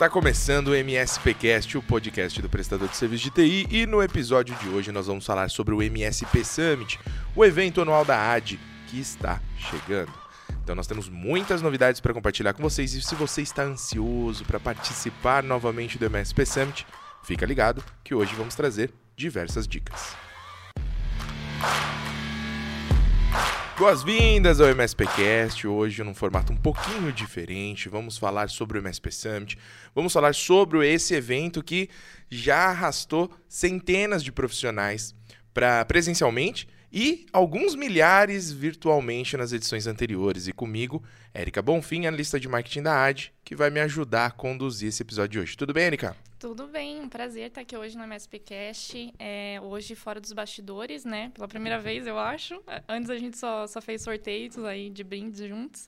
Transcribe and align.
Está 0.00 0.08
começando 0.08 0.68
o 0.68 0.74
MSPcast, 0.74 1.76
o 1.76 1.82
podcast 1.82 2.40
do 2.40 2.48
prestador 2.48 2.88
de 2.88 2.96
serviço 2.96 3.24
de 3.24 3.30
TI, 3.32 3.66
e 3.70 3.84
no 3.84 4.02
episódio 4.02 4.56
de 4.56 4.66
hoje 4.66 4.90
nós 4.90 5.08
vamos 5.08 5.26
falar 5.26 5.50
sobre 5.50 5.74
o 5.74 5.82
MSP 5.82 6.42
Summit, 6.42 6.98
o 7.36 7.44
evento 7.44 7.82
anual 7.82 8.02
da 8.02 8.32
AD 8.32 8.58
que 8.86 8.98
está 8.98 9.42
chegando. 9.58 10.10
Então 10.64 10.74
nós 10.74 10.86
temos 10.86 11.10
muitas 11.10 11.60
novidades 11.60 12.00
para 12.00 12.14
compartilhar 12.14 12.54
com 12.54 12.62
vocês 12.62 12.94
e 12.94 13.02
se 13.02 13.14
você 13.14 13.42
está 13.42 13.62
ansioso 13.62 14.42
para 14.46 14.58
participar 14.58 15.42
novamente 15.42 15.98
do 15.98 16.06
MSP 16.06 16.46
Summit, 16.46 16.86
fica 17.22 17.44
ligado 17.44 17.84
que 18.02 18.14
hoje 18.14 18.34
vamos 18.34 18.54
trazer 18.54 18.90
diversas 19.14 19.68
dicas. 19.68 20.16
Boas-vindas 23.80 24.60
ao 24.60 24.68
MSPcast, 24.68 25.66
hoje 25.66 26.04
num 26.04 26.12
formato 26.12 26.52
um 26.52 26.56
pouquinho 26.56 27.10
diferente. 27.10 27.88
Vamos 27.88 28.18
falar 28.18 28.50
sobre 28.50 28.78
o 28.78 28.82
MSP 28.82 29.10
Summit, 29.10 29.58
vamos 29.94 30.12
falar 30.12 30.34
sobre 30.34 30.86
esse 30.86 31.14
evento 31.14 31.64
que 31.64 31.88
já 32.28 32.66
arrastou 32.66 33.30
centenas 33.48 34.22
de 34.22 34.30
profissionais 34.30 35.14
para 35.54 35.82
presencialmente 35.86 36.68
e 36.92 37.26
alguns 37.32 37.74
milhares 37.74 38.50
virtualmente 38.50 39.36
nas 39.36 39.52
edições 39.52 39.86
anteriores. 39.86 40.48
E 40.48 40.52
comigo, 40.52 41.02
Érica 41.32 41.62
Bonfim, 41.62 42.06
analista 42.06 42.40
de 42.40 42.48
marketing 42.48 42.82
da 42.82 43.04
AD, 43.04 43.32
que 43.44 43.54
vai 43.54 43.70
me 43.70 43.80
ajudar 43.80 44.26
a 44.26 44.30
conduzir 44.30 44.88
esse 44.88 45.02
episódio 45.02 45.30
de 45.30 45.38
hoje. 45.40 45.56
Tudo 45.56 45.72
bem, 45.72 45.84
Érica? 45.84 46.16
Tudo 46.38 46.66
bem, 46.66 47.00
um 47.00 47.08
prazer 47.08 47.48
estar 47.48 47.60
aqui 47.60 47.76
hoje 47.76 47.98
no 47.98 48.04
MSPcast, 48.04 49.12
é, 49.18 49.60
hoje 49.62 49.94
fora 49.94 50.18
dos 50.18 50.32
bastidores, 50.32 51.04
né? 51.04 51.30
Pela 51.34 51.46
primeira 51.46 51.78
vez, 51.78 52.06
eu 52.06 52.18
acho. 52.18 52.62
Antes 52.88 53.10
a 53.10 53.18
gente 53.18 53.36
só, 53.36 53.66
só 53.66 53.80
fez 53.80 54.02
sorteios 54.02 54.56
aí 54.64 54.88
de 54.88 55.04
brindes 55.04 55.46
juntos. 55.46 55.86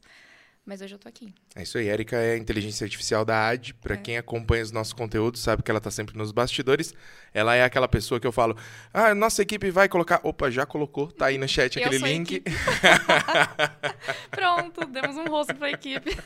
Mas 0.65 0.80
hoje 0.80 0.95
eu 0.95 0.98
tô 0.98 1.09
aqui. 1.09 1.34
É 1.57 1.63
isso 1.65 1.77
aí, 1.77 1.88
Erika 1.88 2.16
é 2.16 2.37
inteligência 2.37 2.85
artificial 2.85 3.24
da 3.24 3.49
AD. 3.49 3.74
Para 3.74 3.95
é. 3.95 3.96
quem 3.96 4.16
acompanha 4.16 4.63
os 4.63 4.71
nossos 4.71 4.93
conteúdos, 4.93 5.41
sabe 5.41 5.60
que 5.60 5.69
ela 5.69 5.80
tá 5.80 5.91
sempre 5.91 6.16
nos 6.16 6.30
bastidores. 6.30 6.95
Ela 7.35 7.57
é 7.57 7.65
aquela 7.65 7.88
pessoa 7.88 8.21
que 8.21 8.27
eu 8.27 8.30
falo: 8.30 8.57
"Ah, 8.95 9.13
nossa 9.13 9.43
equipe 9.43 9.71
vai 9.73 9.88
colocar". 9.88 10.21
Opa, 10.23 10.51
já 10.52 10.65
colocou, 10.65 11.10
tá 11.10 11.27
aí 11.27 11.37
no 11.37 11.49
chat 11.49 11.77
eu 11.77 11.85
aquele 11.85 11.99
link. 11.99 12.45
Pronto, 14.30 14.87
demos 14.87 15.16
um 15.16 15.24
rosto 15.24 15.54
para 15.57 15.66
a 15.66 15.71
equipe. 15.73 16.16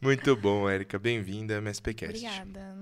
Muito 0.00 0.36
bom, 0.36 0.70
Erika, 0.70 0.96
bem-vinda 0.96 1.54
ao 1.54 1.58
MSPcast. 1.58 2.24
Obrigada. 2.24 2.76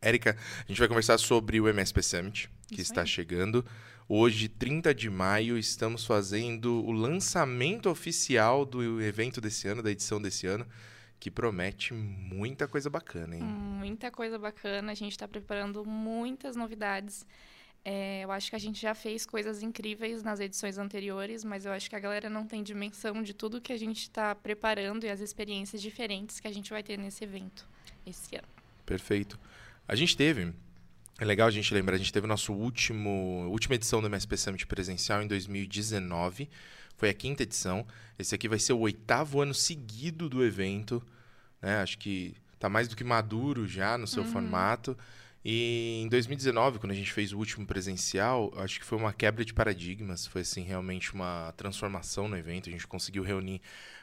Érica, 0.00 0.34
a 0.64 0.66
gente 0.66 0.78
vai 0.78 0.88
conversar 0.88 1.18
sobre 1.18 1.60
o 1.60 1.68
MSP 1.68 2.02
Summit, 2.02 2.50
que 2.68 2.80
Isso 2.80 2.90
está 2.90 3.02
aí. 3.02 3.06
chegando. 3.06 3.66
Hoje, 4.12 4.48
30 4.48 4.92
de 4.92 5.08
maio, 5.08 5.56
estamos 5.56 6.04
fazendo 6.04 6.84
o 6.84 6.90
lançamento 6.90 7.88
oficial 7.88 8.64
do 8.64 9.00
evento 9.00 9.40
desse 9.40 9.68
ano, 9.68 9.84
da 9.84 9.90
edição 9.92 10.20
desse 10.20 10.48
ano, 10.48 10.66
que 11.20 11.30
promete 11.30 11.94
muita 11.94 12.66
coisa 12.66 12.90
bacana, 12.90 13.36
hein? 13.36 13.42
Muita 13.44 14.10
coisa 14.10 14.36
bacana. 14.36 14.90
A 14.90 14.96
gente 14.96 15.12
está 15.12 15.28
preparando 15.28 15.84
muitas 15.84 16.56
novidades. 16.56 17.24
É, 17.84 18.24
eu 18.24 18.32
acho 18.32 18.50
que 18.50 18.56
a 18.56 18.58
gente 18.58 18.82
já 18.82 18.96
fez 18.96 19.24
coisas 19.24 19.62
incríveis 19.62 20.24
nas 20.24 20.40
edições 20.40 20.76
anteriores, 20.76 21.44
mas 21.44 21.64
eu 21.64 21.70
acho 21.70 21.88
que 21.88 21.94
a 21.94 22.00
galera 22.00 22.28
não 22.28 22.44
tem 22.44 22.64
dimensão 22.64 23.22
de 23.22 23.32
tudo 23.32 23.60
que 23.60 23.72
a 23.72 23.78
gente 23.78 24.00
está 24.00 24.34
preparando 24.34 25.04
e 25.04 25.08
as 25.08 25.20
experiências 25.20 25.80
diferentes 25.80 26.40
que 26.40 26.48
a 26.48 26.52
gente 26.52 26.70
vai 26.70 26.82
ter 26.82 26.98
nesse 26.98 27.22
evento 27.22 27.64
esse 28.04 28.34
ano. 28.34 28.48
Perfeito. 28.84 29.38
A 29.86 29.94
gente 29.94 30.16
teve 30.16 30.52
é 31.20 31.24
legal 31.26 31.46
a 31.46 31.50
gente 31.50 31.74
lembrar, 31.74 31.96
a 31.96 31.98
gente 31.98 32.12
teve 32.12 32.26
nosso 32.26 32.50
último 32.50 33.46
última 33.50 33.74
edição 33.74 34.00
do 34.00 34.06
MSP 34.06 34.38
Summit 34.38 34.66
presencial 34.66 35.22
em 35.22 35.26
2019. 35.26 36.48
Foi 36.96 37.10
a 37.10 37.14
quinta 37.14 37.42
edição. 37.42 37.86
Esse 38.18 38.34
aqui 38.34 38.48
vai 38.48 38.58
ser 38.58 38.72
o 38.72 38.78
oitavo 38.78 39.42
ano 39.42 39.52
seguido 39.52 40.30
do 40.30 40.42
evento. 40.42 41.02
Né? 41.60 41.76
Acho 41.82 41.98
que 41.98 42.34
está 42.54 42.70
mais 42.70 42.88
do 42.88 42.96
que 42.96 43.04
maduro 43.04 43.66
já 43.66 43.98
no 43.98 44.06
seu 44.06 44.22
uhum. 44.22 44.32
formato. 44.32 44.96
E 45.44 46.00
em 46.02 46.08
2019, 46.08 46.78
quando 46.78 46.92
a 46.92 46.94
gente 46.94 47.12
fez 47.12 47.34
o 47.34 47.38
último 47.38 47.66
presencial, 47.66 48.50
acho 48.56 48.80
que 48.80 48.86
foi 48.86 48.96
uma 48.96 49.12
quebra 49.12 49.44
de 49.44 49.52
paradigmas. 49.52 50.26
Foi 50.26 50.40
assim 50.40 50.62
realmente 50.62 51.12
uma 51.12 51.52
transformação 51.54 52.28
no 52.28 52.36
evento. 52.36 52.70
A 52.70 52.72
gente 52.72 52.86
conseguiu 52.86 53.22
reunir 53.22 53.60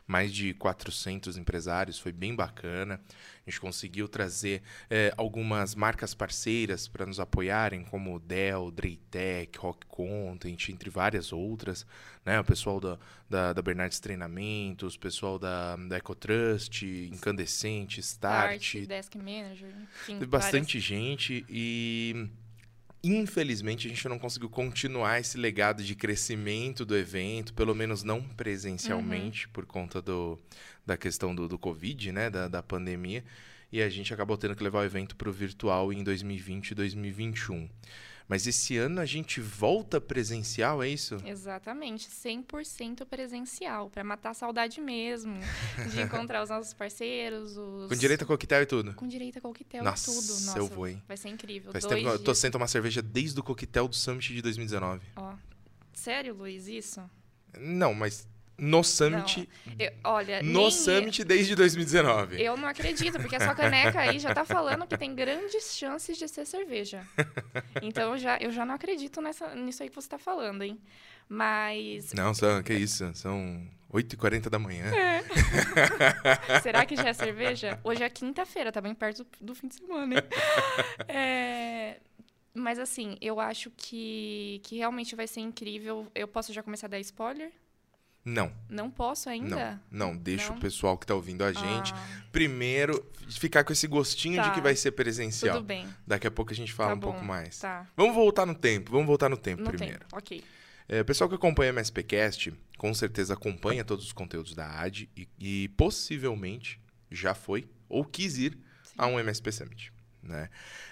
mais 0.08 0.34
de 0.34 0.54
400 0.54 1.38
empresários, 1.38 2.00
foi 2.00 2.14
bem 2.14 2.34
bacana. 2.34 3.00
A 3.46 3.50
gente 3.50 3.60
conseguiu 3.60 4.08
trazer 4.08 4.64
é, 4.90 5.14
algumas 5.18 5.76
marcas 5.76 6.14
parceiras 6.14 6.88
para 6.88 7.06
nos 7.06 7.20
apoiarem, 7.20 7.84
como 7.84 8.18
Dell, 8.20 8.72
Draytech, 8.72 9.60
Rock 9.60 9.86
Content, 9.88 10.70
entre 10.70 10.90
várias 10.90 11.34
outras. 11.34 11.86
Né? 12.26 12.40
O 12.40 12.44
pessoal 12.44 12.80
da, 12.80 12.98
da, 13.30 13.54
da 13.54 13.62
Bernardes 13.62 14.00
Treinamentos, 14.00 14.96
o 14.96 15.00
pessoal 15.00 15.38
da, 15.38 15.76
da 15.76 15.98
EcoTrust, 15.98 16.84
Incandescente, 17.12 18.00
Start. 18.00 18.62
Start 18.62 18.88
Desk 18.88 19.18
Manager, 19.18 19.74
enfim. 19.82 20.20
Teve 20.20 20.26
bastante 20.26 20.80
várias... 20.80 20.84
gente 20.84 21.46
e 21.50 22.30
Infelizmente, 23.08 23.88
a 23.88 23.90
gente 23.90 24.08
não 24.10 24.20
conseguiu 24.20 24.50
continuar 24.50 25.20
esse 25.20 25.38
legado 25.38 25.84
de 25.84 25.96
crescimento 25.96 26.86
do 26.86 26.96
evento, 26.98 27.54
pelo 27.54 27.74
menos 27.74 28.04
não 28.04 28.22
presencialmente, 28.22 29.46
uhum. 29.46 29.54
por 29.54 29.66
conta 29.66 30.02
do, 30.02 30.38
da 30.86 30.98
questão 30.98 31.34
do, 31.34 31.48
do 31.48 31.58
Covid, 31.58 32.12
né, 32.12 32.30
da, 32.30 32.48
da 32.48 32.62
pandemia. 32.62 33.24
E 33.72 33.82
a 33.82 33.90
gente 33.90 34.14
acabou 34.14 34.38
tendo 34.38 34.56
que 34.56 34.64
levar 34.64 34.80
o 34.80 34.86
evento 34.86 35.16
para 35.16 35.30
o 35.30 35.32
virtual 35.32 35.92
em 35.92 36.04
2020 36.04 36.72
e 36.72 36.76
2021. 36.76 37.70
Mas 38.28 38.46
esse 38.46 38.76
ano 38.76 39.00
a 39.00 39.06
gente 39.06 39.40
volta 39.40 40.02
presencial, 40.02 40.84
é 40.84 40.90
isso? 40.90 41.16
Exatamente, 41.26 42.10
100% 42.10 43.06
presencial, 43.06 43.90
para 43.90 44.04
matar 44.04 44.32
a 44.32 44.34
saudade 44.34 44.82
mesmo, 44.82 45.40
de 45.92 46.02
encontrar 46.02 46.44
os 46.44 46.50
nossos 46.50 46.74
parceiros, 46.74 47.56
os... 47.56 47.88
Com 47.88 47.96
direito 47.96 48.24
a 48.24 48.28
coquetel 48.28 48.62
e 48.64 48.66
tudo? 48.66 48.94
Com 48.96 49.08
direito 49.08 49.38
a 49.38 49.42
coquetel 49.42 49.82
Nossa, 49.82 50.12
e 50.12 50.14
tudo. 50.14 50.28
Nossa, 50.28 50.60
eu 50.60 50.68
vou, 50.68 50.88
hein? 50.88 51.02
Vai 51.08 51.16
ser 51.16 51.30
incrível. 51.30 51.72
Faz 51.72 51.86
tempo 51.86 52.02
que 52.02 52.08
eu 52.08 52.20
tô 52.20 52.36
sem 52.36 52.52
tomar 52.52 52.68
cerveja 52.68 53.02
desde 53.02 53.40
o 53.40 53.44
coquetel 53.44 53.88
do 53.88 53.96
Summit 53.96 54.34
de 54.34 54.42
2019. 54.42 55.06
Ó, 55.16 55.34
sério, 55.94 56.34
Luiz, 56.34 56.68
isso? 56.68 57.02
Não, 57.58 57.94
mas 57.94 58.28
no 58.58 58.84
Summit. 58.84 59.48
Eu, 59.78 59.92
olha, 60.04 60.42
no 60.42 60.62
nem... 60.62 60.72
Summit 60.72 61.24
desde 61.24 61.56
2019. 61.56 62.42
Eu 62.42 62.58
não 62.58 62.68
acredito, 62.68 63.20
porque 63.20 63.36
a 63.36 63.40
sua 63.40 63.54
caneca 63.54 64.00
aí 64.00 64.20
já 64.20 64.34
tá 64.34 64.44
falando 64.44 64.88
que 64.88 64.98
tem 64.98 65.14
grandes 65.14 65.76
chances 65.76 66.18
de 66.18 66.28
ser 66.28 66.46
cerveja. 66.46 67.06
Então 67.82 68.14
eu 68.14 68.18
já, 68.18 68.38
eu 68.38 68.52
já 68.52 68.66
não 68.66 68.74
acredito 68.74 69.22
nessa, 69.22 69.54
nisso 69.56 69.84
aí 69.84 69.90
que 69.90 69.96
você 69.96 70.10
tá 70.10 70.18
falando, 70.18 70.64
hein? 70.64 70.80
Mas. 71.30 72.14
Não, 72.14 72.34
são, 72.34 72.64
que 72.64 72.74
isso? 72.74 73.14
São 73.14 73.68
8h40 73.92 74.50
da 74.50 74.58
manhã. 74.58 74.86
É. 74.94 75.22
Será 76.62 76.86
que 76.86 76.96
já 76.96 77.10
é 77.10 77.14
cerveja? 77.14 77.80
Hoje 77.84 78.04
é 78.04 78.10
quinta-feira, 78.10 78.72
tá 78.72 78.82
bem 78.82 78.96
perto 78.96 79.24
do, 79.24 79.30
do 79.42 79.56
fim 79.56 79.68
de 79.68 79.76
semana, 79.76 80.16
hein? 80.16 80.22
É. 81.08 82.00
Mas 82.54 82.80
assim, 82.80 83.18
eu 83.22 83.40
acho 83.40 83.72
que, 83.78 84.60
que 84.64 84.78
realmente 84.78 85.16
vai 85.16 85.28
ser 85.28 85.42
incrível. 85.42 86.08
Eu 86.16 86.28
posso 86.28 86.52
já 86.52 86.64
começar 86.64 86.88
a 86.88 86.90
dar 86.90 87.00
spoiler? 87.00 87.52
Não. 88.28 88.52
Não 88.70 88.92
posso 88.92 89.30
ainda? 89.30 89.82
Não, 89.90 90.10
não. 90.10 90.18
deixa 90.18 90.50
não? 90.50 90.58
o 90.58 90.60
pessoal 90.60 90.98
que 90.98 91.06
está 91.06 91.16
ouvindo 91.16 91.46
a 91.46 91.54
gente 91.54 91.94
ah. 91.94 92.24
primeiro 92.30 93.10
ficar 93.30 93.64
com 93.64 93.72
esse 93.72 93.88
gostinho 93.88 94.36
tá. 94.36 94.50
de 94.50 94.52
que 94.54 94.60
vai 94.60 94.76
ser 94.76 94.92
presencial. 94.92 95.56
Tudo 95.56 95.66
bem. 95.66 95.88
Daqui 96.06 96.28
a 96.28 96.32
pouco 96.32 96.52
a 96.52 96.56
gente 96.56 96.74
fala 96.74 96.90
tá 96.90 96.96
um 96.96 97.00
bom. 97.00 97.12
pouco 97.12 97.24
mais. 97.24 97.60
Tá. 97.60 97.88
Vamos 97.96 98.14
voltar 98.14 98.46
no 98.46 98.54
tempo, 98.54 98.92
vamos 98.92 99.08
voltar 99.08 99.30
no 99.30 99.38
tempo 99.38 99.64
no 99.64 99.70
primeiro. 99.70 100.00
Tempo. 100.00 100.18
Ok. 100.18 100.44
É, 100.90 101.00
o 101.00 101.06
pessoal 101.06 101.30
que 101.30 101.36
acompanha 101.36 101.72
o 101.72 101.76
MSPcast 101.76 102.54
com 102.78 102.94
certeza 102.94 103.34
acompanha 103.34 103.86
todos 103.86 104.04
os 104.04 104.12
conteúdos 104.12 104.54
da 104.54 104.78
AD 104.82 105.10
e, 105.16 105.30
e 105.40 105.68
possivelmente 105.70 106.82
já 107.10 107.34
foi 107.34 107.66
ou 107.88 108.04
quis 108.04 108.38
ir 108.38 108.58
Sim. 108.84 108.96
a 108.98 109.08
um 109.08 109.18
MSP 109.22 109.54
Summit. 109.54 109.94
Né? 110.22 110.50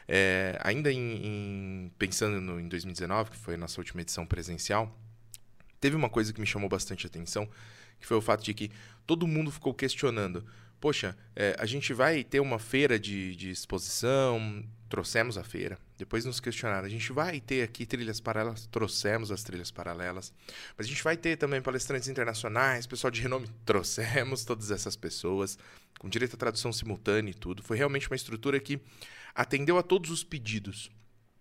É, 0.07 0.57
ainda 0.63 0.89
em, 0.89 1.25
em, 1.25 1.91
pensando 1.99 2.39
no, 2.39 2.61
em 2.61 2.69
2019, 2.69 3.31
que 3.31 3.37
foi 3.37 3.55
a 3.55 3.57
nossa 3.57 3.81
última 3.81 4.01
edição 4.01 4.25
presencial, 4.25 4.97
Teve 5.85 5.95
uma 5.95 6.09
coisa 6.09 6.33
que 6.33 6.41
me 6.41 6.47
chamou 6.47 6.67
bastante 6.67 7.05
atenção, 7.05 7.47
que 7.99 8.07
foi 8.07 8.17
o 8.17 8.21
fato 8.21 8.43
de 8.43 8.55
que 8.55 8.71
todo 9.05 9.27
mundo 9.27 9.51
ficou 9.51 9.71
questionando. 9.71 10.43
Poxa, 10.81 11.15
é, 11.35 11.55
a 11.59 11.65
gente 11.67 11.93
vai 11.93 12.23
ter 12.23 12.39
uma 12.39 12.57
feira 12.57 12.97
de, 12.97 13.35
de 13.35 13.51
exposição, 13.51 14.65
trouxemos 14.89 15.37
a 15.37 15.43
feira. 15.43 15.77
Depois 15.95 16.25
nos 16.25 16.39
questionaram, 16.39 16.87
a 16.87 16.89
gente 16.89 17.13
vai 17.13 17.39
ter 17.39 17.61
aqui 17.61 17.85
trilhas 17.85 18.19
paralelas, 18.19 18.65
trouxemos 18.65 19.31
as 19.31 19.43
trilhas 19.43 19.69
paralelas. 19.69 20.33
Mas 20.75 20.87
a 20.87 20.89
gente 20.89 21.03
vai 21.03 21.15
ter 21.15 21.37
também 21.37 21.61
palestrantes 21.61 22.09
internacionais, 22.09 22.87
pessoal 22.87 23.11
de 23.11 23.21
renome, 23.21 23.47
trouxemos 23.63 24.43
todas 24.43 24.71
essas 24.71 24.95
pessoas, 24.95 25.55
com 25.99 26.09
direito 26.09 26.33
à 26.33 26.37
tradução 26.37 26.73
simultânea 26.73 27.29
e 27.29 27.35
tudo. 27.35 27.61
Foi 27.61 27.77
realmente 27.77 28.09
uma 28.09 28.15
estrutura 28.15 28.59
que 28.59 28.81
atendeu 29.35 29.77
a 29.77 29.83
todos 29.83 30.09
os 30.09 30.23
pedidos. 30.23 30.89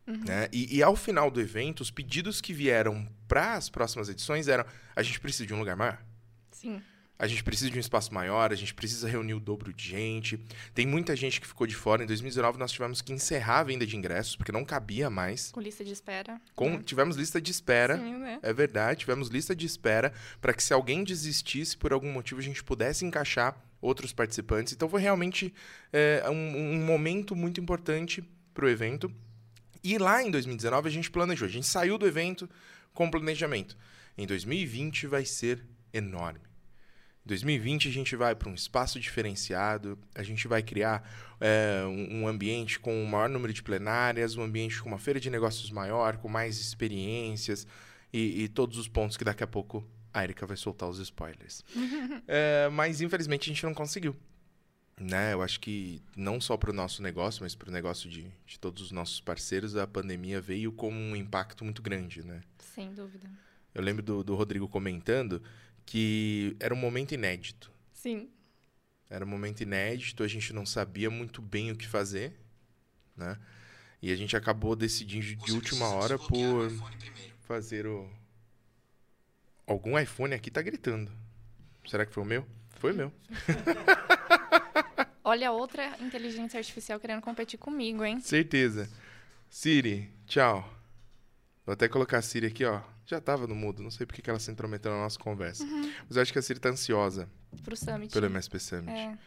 Uhum. 0.07 0.25
Né? 0.27 0.49
E, 0.53 0.77
e, 0.77 0.83
ao 0.83 0.95
final 0.95 1.31
do 1.31 1.41
evento, 1.41 1.81
os 1.81 1.91
pedidos 1.91 2.41
que 2.41 2.53
vieram 2.53 3.07
para 3.27 3.55
as 3.55 3.69
próximas 3.69 4.09
edições 4.09 4.49
eram: 4.49 4.65
a 4.95 5.03
gente 5.03 5.19
precisa 5.19 5.47
de 5.47 5.55
um 5.55 5.59
lugar 5.59 5.77
maior. 5.77 6.03
Sim. 6.51 6.83
A 7.17 7.29
gente 7.29 7.45
precisa 7.45 7.71
de 7.71 7.77
um 7.77 7.81
espaço 7.81 8.13
maior, 8.13 8.53
a 8.53 8.57
gente 8.57 8.75
precisa 8.75 9.09
reunir 9.09 9.35
o 9.35 9.41
dobro 9.41 9.73
de 9.73 9.89
gente. 9.89 10.39
Tem 10.75 10.85
muita 10.85 11.15
gente 11.15 11.41
que 11.41 11.47
ficou 11.47 11.65
de 11.65 11.75
fora. 11.75 12.03
Em 12.03 12.07
2019, 12.07 12.59
nós 12.59 12.73
tivemos 12.73 13.01
que 13.01 13.13
encerrar 13.13 13.61
a 13.61 13.63
venda 13.63 13.87
de 13.87 13.97
ingressos, 13.97 14.35
porque 14.35 14.51
não 14.51 14.65
cabia 14.65 15.09
mais. 15.09 15.53
Com 15.53 15.61
lista 15.61 15.85
de 15.85 15.93
espera. 15.93 16.41
Com, 16.57 16.71
né? 16.71 16.83
Tivemos 16.85 17.17
lista 17.17 17.41
de 17.41 17.53
espera. 17.53 17.99
Sim, 17.99 18.19
né? 18.19 18.41
É 18.43 18.53
verdade, 18.53 19.01
tivemos 19.01 19.29
lista 19.29 19.55
de 19.55 19.65
espera 19.65 20.13
para 20.41 20.53
que, 20.53 20.63
se 20.63 20.75
alguém 20.75 21.05
desistisse 21.05 21.77
por 21.77 21.93
algum 21.93 22.13
motivo, 22.13 22.41
a 22.41 22.43
gente 22.43 22.65
pudesse 22.65 23.05
encaixar 23.05 23.57
outros 23.81 24.13
participantes. 24.13 24.73
Então 24.73 24.89
foi 24.89 25.01
realmente 25.01 25.55
é, 25.93 26.25
um, 26.29 26.75
um 26.75 26.85
momento 26.85 27.37
muito 27.37 27.61
importante 27.61 28.25
para 28.53 28.65
o 28.65 28.69
evento. 28.69 29.11
E 29.85 29.99
lá 29.99 30.23
em 30.23 30.31
2019 30.31 30.89
a 30.89 30.91
gente 30.91 31.11
planejou, 31.11 31.47
a 31.47 31.51
gente 31.51 31.67
saiu 31.67 31.99
do 31.99 32.07
evento 32.07 32.49
com 32.95 33.11
planejamento. 33.11 33.77
Em 34.17 34.27
2020 34.27 35.07
vai 35.07 35.27
ser 35.27 35.63
enorme. 35.93 36.41
Em 37.25 37.29
2020 37.29 37.89
a 37.89 37.91
gente 37.91 38.17
vai 38.17 38.35
para 38.35 38.49
um 38.49 38.55
espaço 38.55 38.99
diferenciado, 38.99 39.99
a 40.15 40.23
gente 40.23 40.49
vai 40.49 40.63
criar 40.63 41.07
é, 41.39 41.83
um 41.87 42.27
ambiente 42.27 42.81
com 42.81 42.95
um 42.95 43.05
maior 43.05 43.29
número 43.29 43.53
de 43.53 43.63
plenárias, 43.63 44.37
um 44.37 44.43
ambiente 44.43 44.83
com 44.83 44.89
uma 44.89 44.99
feira 44.99 45.21
de 45.21 45.29
negócios 45.29 45.71
maior, 45.71 46.17
com 46.17 46.29
mais 46.29 46.59
experiências 46.59 47.67
e, 48.11 48.45
e 48.45 48.49
todos 48.49 48.79
os 48.79 48.89
pontos 48.89 49.19
que 49.19 49.25
daqui 49.25 49.45
a 49.45 49.47
pouco 49.47 49.87
a 50.15 50.25
Erika 50.25 50.47
vai 50.47 50.57
soltar 50.57 50.89
os 50.89 50.99
spoilers. 50.99 51.63
é, 52.27 52.71
mas 52.71 53.03
infelizmente 53.03 53.51
a 53.51 53.53
gente 53.53 53.65
não 53.65 53.75
conseguiu. 53.75 54.17
Né? 55.01 55.33
Eu 55.33 55.43
acho 55.43 55.59
que 55.59 56.01
não 56.17 56.41
só 56.41 56.57
para 56.57 56.71
o 56.71 56.73
nosso 56.73 57.03
negócio, 57.03 57.43
mas 57.43 57.55
para 57.55 57.69
o 57.69 57.73
negócio 57.73 58.09
de, 58.09 58.31
de 58.47 58.59
todos 58.61 58.83
os 58.83 58.93
nossos 58.93 59.21
parceiros, 59.21 59.77
a 59.77 59.87
pandemia 59.87 60.41
veio 60.41 60.71
com 60.71 60.93
um 60.93 61.17
impacto 61.17 61.65
muito 61.65 61.83
grande, 61.83 62.25
né? 62.25 62.43
Sem 62.59 62.95
dúvida. 62.95 63.29
Eu 63.75 63.83
lembro 63.83 64.03
do, 64.03 64.23
do 64.23 64.37
Rodrigo 64.37 64.69
comentando 64.69 65.43
que 65.85 66.57
era 66.61 66.73
um 66.73 66.77
momento 66.77 67.13
inédito. 67.13 67.73
Sim. 67.93 68.31
Era 69.11 69.25
um 69.25 69.29
momento 69.29 69.63
inédito, 69.63 70.23
a 70.23 70.29
gente 70.29 70.53
não 70.53 70.65
sabia 70.65 71.11
muito 71.11 71.43
bem 71.43 71.71
o 71.71 71.77
que 71.77 71.87
fazer, 71.87 72.33
né? 73.17 73.39
E 74.01 74.13
a 74.13 74.17
gente 74.17 74.37
acabou 74.37 74.77
decidindo 74.77 75.35
de 75.45 75.53
última 75.53 75.89
hora 75.89 76.19
por 76.19 76.71
fazer 77.41 77.87
o. 77.87 78.09
Algum 79.67 79.99
iPhone 79.99 80.35
aqui 80.35 80.51
tá 80.51 80.61
gritando. 80.61 81.11
Será 81.87 82.05
que 82.05 82.13
foi 82.13 82.23
o 82.23 82.27
meu? 82.27 82.47
Foi 82.79 82.93
o 82.93 82.95
meu. 82.95 83.13
Olha 85.25 85.51
outra 85.51 85.97
inteligência 86.01 86.59
artificial 86.59 87.01
querendo 87.01 87.23
competir 87.23 87.59
comigo, 87.59 88.05
hein? 88.05 88.21
Certeza. 88.21 88.91
Siri, 89.49 90.11
tchau. 90.27 90.71
Vou 91.65 91.73
até 91.73 91.89
colocar 91.89 92.19
a 92.19 92.23
Siri 92.23 92.49
aqui, 92.49 92.63
ó. 92.65 92.83
Já 93.07 93.21
tava 93.21 93.47
no 93.47 93.55
mudo, 93.55 93.83
não 93.83 93.91
sei 93.91 94.07
porque 94.07 94.21
que 94.21 94.29
ela 94.29 94.39
se 94.39 94.51
intrometeu 94.51 94.93
na 94.93 94.99
nossa 94.99 95.19
conversa. 95.19 95.65
Uhum. 95.65 95.91
Mas 96.07 96.17
eu 96.17 96.23
acho 96.23 96.33
que 96.33 96.39
a 96.39 96.43
Siri 96.43 96.61
tá 96.61 96.69
ansiosa. 96.69 97.29
Pro 97.63 97.75
Summit. 97.75 98.13
Pelo 98.13 98.27
MSP 98.27 98.59
Summit. 98.59 98.91
É. 98.91 99.19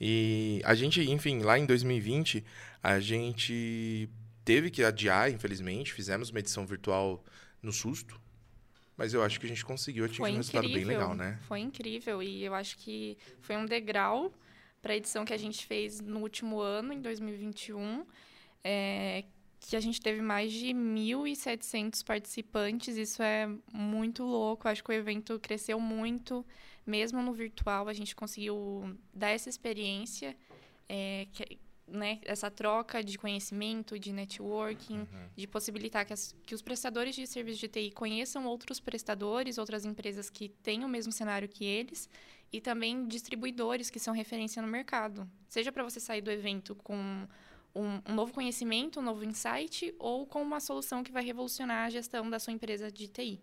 E 0.00 0.62
a 0.64 0.74
gente, 0.74 1.02
enfim, 1.10 1.40
lá 1.40 1.58
em 1.58 1.66
2020, 1.66 2.42
a 2.82 2.98
gente 2.98 4.08
teve 4.44 4.70
que 4.70 4.82
adiar, 4.82 5.30
infelizmente. 5.30 5.92
Fizemos 5.92 6.30
uma 6.30 6.38
edição 6.38 6.66
virtual 6.66 7.22
no 7.62 7.72
susto. 7.72 8.18
Mas 8.96 9.12
eu 9.12 9.22
acho 9.22 9.38
que 9.40 9.46
a 9.46 9.48
gente 9.48 9.64
conseguiu 9.64 10.04
atingir 10.04 10.22
um 10.22 10.36
resultado 10.36 10.68
bem 10.68 10.84
legal, 10.84 11.14
né? 11.14 11.38
Foi 11.48 11.60
incrível. 11.60 12.22
E 12.22 12.44
eu 12.44 12.54
acho 12.54 12.78
que 12.78 13.18
foi 13.40 13.56
um 13.56 13.66
degrau 13.66 14.32
para 14.84 14.92
a 14.92 14.96
edição 14.96 15.24
que 15.24 15.32
a 15.32 15.38
gente 15.38 15.64
fez 15.64 15.98
no 15.98 16.20
último 16.20 16.60
ano, 16.60 16.92
em 16.92 17.00
2021. 17.00 18.04
É, 18.62 19.24
que 19.58 19.74
a 19.76 19.80
gente 19.80 19.98
teve 19.98 20.20
mais 20.20 20.52
de 20.52 20.74
1.700 20.74 22.04
participantes. 22.04 22.98
Isso 22.98 23.22
é 23.22 23.48
muito 23.72 24.22
louco. 24.22 24.68
Acho 24.68 24.84
que 24.84 24.90
o 24.90 24.92
evento 24.92 25.40
cresceu 25.40 25.80
muito. 25.80 26.44
Mesmo 26.86 27.22
no 27.22 27.32
virtual, 27.32 27.88
a 27.88 27.94
gente 27.94 28.14
conseguiu 28.14 28.94
dar 29.14 29.30
essa 29.30 29.48
experiência. 29.48 30.36
É, 30.86 31.28
que, 31.32 31.58
né, 31.88 32.20
essa 32.26 32.50
troca 32.50 33.02
de 33.02 33.16
conhecimento, 33.16 33.98
de 33.98 34.12
networking, 34.12 34.98
uhum. 34.98 35.28
de 35.34 35.46
possibilitar 35.46 36.04
que, 36.04 36.12
as, 36.12 36.34
que 36.44 36.54
os 36.54 36.60
prestadores 36.60 37.14
de 37.14 37.26
serviços 37.26 37.60
de 37.60 37.68
TI 37.68 37.90
conheçam 37.90 38.44
outros 38.46 38.80
prestadores, 38.80 39.56
outras 39.56 39.86
empresas 39.86 40.28
que 40.28 40.50
têm 40.50 40.84
o 40.84 40.88
mesmo 40.88 41.10
cenário 41.10 41.48
que 41.48 41.64
eles, 41.64 42.08
e 42.54 42.60
também 42.60 43.04
distribuidores 43.08 43.90
que 43.90 43.98
são 43.98 44.14
referência 44.14 44.62
no 44.62 44.68
mercado. 44.68 45.28
Seja 45.48 45.72
para 45.72 45.82
você 45.82 45.98
sair 45.98 46.20
do 46.20 46.30
evento 46.30 46.76
com 46.76 46.96
um, 46.96 48.00
um, 48.06 48.14
novo 48.14 48.32
conhecimento, 48.32 49.00
um 49.00 49.02
novo 49.02 49.24
insight, 49.24 49.92
ou 49.98 50.24
com 50.24 50.40
uma 50.40 50.60
solução 50.60 51.02
que 51.02 51.10
vai 51.10 51.24
revolucionar 51.24 51.86
a 51.86 51.90
gestão 51.90 52.30
da 52.30 52.38
sua 52.38 52.52
empresa 52.52 52.92
de 52.92 53.08
TI. 53.08 53.40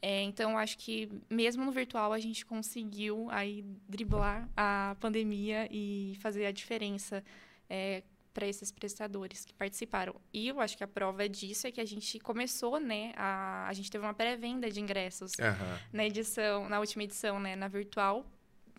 É, 0.00 0.22
então, 0.22 0.56
acho 0.56 0.78
que 0.78 1.10
mesmo 1.28 1.64
no 1.64 1.72
virtual 1.72 2.12
a 2.12 2.20
gente 2.20 2.46
conseguiu 2.46 3.26
aí 3.32 3.64
driblar 3.88 4.48
a 4.56 4.96
pandemia 5.00 5.66
e 5.68 6.16
fazer 6.20 6.46
a 6.46 6.52
diferença 6.52 7.24
é, 7.68 8.04
para 8.32 8.46
esses 8.46 8.70
prestadores 8.70 9.44
que 9.44 9.54
participaram. 9.54 10.14
E 10.32 10.46
eu 10.46 10.60
acho 10.60 10.76
que 10.76 10.84
a 10.84 10.86
prova 10.86 11.28
disso 11.28 11.66
é 11.66 11.72
que 11.72 11.80
a 11.80 11.84
gente 11.84 12.20
começou, 12.20 12.78
né? 12.78 13.12
A, 13.16 13.66
a 13.66 13.72
gente 13.72 13.90
teve 13.90 14.04
uma 14.04 14.14
pré-venda 14.14 14.70
de 14.70 14.80
ingressos 14.80 15.32
uhum. 15.32 15.78
na 15.92 16.06
edição, 16.06 16.68
na 16.68 16.78
última 16.78 17.02
edição, 17.02 17.40
né? 17.40 17.56
Na 17.56 17.66
virtual, 17.66 18.24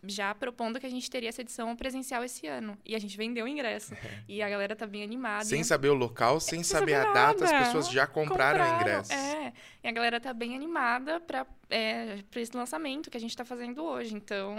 já 0.08 0.34
propondo 0.36 0.80
que 0.80 0.86
a 0.86 0.90
gente 0.90 1.10
teria 1.10 1.30
essa 1.30 1.42
edição 1.42 1.76
presencial 1.76 2.24
esse 2.24 2.48
ano. 2.48 2.78
E 2.86 2.96
a 2.96 3.00
gente 3.00 3.18
vendeu 3.18 3.46
o 3.46 3.48
ingresso. 3.48 3.94
É. 3.94 4.18
E 4.28 4.42
a 4.42 4.50
galera 4.50 4.76
tá 4.76 4.86
bem 4.86 5.04
animada. 5.04 5.46
Sem 5.46 5.64
saber 5.64 5.90
o 5.90 5.94
local, 5.94 6.40
sem, 6.40 6.62
sem 6.62 6.64
saber, 6.64 6.96
saber 6.96 7.08
a 7.08 7.14
data, 7.14 7.46
as 7.46 7.66
pessoas 7.66 7.90
já 7.90 8.06
compraram, 8.06 8.60
compraram 8.60 8.78
o 8.78 8.82
ingresso. 8.82 9.14
É. 9.14 9.54
E 9.84 9.88
a 9.88 9.92
galera 9.92 10.20
tá 10.20 10.34
bem 10.34 10.56
animada 10.56 11.20
para 11.20 11.46
é, 11.70 12.20
esse 12.36 12.56
lançamento 12.56 13.10
que 13.10 13.18
a 13.18 13.20
gente 13.20 13.32
está 13.32 13.44
fazendo 13.44 13.84
hoje. 13.84 14.16
Então, 14.16 14.56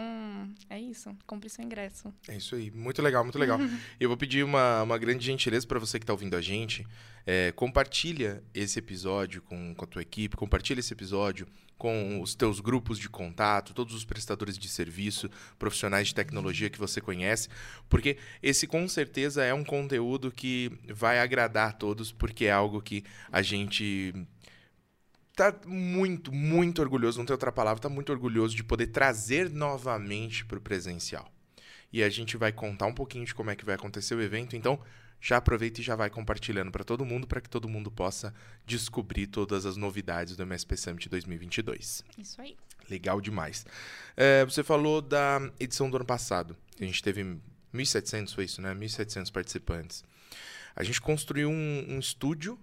é 0.69 0.81
isso. 0.81 1.15
Compre 1.27 1.49
seu 1.49 1.65
ingresso. 1.65 2.13
É 2.29 2.37
isso 2.37 2.55
aí. 2.55 2.71
Muito 2.71 3.01
legal, 3.03 3.25
muito 3.25 3.39
legal. 3.39 3.59
Eu 3.99 4.09
vou 4.09 4.17
pedir 4.17 4.45
uma, 4.45 4.83
uma 4.83 4.99
grande 4.99 5.25
gentileza 5.25 5.67
para 5.67 5.79
você 5.79 5.99
que 5.99 6.05
está 6.05 6.13
ouvindo 6.13 6.37
a 6.37 6.41
gente. 6.41 6.87
É, 7.27 7.53
compartilha 7.53 8.43
esse 8.55 8.79
episódio 8.79 9.43
com, 9.43 9.75
com 9.75 9.85
a 9.85 9.89
tua 9.89 10.03
equipe, 10.03 10.37
compartilha 10.37 10.81
esse 10.81 10.93
episódio 10.93 11.47
com 11.77 12.21
os 12.21 12.35
teus 12.35 12.59
grupos 12.59 12.99
de 12.99 13.09
contato, 13.09 13.73
todos 13.73 13.95
os 13.95 14.05
prestadores 14.05 14.59
de 14.59 14.69
serviço, 14.69 15.31
profissionais 15.59 16.09
de 16.09 16.15
tecnologia 16.15 16.69
que 16.69 16.79
você 16.79 17.01
conhece, 17.01 17.49
porque 17.89 18.19
esse 18.43 18.67
com 18.67 18.87
certeza 18.89 19.45
é 19.45 19.55
um 19.55 19.63
conteúdo 19.63 20.33
que 20.33 20.73
vai 20.89 21.21
agradar 21.21 21.69
a 21.69 21.73
todos, 21.73 22.11
porque 22.11 22.47
é 22.47 22.51
algo 22.51 22.83
que 22.83 23.05
a 23.31 23.43
gente 23.43 24.13
tá 25.39 25.55
muito, 25.65 26.33
muito 26.33 26.83
orgulhoso, 26.83 27.19
não 27.19 27.25
tem 27.25 27.33
outra 27.33 27.53
palavra, 27.53 27.81
tá 27.81 27.89
muito 27.89 28.11
orgulhoso 28.11 28.57
de 28.57 28.65
poder 28.65 28.89
trazer 28.89 29.49
novamente 29.49 30.45
para 30.45 30.59
o 30.59 30.61
presencial. 30.61 31.31
E 31.93 32.03
a 32.03 32.11
gente 32.11 32.37
vai 32.37 32.53
contar 32.53 32.87
um 32.87 32.93
pouquinho 32.93 33.25
de 33.25 33.33
como 33.33 33.49
é 33.51 33.57
que 33.57 33.65
vai 33.65 33.77
acontecer 33.77 34.17
o 34.17 34.21
evento, 34.21 34.57
então 34.57 34.81
já 35.21 35.37
aproveita 35.37 35.81
e 35.81 35.85
já 35.85 35.95
vai 35.95 36.11
compartilhando 36.11 36.73
para 36.73 36.83
todo 36.83 37.05
mundo, 37.05 37.27
para 37.27 37.41
que 37.41 37.49
todo 37.49 37.69
mundo 37.69 37.91
possa 37.91 38.35
descobrir 38.67 39.29
todas 39.29 39.65
as 39.65 39.77
novidades 39.77 40.37
do 40.37 40.43
MSP 40.43 40.77
Summit 40.77 41.09
2022. 41.09 42.05
Isso 42.19 42.41
aí. 42.41 42.57
Legal 42.91 43.21
demais. 43.21 43.65
É, 44.17 44.45
você 44.45 44.65
falou 44.65 45.01
da 45.01 45.41
edição 45.59 45.89
do 45.89 45.97
ano 45.97 46.05
passado. 46.05 46.57
A 46.81 46.85
gente 46.85 47.03
teve 47.03 47.23
1.700, 47.73 48.35
foi 48.35 48.45
isso, 48.45 48.61
né? 48.61 48.75
1.700 48.75 49.31
participantes. 49.31 50.05
A 50.75 50.83
gente 50.83 51.01
construiu 51.01 51.49
um, 51.49 51.87
um 51.89 51.99
estúdio 51.99 52.59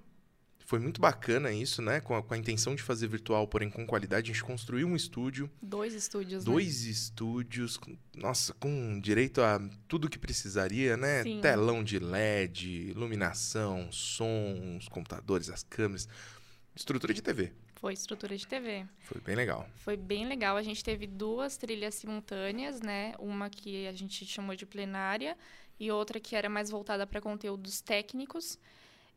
foi 0.66 0.80
muito 0.80 1.00
bacana 1.00 1.52
isso, 1.52 1.82
né? 1.82 2.02
Com 2.02 2.16
a, 2.16 2.24
com 2.24 2.34
a, 2.34 2.38
intenção 2.38 2.76
de 2.76 2.82
fazer 2.82 3.08
virtual, 3.08 3.48
porém 3.48 3.70
com 3.70 3.86
qualidade, 3.86 4.32
a 4.32 4.34
gente 4.34 4.44
construiu 4.44 4.88
um 4.88 4.96
estúdio. 4.96 5.50
Dois 5.62 5.94
estúdios, 5.94 6.44
Dois 6.44 6.86
né? 6.86 6.92
estúdios, 6.92 7.80
nossa, 8.16 8.54
com 8.56 9.00
direito 9.00 9.42
a 9.42 9.62
tudo 9.88 10.10
que 10.10 10.18
precisaria, 10.18 10.98
né? 10.98 11.22
Sim. 11.22 11.40
Telão 11.40 11.84
de 11.84 12.00
LED, 12.00 12.90
iluminação, 12.90 13.92
som, 13.92 14.78
os 14.78 14.90
computadores, 14.90 15.50
as 15.50 15.62
câmeras. 15.64 16.10
Estrutura 16.76 17.14
de 17.14 17.22
TV. 17.22 17.54
Foi 17.76 17.94
estrutura 17.94 18.36
de 18.36 18.48
TV. 18.48 18.88
Foi 19.02 19.22
bem 19.22 19.36
legal. 19.36 19.70
Foi 19.76 19.96
bem 19.96 20.28
legal. 20.28 20.58
A 20.58 20.64
gente 20.64 20.84
teve 20.84 21.06
duas 21.06 21.58
trilhas 21.58 21.94
simultâneas, 21.94 22.82
né? 22.82 23.14
Uma 23.20 23.52
que 23.52 23.86
a 23.86 23.94
gente 23.94 24.26
chamou 24.26 24.56
de 24.56 24.66
plenária 24.66 25.38
e 25.80 25.92
outra 25.92 26.20
que 26.20 26.36
era 26.36 26.50
mais 26.50 26.72
voltada 26.72 27.06
para 27.06 27.22
conteúdos 27.22 27.82
técnicos. 27.82 28.58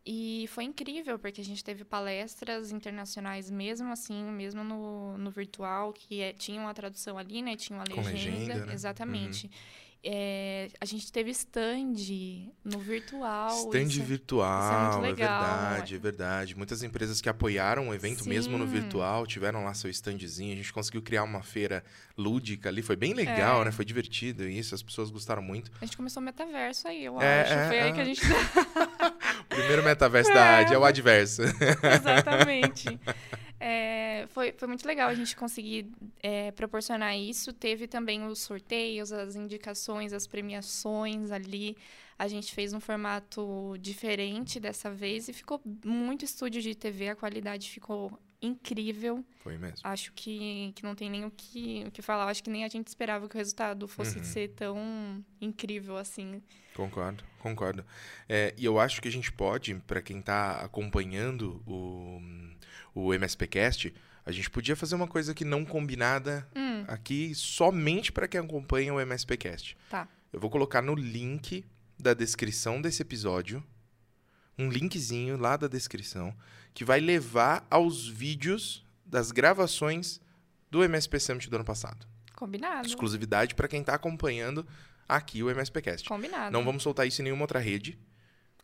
E 0.04 0.46
foi 0.48 0.64
incrível, 0.64 1.18
porque 1.18 1.40
a 1.40 1.44
gente 1.44 1.62
teve 1.62 1.84
palestras 1.84 2.72
internacionais 2.72 3.50
mesmo 3.50 3.92
assim, 3.92 4.24
mesmo 4.24 4.64
no, 4.64 5.18
no 5.18 5.30
virtual, 5.30 5.92
que 5.92 6.22
é, 6.22 6.32
tinham 6.32 6.66
a 6.66 6.74
tradução 6.74 7.18
ali, 7.18 7.42
né? 7.42 7.56
Tinha 7.56 7.78
uma 7.78 7.84
legenda. 7.84 8.10
legenda 8.10 8.66
né? 8.66 8.72
Exatamente. 8.72 9.46
Uhum. 9.46 9.52
É, 10.02 10.68
a 10.80 10.84
gente 10.84 11.10
teve 11.10 11.30
stand 11.32 11.94
no 12.64 12.78
virtual. 12.78 13.50
Stand 13.66 14.04
virtual, 14.04 14.62
isso 14.62 14.72
é, 14.72 15.00
muito 15.00 15.04
é 15.04 15.10
legal, 15.10 15.42
é 15.42 15.68
verdade, 15.68 15.94
é 15.94 15.98
verdade. 15.98 16.56
Muitas 16.56 16.82
empresas 16.84 17.20
que 17.20 17.28
apoiaram 17.28 17.88
o 17.88 17.94
evento 17.94 18.22
Sim. 18.22 18.30
mesmo 18.30 18.56
no 18.56 18.66
virtual 18.66 19.26
tiveram 19.26 19.64
lá 19.64 19.74
seu 19.74 19.90
standzinho. 19.90 20.52
A 20.52 20.56
gente 20.56 20.72
conseguiu 20.72 21.02
criar 21.02 21.24
uma 21.24 21.42
feira 21.42 21.82
lúdica 22.16 22.68
ali. 22.68 22.80
Foi 22.80 22.94
bem 22.94 23.12
legal, 23.12 23.62
é. 23.62 23.64
né? 23.66 23.72
Foi 23.72 23.84
divertido 23.84 24.48
isso, 24.48 24.72
as 24.72 24.82
pessoas 24.82 25.10
gostaram 25.10 25.42
muito. 25.42 25.70
A 25.80 25.84
gente 25.84 25.96
começou 25.96 26.22
o 26.22 26.24
metaverso 26.24 26.86
aí, 26.86 27.04
eu 27.04 27.20
é, 27.20 27.42
acho. 27.42 27.68
Foi 27.68 27.80
aí 27.80 27.92
que 27.92 28.00
a 28.00 28.04
gente. 28.04 28.22
Primeiro 29.58 29.84
metaverso 29.84 30.32
da 30.32 30.58
AD 30.58 30.74
é 30.74 30.78
o 30.78 30.84
adverso. 30.84 31.42
Exatamente. 31.82 32.98
É, 33.60 34.26
foi, 34.28 34.52
foi 34.52 34.68
muito 34.68 34.86
legal 34.86 35.08
a 35.08 35.14
gente 35.14 35.34
conseguir 35.36 35.90
é, 36.22 36.50
proporcionar 36.52 37.16
isso. 37.16 37.52
Teve 37.52 37.88
também 37.88 38.24
os 38.26 38.38
sorteios, 38.40 39.12
as 39.12 39.34
indicações, 39.34 40.12
as 40.12 40.26
premiações 40.26 41.30
ali. 41.30 41.76
A 42.18 42.28
gente 42.28 42.54
fez 42.54 42.72
um 42.72 42.80
formato 42.80 43.76
diferente 43.80 44.58
dessa 44.58 44.90
vez 44.90 45.28
e 45.28 45.32
ficou 45.32 45.60
muito 45.84 46.24
estúdio 46.24 46.60
de 46.60 46.74
TV, 46.74 47.10
a 47.10 47.16
qualidade 47.16 47.70
ficou 47.70 48.18
incrível. 48.40 49.24
Foi 49.38 49.56
mesmo. 49.58 49.78
Acho 49.82 50.12
que, 50.12 50.72
que 50.74 50.82
não 50.82 50.94
tem 50.94 51.10
nem 51.10 51.24
o 51.24 51.30
que, 51.30 51.84
o 51.86 51.90
que 51.90 52.02
falar. 52.02 52.26
Acho 52.28 52.42
que 52.42 52.50
nem 52.50 52.64
a 52.64 52.68
gente 52.68 52.86
esperava 52.88 53.28
que 53.28 53.34
o 53.34 53.38
resultado 53.38 53.86
fosse 53.88 54.18
Uhum. 54.18 54.24
ser 54.24 54.48
tão 54.50 55.24
incrível 55.40 55.96
assim. 55.96 56.42
Concordo, 56.74 57.24
concordo. 57.40 57.84
É, 58.28 58.54
e 58.56 58.64
eu 58.64 58.78
acho 58.78 59.02
que 59.02 59.08
a 59.08 59.12
gente 59.12 59.32
pode, 59.32 59.74
para 59.86 60.00
quem 60.00 60.20
está 60.20 60.60
acompanhando 60.60 61.62
o, 61.66 62.20
o 62.94 63.12
MSPcast, 63.14 63.92
a 64.24 64.30
gente 64.30 64.48
podia 64.50 64.76
fazer 64.76 64.94
uma 64.94 65.08
coisa 65.08 65.34
que 65.34 65.44
não 65.44 65.64
combinada 65.64 66.46
Hum, 66.54 66.84
aqui 66.86 67.34
somente 67.34 68.12
para 68.12 68.28
quem 68.28 68.40
acompanha 68.40 68.94
o 68.94 69.00
MSPcast. 69.00 69.76
tá. 69.90 70.06
Eu 70.32 70.38
vou 70.38 70.50
colocar 70.50 70.82
no 70.82 70.94
link 70.94 71.64
da 71.98 72.12
descrição 72.14 72.80
desse 72.82 73.00
episódio, 73.02 73.64
um 74.58 74.68
linkzinho 74.68 75.36
lá 75.36 75.56
da 75.56 75.68
descrição, 75.68 76.34
que 76.74 76.84
vai 76.84 77.00
levar 77.00 77.66
aos 77.70 78.06
vídeos 78.06 78.84
das 79.04 79.30
gravações 79.30 80.20
do 80.70 80.82
MSP 80.82 81.20
Summit 81.20 81.48
do 81.48 81.56
ano 81.56 81.64
passado. 81.64 82.06
Combinado. 82.34 82.86
Exclusividade 82.86 83.54
para 83.54 83.68
quem 83.68 83.80
está 83.80 83.94
acompanhando 83.94 84.66
aqui 85.08 85.42
o 85.42 85.50
MSPcast. 85.50 86.08
Combinado. 86.08 86.52
Não 86.52 86.64
vamos 86.64 86.82
soltar 86.82 87.06
isso 87.06 87.20
em 87.20 87.24
nenhuma 87.24 87.42
outra 87.42 87.58
rede. 87.58 87.98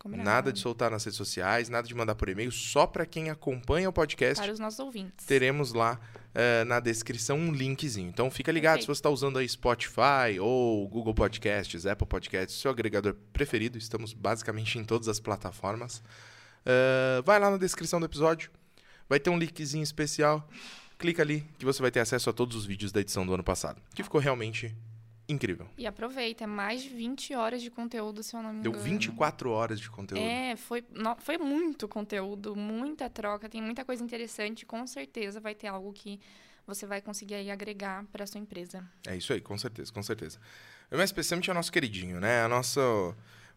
Combinado. 0.04 0.28
Nada 0.28 0.52
de 0.52 0.60
soltar 0.60 0.90
nas 0.90 1.02
redes 1.02 1.16
sociais, 1.16 1.70
nada 1.70 1.88
de 1.88 1.94
mandar 1.94 2.14
por 2.14 2.28
e-mail, 2.28 2.52
só 2.52 2.86
para 2.86 3.06
quem 3.06 3.30
acompanha 3.30 3.88
o 3.88 3.92
podcast. 3.92 4.38
Para 4.38 4.52
os 4.52 4.58
nossos 4.58 4.78
ouvintes. 4.78 5.24
Teremos 5.24 5.72
lá 5.72 5.98
eh, 6.34 6.62
na 6.64 6.78
descrição 6.78 7.38
um 7.38 7.50
linkzinho. 7.50 8.10
Então 8.10 8.30
fica 8.30 8.52
ligado 8.52 8.72
se 8.82 8.86
Perfeito. 8.86 8.96
você 8.96 8.98
está 8.98 9.08
usando 9.08 9.38
aí 9.38 9.48
Spotify 9.48 10.38
ou 10.38 10.86
Google 10.88 11.14
Podcasts, 11.14 11.86
Apple 11.86 12.06
Podcasts, 12.06 12.60
seu 12.60 12.70
agregador 12.70 13.16
preferido. 13.32 13.78
Estamos 13.78 14.12
basicamente 14.12 14.78
em 14.78 14.84
todas 14.84 15.08
as 15.08 15.18
plataformas. 15.18 16.02
Eh, 16.66 17.22
vai 17.24 17.40
lá 17.40 17.50
na 17.50 17.56
descrição 17.56 17.98
do 17.98 18.04
episódio, 18.04 18.50
vai 19.08 19.18
ter 19.18 19.30
um 19.30 19.38
linkzinho 19.38 19.82
especial. 19.82 20.46
Clica 20.98 21.22
ali 21.22 21.46
que 21.58 21.64
você 21.64 21.80
vai 21.80 21.90
ter 21.90 22.00
acesso 22.00 22.28
a 22.28 22.32
todos 22.34 22.54
os 22.54 22.66
vídeos 22.66 22.92
da 22.92 23.00
edição 23.00 23.24
do 23.24 23.32
ano 23.32 23.42
passado, 23.42 23.80
que 23.94 24.02
ficou 24.02 24.20
realmente 24.20 24.76
incrível. 25.28 25.68
E 25.76 25.86
aproveita, 25.86 26.44
é 26.44 26.46
mais 26.46 26.82
de 26.82 26.88
20 26.90 27.34
horas 27.34 27.62
de 27.62 27.70
conteúdo, 27.70 28.22
se 28.22 28.34
eu 28.36 28.42
não 28.42 28.52
me 28.52 28.62
Deu 28.62 28.72
engano. 28.72 28.84
24 28.84 29.50
horas 29.50 29.80
de 29.80 29.90
conteúdo. 29.90 30.22
É, 30.22 30.56
foi, 30.56 30.84
foi 31.18 31.38
muito 31.38 31.88
conteúdo, 31.88 32.54
muita 32.54 33.08
troca, 33.08 33.48
tem 33.48 33.62
muita 33.62 33.84
coisa 33.84 34.02
interessante. 34.02 34.66
Com 34.66 34.86
certeza 34.86 35.40
vai 35.40 35.54
ter 35.54 35.68
algo 35.68 35.92
que 35.92 36.20
você 36.66 36.86
vai 36.86 37.00
conseguir 37.00 37.34
aí 37.34 37.50
agregar 37.50 38.04
para 38.12 38.26
sua 38.26 38.40
empresa. 38.40 38.84
É 39.06 39.16
isso 39.16 39.32
aí, 39.32 39.40
com 39.40 39.56
certeza, 39.56 39.92
com 39.92 40.02
certeza. 40.02 40.38
O 40.90 40.94
MSP 40.94 41.22
Summit 41.22 41.50
é 41.50 41.52
o 41.52 41.54
nosso 41.54 41.72
queridinho, 41.72 42.20
né? 42.20 42.42
A 42.42 42.48
nossa, 42.48 42.80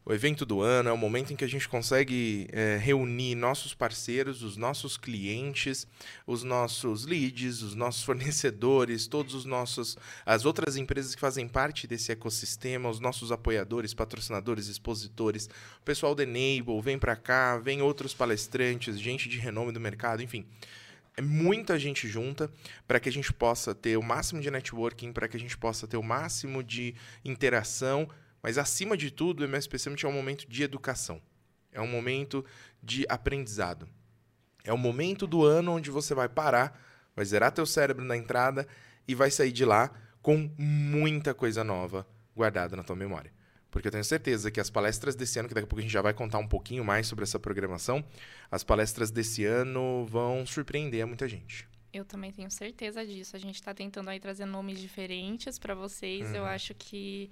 o 0.08 0.14
evento 0.14 0.46
do 0.46 0.62
ano, 0.62 0.88
é 0.88 0.94
o 0.94 0.98
momento 0.98 1.34
em 1.34 1.36
que 1.36 1.44
a 1.44 1.50
gente 1.50 1.68
consegue 1.68 2.48
é, 2.54 2.78
reunir 2.78 3.36
nossos 3.36 3.74
parceiros, 3.74 4.42
os 4.42 4.56
nossos 4.56 4.96
clientes, 4.96 5.86
os 6.26 6.44
nossos 6.44 7.06
leads, 7.06 7.62
os 7.62 7.76
nossos 7.76 8.04
fornecedores, 8.08 9.06
todos 9.06 9.34
os 9.34 9.44
nossos, 9.44 9.98
as 10.26 10.46
outras 10.46 10.78
empresas 10.78 11.14
que 11.14 11.20
fazem 11.20 11.46
parte 11.46 11.86
desse 11.86 12.10
ecossistema, 12.10 12.90
os 12.90 13.02
nossos 13.02 13.34
apoiadores, 13.34 13.94
patrocinadores, 13.94 14.70
expositores, 14.70 15.50
o 15.82 15.84
pessoal 15.84 16.16
da 16.16 16.24
Enable, 16.24 16.82
vem 16.82 16.98
pra 16.98 17.18
cá, 17.18 17.58
vem 17.58 17.82
outros 17.82 18.14
palestrantes, 18.14 18.98
gente 18.98 19.28
de 19.28 19.38
renome 19.38 19.74
do 19.74 19.80
mercado, 19.80 20.24
enfim. 20.24 20.46
É 21.18 21.22
muita 21.22 21.78
gente 21.78 22.08
junta 22.08 22.50
para 22.88 23.00
que 23.00 23.10
a 23.10 23.12
gente 23.12 23.34
possa 23.34 23.76
ter 23.76 23.98
o 23.98 24.04
máximo 24.04 24.40
de 24.40 24.50
networking, 24.50 25.12
para 25.12 25.28
que 25.28 25.36
a 25.36 25.40
gente 25.40 25.58
possa 25.58 25.86
ter 25.86 25.98
o 25.98 26.04
máximo 26.04 26.64
de 26.64 26.96
interação, 27.26 28.08
mas 28.42 28.58
acima 28.58 28.96
de 28.98 29.12
tudo, 29.12 29.42
o 29.42 29.44
MSP 29.46 29.78
Summit 29.80 30.06
é 30.06 30.10
um 30.10 30.14
momento 30.14 30.48
de 30.48 30.64
educação. 30.64 31.22
É 31.72 31.82
um 31.82 31.88
momento 31.88 32.44
de 32.82 33.06
aprendizado. 33.10 33.88
É 34.64 34.72
o 34.74 34.78
momento 34.78 35.26
do 35.28 35.44
ano 35.46 35.72
onde 35.74 35.90
você 35.92 36.14
vai 36.14 36.28
parar, 36.30 36.80
vai 37.16 37.26
zerar 37.26 37.52
teu 37.52 37.66
cérebro 37.66 38.04
na 38.04 38.18
entrada 38.18 38.68
e 39.08 39.16
vai 39.16 39.32
sair 39.32 39.52
de 39.52 39.64
lá 39.66 39.92
com 40.22 40.50
muita 40.58 41.34
coisa 41.34 41.64
nova 41.64 42.06
guardada 42.36 42.76
na 42.76 42.84
tua 42.84 42.96
memória. 42.96 43.32
Porque 43.70 43.88
eu 43.88 43.92
tenho 43.92 44.04
certeza 44.04 44.50
que 44.50 44.60
as 44.60 44.70
palestras 44.70 45.16
desse 45.16 45.38
ano, 45.40 45.48
que 45.48 45.54
daqui 45.54 45.66
a 45.66 45.68
pouco 45.68 45.80
a 45.80 45.84
gente 45.84 45.92
já 45.92 46.02
vai 46.02 46.14
contar 46.14 46.38
um 46.40 46.48
pouquinho 46.48 46.84
mais 46.84 47.06
sobre 47.08 47.24
essa 47.24 47.40
programação, 47.40 48.04
as 48.50 48.64
palestras 48.64 49.12
desse 49.12 49.46
ano 49.46 50.06
vão 50.06 50.46
surpreender 50.46 51.04
a 51.04 51.08
muita 51.08 51.28
gente. 51.28 51.68
Eu 51.94 52.04
também 52.06 52.32
tenho 52.32 52.50
certeza 52.52 53.06
disso. 53.06 53.36
A 53.36 53.40
gente 53.40 53.56
está 53.56 53.74
tentando 53.74 54.10
aí 54.10 54.20
trazer 54.20 54.46
nomes 54.46 54.80
diferentes 54.80 55.58
para 55.60 55.74
vocês. 55.76 56.34
Eu 56.34 56.44
Uhum. 56.44 56.48
acho 56.48 56.74
que, 56.76 57.30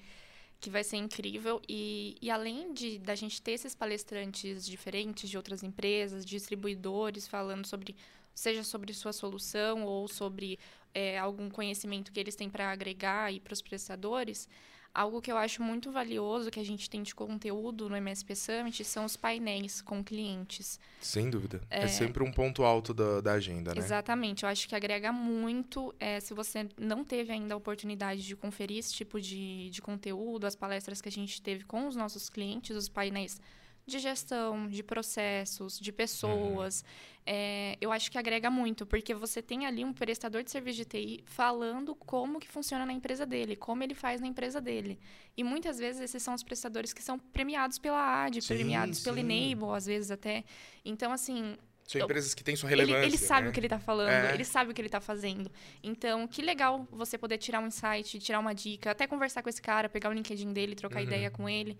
que 0.65 0.69
vai 0.71 0.83
ser 0.83 0.97
incrível. 0.97 1.61
E, 1.69 2.17
e 2.19 2.31
além 2.31 2.73
de 2.73 2.97
da 2.97 3.13
gente 3.13 3.39
ter 3.39 3.51
esses 3.51 3.75
palestrantes 3.75 4.65
diferentes 4.65 5.29
de 5.29 5.37
outras 5.37 5.61
empresas, 5.61 6.25
distribuidores 6.25 7.27
falando 7.27 7.67
sobre, 7.67 7.95
seja 8.33 8.63
sobre 8.63 8.91
sua 8.91 9.13
solução 9.13 9.83
ou 9.83 10.07
sobre 10.07 10.57
é, 10.91 11.19
algum 11.19 11.51
conhecimento 11.51 12.11
que 12.11 12.19
eles 12.19 12.35
têm 12.35 12.49
para 12.49 12.71
agregar 12.71 13.25
aí 13.25 13.39
para 13.39 13.53
os 13.53 13.61
prestadores, 13.61 14.49
algo 14.95 15.21
que 15.21 15.31
eu 15.31 15.37
acho 15.37 15.61
muito 15.61 15.91
valioso 15.91 16.49
que 16.49 16.59
a 16.59 16.65
gente 16.65 16.89
tem 16.89 17.03
de 17.03 17.13
conteúdo 17.13 17.89
no 17.89 17.97
MSP 17.97 18.35
Summit 18.35 18.83
são 18.85 19.03
os 19.03 19.17
painéis 19.17 19.81
com 19.81 20.01
clientes. 20.01 20.79
Sem 21.01 21.29
dúvida. 21.29 21.61
É, 21.69 21.85
sempre 21.87 22.23
um 22.23 22.31
ponto 22.31 22.63
alto 22.63 22.93
da, 22.93 23.19
da 23.19 23.33
agenda, 23.33 23.75
né? 23.75 23.79
Exatamente, 23.79 24.43
eu 24.43 24.49
acho 24.49 24.67
que 24.67 24.75
agrega 24.75 25.11
muito. 25.11 25.93
é, 25.99 26.19
se 26.21 26.33
você 26.33 26.67
não 26.79 27.03
teve 27.03 27.33
ainda 27.33 27.53
a 27.53 27.57
oportunidade 27.57 28.25
de 28.25 28.35
conferir 28.35 28.77
esse 28.77 28.93
tipo 28.93 29.19
de, 29.19 29.69
de 29.69 29.81
conteúdo, 29.81 30.47
as 30.47 30.55
palestras 30.55 31.01
que 31.01 31.09
a 31.09 31.11
gente 31.11 31.41
teve 31.41 31.65
com 31.65 31.87
os 31.87 31.95
nossos 31.95 32.29
clientes, 32.29 32.75
os 32.75 32.87
painéis 32.87 33.41
de 33.85 33.99
gestão, 33.99 34.67
de 34.67 34.81
processos, 34.81 35.79
de 35.79 35.91
pessoas, 35.91 36.83
é, 37.25 37.77
eu 37.79 37.91
acho 37.91 38.09
que 38.11 38.17
agrega 38.17 38.49
muito, 38.49 38.85
porque 38.85 39.13
você 39.13 39.41
tem 39.41 39.65
ali 39.65 39.85
um 39.85 39.93
prestador 39.93 40.43
de 40.43 40.49
serviço 40.51 40.77
de 40.77 40.85
TI 40.85 41.23
falando 41.25 41.93
como 41.95 42.39
que 42.39 42.47
funciona 42.47 42.85
na 42.85 42.93
empresa 42.93 43.25
dele, 43.25 43.55
como 43.55 43.83
ele 43.83 43.93
faz 43.93 44.19
na 44.21 44.27
empresa 44.27 44.59
dele. 44.59 44.99
E 45.37 45.43
muitas 45.43 45.77
vezes 45.77 46.01
esses 46.01 46.21
são 46.23 46.33
os 46.33 46.43
prestadores 46.43 46.93
que 46.93 47.01
são 47.03 47.17
premiados 47.19 47.77
pela 47.77 48.25
AD, 48.25 48.41
Sim, 48.41 48.55
premiados 48.55 48.99
pelo 49.01 49.17
sim. 49.17 49.21
Enable, 49.21 49.75
às 49.75 49.85
vezes 49.85 50.09
até. 50.11 50.43
Então, 50.83 51.11
assim, 51.11 51.55
São 51.87 52.01
empresas 52.01 52.33
que 52.33 52.43
têm 52.43 52.55
sua 52.55 52.71
ele, 52.71 52.81
relevância. 52.85 53.07
ele 53.07 53.17
sabe 53.17 53.43
né? 53.43 53.49
o 53.49 53.53
que 53.53 53.59
ele 53.59 53.69
tá 53.69 53.77
falando, 53.79 54.09
É. 54.09 54.33
ele 54.33 54.43
sabe 54.45 54.71
o 54.71 54.73
que 54.73 54.81
ele 54.81 54.89
tá 54.89 54.99
fazendo. 54.99 55.51
Então, 55.83 56.27
que 56.27 56.41
legal 56.41 56.87
você 56.91 57.17
poder 57.17 57.37
tirar 57.37 57.59
um 57.59 57.67
insight, 57.67 58.17
tirar 58.19 58.39
uma 58.39 58.53
dica, 58.53 58.89
até 58.91 59.05
conversar 59.05 59.43
com 59.43 59.49
esse 59.49 59.61
cara, 59.61 59.87
pegar 59.89 60.09
o 60.09 60.13
LinkedIn 60.13 60.51
dele, 60.53 60.73
trocar 60.75 60.97
Uhum. 61.01 61.05
ideia 61.05 61.29
com 61.29 61.47
ele. 61.47 61.77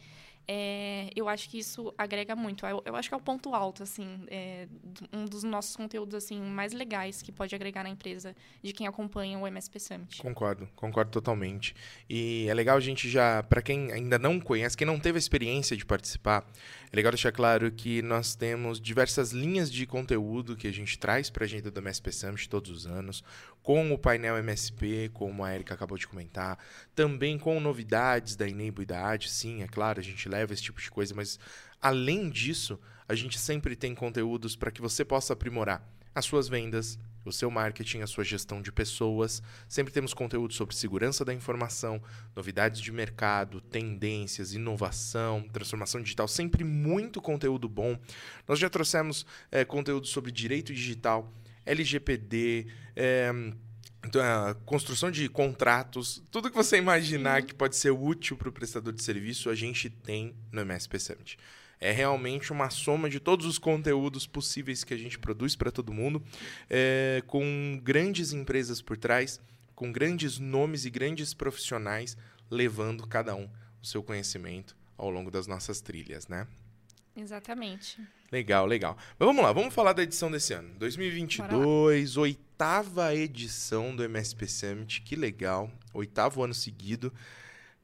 É, 0.48 1.10
eu 1.16 1.28
acho 1.28 1.50
que 1.50 1.58
isso 1.58 1.94
agrega 1.98 2.36
muito. 2.36 2.66
Eu, 2.66 2.82
eu 2.86 2.96
acho 2.96 3.10
que 3.10 3.16
é 3.16 3.18
o 3.18 3.22
ponto 3.22 3.54
alto, 3.54 3.84
assim, 3.84 4.26
é, 4.28 4.68
um 5.12 5.26
dos 5.26 5.44
nossos 5.44 5.76
conteúdos 5.76 6.16
assim 6.16 6.40
mais 6.40 6.74
legais 6.74 7.22
que 7.22 7.32
pode 7.32 7.56
agregar 7.56 7.84
na 7.84 7.90
empresa 7.90 8.36
de 8.62 8.72
quem 8.72 8.86
acompanha 8.86 9.40
o 9.40 9.48
MSP 9.48 9.80
Summit. 9.80 10.22
Concordo, 10.22 10.70
concordo 10.76 11.12
totalmente. 11.12 11.76
E 12.10 12.46
é 12.48 12.54
legal 12.54 12.78
a 12.78 12.82
gente 12.82 13.10
já, 13.10 13.42
para 13.44 13.62
quem 13.62 13.92
ainda 13.92 14.20
não 14.20 14.40
conhece, 14.40 14.78
quem 14.78 14.86
não 14.86 15.00
teve 15.00 15.18
a 15.18 15.20
experiência 15.20 15.76
de 15.76 15.86
participar, 15.86 16.46
é 16.92 16.96
legal 16.96 17.12
deixar 17.12 17.32
claro 17.32 17.72
que 17.72 18.02
nós 18.02 18.36
temos 18.36 18.80
diversas 18.80 19.32
linhas 19.32 19.72
de 19.72 19.86
conteúdo 19.86 20.56
que 20.56 20.68
a 20.68 20.72
gente 20.72 20.98
traz 20.98 21.30
para 21.30 21.44
a 21.44 21.46
agenda 21.46 21.72
do 21.72 21.80
MSP 21.80 22.12
Summit 22.12 22.48
todos 22.48 22.70
os 22.72 22.86
anos, 22.86 23.24
com 23.62 23.92
o 23.92 23.98
painel 23.98 24.38
MSP, 24.38 25.10
como 25.12 25.44
a 25.44 25.54
Erika 25.54 25.74
acabou 25.74 25.98
de 25.98 26.08
comentar, 26.08 26.60
também 26.94 27.38
com 27.40 27.60
novidades 27.60 28.36
da 28.36 28.48
Enable 28.48 28.84
e 28.84 28.86
da 28.86 29.10
AD, 29.10 29.28
sim, 29.28 29.64
é 29.64 29.68
claro, 29.68 30.00
a 30.00 30.04
gente 30.04 30.30
leva 30.36 30.54
esse 30.54 30.64
tipo 30.64 30.82
de 30.82 30.90
coisa, 30.92 31.14
mas 31.16 31.40
além 31.82 32.30
disso, 32.30 32.80
a 33.08 33.16
gente 33.16 33.40
sempre 33.40 33.76
tem 33.76 33.96
conteúdos 33.96 34.56
para 34.56 34.72
que 34.72 34.82
você 34.82 35.04
possa 35.06 35.34
aprimorar 35.34 35.88
as 36.14 36.26
suas 36.26 36.48
vendas, 36.48 36.98
o 37.26 37.32
seu 37.32 37.52
marketing, 37.52 38.02
a 38.02 38.08
sua 38.08 38.24
gestão 38.24 38.62
de 38.62 38.72
pessoas. 38.72 39.44
Sempre 39.68 39.94
temos 39.94 40.14
conteúdo 40.14 40.54
sobre 40.54 40.76
segurança 40.76 41.26
da 41.26 41.34
informação, 41.34 42.02
novidades 42.36 42.80
de 42.80 42.92
mercado, 42.92 43.60
tendências, 43.60 44.54
inovação, 44.54 45.42
transformação 45.52 46.02
digital. 46.02 46.28
Sempre 46.28 46.64
muito 46.64 47.22
conteúdo 47.22 47.68
bom. 47.68 47.98
Nós 48.48 48.60
já 48.60 48.70
trouxemos 48.70 49.26
eh, 49.52 49.66
conteúdo 49.66 50.08
sobre 50.08 50.32
direito 50.32 50.74
digital, 50.74 51.34
LGPD, 51.66 52.68
eh, 52.96 53.34
então, 54.06 54.22
a 54.22 54.54
construção 54.54 55.10
de 55.10 55.28
contratos, 55.28 56.22
tudo 56.30 56.52
que 56.52 56.56
você 56.56 56.78
imaginar 56.78 57.42
que 57.42 57.56
pode 57.56 57.76
ser 57.76 57.90
útil 57.90 58.38
para 58.38 58.50
o 58.50 58.52
prestador 58.52 58.94
de 58.94 59.02
serviço, 59.02 59.50
a 59.50 59.56
gente 59.56 59.90
tem 59.90 60.36
no 60.52 60.62
MSP 60.62 61.00
Summit. 61.00 61.40
É 61.80 61.92
realmente 61.92 62.52
uma 62.52 62.70
soma 62.70 63.10
de 63.10 63.20
todos 63.20 63.48
os 63.48 63.58
conteúdos 63.58 64.28
possíveis 64.28 64.84
que 64.84 64.94
a 64.94 64.98
gente 64.98 65.18
produz 65.18 65.56
para 65.56 65.72
todo 65.72 65.92
mundo, 65.92 66.24
é, 66.70 67.24
com 67.26 67.80
grandes 67.84 68.32
empresas 68.32 68.80
por 68.80 68.96
trás, 68.96 69.42
com 69.74 69.92
grandes 69.92 70.38
nomes 70.38 70.86
e 70.86 70.92
grandes 70.92 71.34
profissionais 71.34 72.16
levando 72.50 73.08
cada 73.08 73.36
um 73.36 73.50
o 73.82 73.86
seu 73.86 74.04
conhecimento 74.04 74.78
ao 74.96 75.10
longo 75.10 75.32
das 75.32 75.48
nossas 75.48 75.82
trilhas, 75.82 76.28
né? 76.28 76.48
Exatamente. 77.18 78.00
Legal, 78.32 78.66
legal. 78.66 78.98
Mas 79.18 79.26
vamos 79.26 79.44
lá, 79.44 79.52
vamos 79.52 79.74
falar 79.74 79.94
da 79.94 80.04
edição 80.04 80.30
desse 80.30 80.54
ano. 80.54 80.70
2022, 80.78 82.18
oitava 82.56 83.14
edição 83.14 83.94
do 83.94 84.02
MSP 84.02 84.48
Summit, 84.48 85.02
que 85.02 85.18
legal. 85.18 85.70
Oitavo 85.94 86.42
ano 86.42 86.54
seguido. 86.54 87.12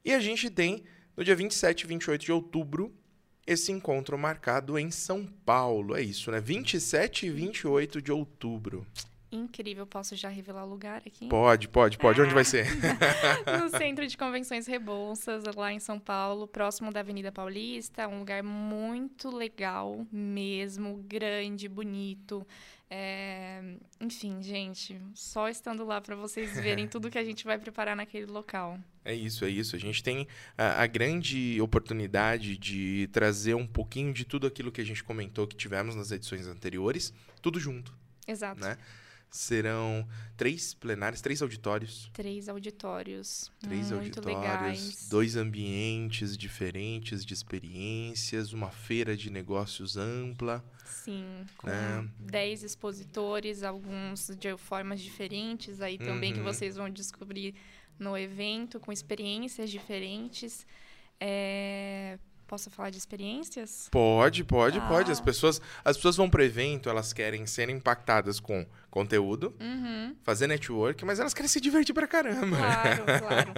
E 0.02 0.14
a 0.14 0.18
gente 0.18 0.48
tem, 0.48 0.82
no 1.14 1.22
dia 1.22 1.36
27 1.36 1.82
e 1.82 1.86
28 1.86 2.24
de 2.24 2.32
outubro, 2.32 2.90
esse 3.46 3.70
encontro 3.70 4.16
marcado 4.16 4.78
em 4.78 4.90
São 4.90 5.26
Paulo. 5.44 5.94
É 5.94 6.00
isso, 6.00 6.30
né? 6.30 6.40
27 6.40 7.26
e 7.26 7.30
28 7.30 8.00
de 8.00 8.10
outubro. 8.10 8.86
Incrível. 9.36 9.86
Posso 9.86 10.14
já 10.14 10.28
revelar 10.28 10.64
o 10.64 10.68
lugar 10.68 11.02
aqui? 11.06 11.28
Pode, 11.28 11.68
pode, 11.68 11.98
pode. 11.98 12.20
Onde 12.20 12.34
vai 12.34 12.44
ser? 12.44 12.66
no 13.60 13.68
Centro 13.76 14.06
de 14.06 14.16
Convenções 14.16 14.66
Rebouças, 14.66 15.44
lá 15.56 15.72
em 15.72 15.78
São 15.78 15.98
Paulo, 15.98 16.46
próximo 16.46 16.92
da 16.92 17.00
Avenida 17.00 17.32
Paulista. 17.32 18.08
Um 18.08 18.20
lugar 18.20 18.42
muito 18.42 19.34
legal 19.34 20.06
mesmo, 20.10 21.02
grande, 21.06 21.68
bonito. 21.68 22.46
É... 22.94 23.62
Enfim, 23.98 24.42
gente, 24.42 25.00
só 25.14 25.48
estando 25.48 25.82
lá 25.82 25.98
para 25.98 26.14
vocês 26.14 26.60
verem 26.60 26.86
tudo 26.86 27.10
que 27.10 27.16
a 27.16 27.24
gente 27.24 27.42
vai 27.42 27.58
preparar 27.58 27.96
naquele 27.96 28.26
local. 28.26 28.78
É 29.02 29.14
isso, 29.14 29.46
é 29.46 29.48
isso. 29.48 29.74
A 29.74 29.78
gente 29.78 30.02
tem 30.02 30.28
a, 30.58 30.82
a, 30.82 30.86
grande 30.86 31.58
oportunidade 31.60 32.58
de 32.58 33.08
trazer 33.10 33.54
um 33.54 33.66
pouquinho 33.66 34.12
de 34.12 34.26
tudo 34.26 34.46
aquilo 34.46 34.70
que 34.70 34.82
a 34.82 34.84
gente 34.84 35.02
comentou 35.02 35.46
que 35.46 35.56
tivemos 35.56 35.96
nas 35.96 36.10
edições 36.10 36.46
anteriores, 36.46 37.14
tudo 37.40 37.58
junto. 37.58 37.94
Exato. 38.28 38.60
Né? 38.60 38.76
Serão 39.32 40.06
três 40.36 40.74
plenários, 40.74 41.22
três 41.22 41.40
auditórios. 41.40 42.10
Três 42.12 42.48
auditórios. 42.50 43.50
Três 43.60 43.90
muito 43.90 44.18
auditórios, 44.18 44.42
legais. 44.42 45.08
dois 45.08 45.36
ambientes 45.36 46.36
diferentes 46.36 47.24
de 47.24 47.32
experiências, 47.32 48.52
uma 48.52 48.70
feira 48.70 49.16
de 49.16 49.30
negócios 49.30 49.96
ampla. 49.96 50.62
Sim, 50.84 51.24
com 51.56 51.66
né? 51.66 52.06
dez 52.18 52.62
expositores, 52.62 53.62
alguns 53.62 54.30
de 54.38 54.54
formas 54.58 55.00
diferentes 55.00 55.80
aí 55.80 55.96
também 55.96 56.32
Uhum. 56.32 56.38
que 56.38 56.44
vocês 56.44 56.76
vão 56.76 56.90
descobrir 56.90 57.54
no 57.98 58.16
evento, 58.16 58.78
com 58.78 58.92
experiências 58.92 59.70
diferentes. 59.70 60.66
É, 61.18 62.18
Posso 62.52 62.68
falar 62.70 62.90
de 62.90 62.98
experiências? 62.98 63.88
Pode, 63.90 64.44
pode, 64.44 64.78
Ah. 64.78 64.86
pode. 64.86 65.10
As 65.10 65.18
pessoas, 65.22 65.58
as 65.82 65.96
pessoas 65.96 66.16
vão 66.18 66.28
pro 66.28 66.42
evento, 66.44 66.90
elas 66.90 67.10
querem 67.10 67.46
ser 67.46 67.70
impactadas 67.70 68.38
com 68.38 68.66
conteúdo, 68.90 69.54
Uhum. 69.58 70.14
fazer 70.22 70.46
network, 70.46 71.02
mas 71.02 71.18
elas 71.18 71.32
querem 71.32 71.48
se 71.48 71.58
divertir 71.62 71.94
pra 71.94 72.06
caramba. 72.06 72.54
Claro, 72.58 73.04
claro. 73.24 73.52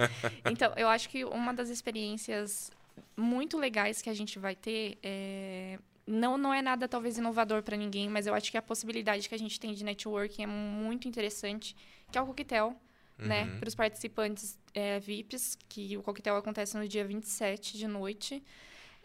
Então, 0.49 0.71
eu 0.77 0.87
acho 0.87 1.09
que 1.09 1.25
uma 1.25 1.53
das 1.53 1.67
experiências 1.67 2.71
muito 3.17 3.57
legais 3.57 4.01
que 4.01 4.09
a 4.09 4.13
gente 4.13 4.39
vai 4.39 4.55
ter 4.55 4.97
é... 5.03 5.77
Não, 6.07 6.37
não 6.37 6.53
é 6.53 6.61
nada 6.61 6.87
talvez 6.87 7.17
inovador 7.17 7.63
para 7.63 7.75
ninguém, 7.75 8.07
mas 8.07 8.27
eu 8.27 8.33
acho 8.33 8.49
que 8.49 8.57
a 8.57 8.61
possibilidade 8.61 9.27
que 9.27 9.35
a 9.35 9.39
gente 9.39 9.59
tem 9.59 9.73
de 9.73 9.83
networking 9.83 10.43
é 10.43 10.47
muito 10.47 11.05
interessante, 11.05 11.75
que 12.09 12.17
é 12.17 12.21
o 12.21 12.25
coquetel, 12.27 12.73
né? 13.17 13.43
Uhum. 13.43 13.59
Para 13.59 13.67
os 13.67 13.75
participantes 13.75 14.57
é, 14.73 15.01
VIPs, 15.01 15.57
que 15.67 15.97
o 15.97 16.01
coquetel 16.01 16.37
acontece 16.37 16.77
no 16.77 16.87
dia 16.87 17.03
27 17.03 17.77
de 17.77 17.87
noite. 17.89 18.41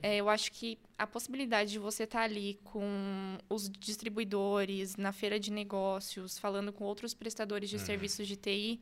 É, 0.03 0.17
eu 0.17 0.29
acho 0.29 0.51
que 0.53 0.79
a 0.97 1.07
possibilidade 1.07 1.71
de 1.73 1.79
você 1.79 2.05
estar 2.05 2.23
ali 2.23 2.59
com 2.65 3.39
os 3.49 3.69
distribuidores, 3.71 4.97
na 4.97 5.13
feira 5.13 5.39
de 5.39 5.51
negócios, 5.53 6.39
falando 6.39 6.73
com 6.73 6.85
outros 6.85 7.15
prestadores 7.15 7.69
de 7.71 7.77
Uhum. 7.77 7.85
serviços 7.85 8.27
de 8.27 8.37
TI, 8.37 8.81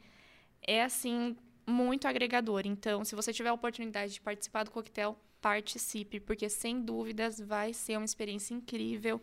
é 0.67 0.83
assim 0.83 1.37
muito 1.67 2.07
agregador. 2.09 2.63
Então, 2.65 3.05
se 3.05 3.15
você 3.15 3.33
tiver 3.33 3.49
a 3.51 3.53
oportunidade 3.55 4.15
de 4.15 4.21
participar 4.21 4.65
do 4.65 4.71
coquetel, 4.71 5.19
participe, 5.41 6.19
porque 6.21 6.49
sem 6.49 6.81
dúvidas 6.81 7.39
vai 7.41 7.73
ser 7.73 7.97
uma 7.97 8.05
experiência 8.05 8.55
incrível. 8.55 9.21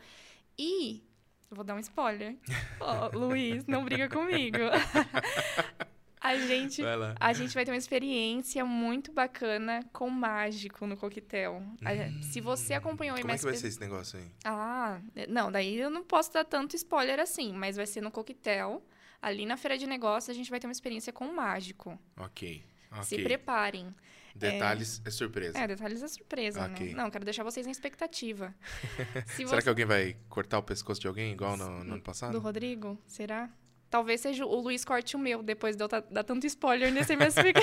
E 0.58 1.04
vou 1.50 1.64
dar 1.64 1.76
um 1.76 1.80
spoiler. 1.80 2.36
Ó, 2.80 3.10
Luiz, 3.18 3.66
não 3.66 3.84
briga 3.84 4.08
comigo. 4.10 4.58
a 6.26 6.38
gente 6.38 6.82
a 7.20 7.34
gente 7.34 7.54
vai 7.54 7.66
ter 7.66 7.72
uma 7.72 7.78
experiência 7.78 8.66
muito 8.66 9.12
bacana 9.12 9.82
com 9.94 10.10
mágico 10.10 10.86
no 10.88 10.98
coquetel. 10.98 11.62
A- 11.84 12.22
Se 12.24 12.42
você 12.42 12.74
acompanhou 12.74 13.16
o 13.18 13.22
Como 13.22 13.32
é 13.32 13.38
que 13.38 13.46
MSP... 13.46 13.52
vai 13.52 13.56
ser 13.60 13.68
esse 13.68 13.80
negócio 13.80 14.20
aí? 14.20 14.26
Ah, 14.44 15.00
não, 15.30 15.52
daí 15.52 15.78
eu 15.78 15.90
não 15.90 16.04
posso 16.04 16.34
dar 16.34 16.44
tanto 16.46 16.76
spoiler 16.76 17.20
assim, 17.20 17.54
mas 17.54 17.76
vai 17.76 17.86
ser 17.86 18.02
no 18.02 18.12
coquetel. 18.12 18.84
Ali 19.22 19.46
na 19.46 19.58
feira 19.58 19.78
de 19.78 19.88
negócios 19.88 20.30
a 20.30 20.34
gente 20.34 20.50
vai 20.50 20.60
ter 20.60 20.68
uma 20.68 20.72
experiência 20.74 21.12
com 21.14 21.26
mágico. 21.34 22.00
Ok. 22.18 22.64
Se 23.04 23.16
ok. 23.16 23.24
preparem. 23.24 23.94
Detalhes 24.36 25.02
é, 25.06 25.10
surpresa. 25.10 25.58
É, 25.58 25.66
detalhes 25.66 26.04
é 26.04 26.08
surpresa, 26.10 26.68
né? 26.68 26.92
Não, 26.94 27.10
quero 27.10 27.24
deixar 27.24 27.44
vocês 27.44 27.66
na 27.66 27.72
expectativa. 27.72 28.54
Se 29.28 29.48
Será 29.48 29.62
que 29.62 29.70
alguém 29.70 29.86
vai 29.86 30.18
cortar 30.28 30.60
o 30.60 30.64
pescoço 30.64 31.00
de 31.00 31.08
alguém 31.08 31.32
igual 31.32 31.56
no, 31.56 31.84
no 31.86 31.94
ano 31.94 32.02
passado? 32.02 32.34
Do 32.34 32.40
Rodrigo? 32.40 32.98
Será? 33.08 33.50
Talvez 33.96 34.20
seja 34.20 34.46
o 34.46 34.60
Luiz 34.60 34.84
corte 34.84 35.16
o 35.16 35.20
meu, 35.20 35.42
depois 35.42 35.78
de 35.78 35.82
eu 35.82 35.88
dar 35.88 36.24
tanto 36.26 36.46
spoiler 36.48 36.92
nesse 36.92 37.14
MSP. 37.14 37.54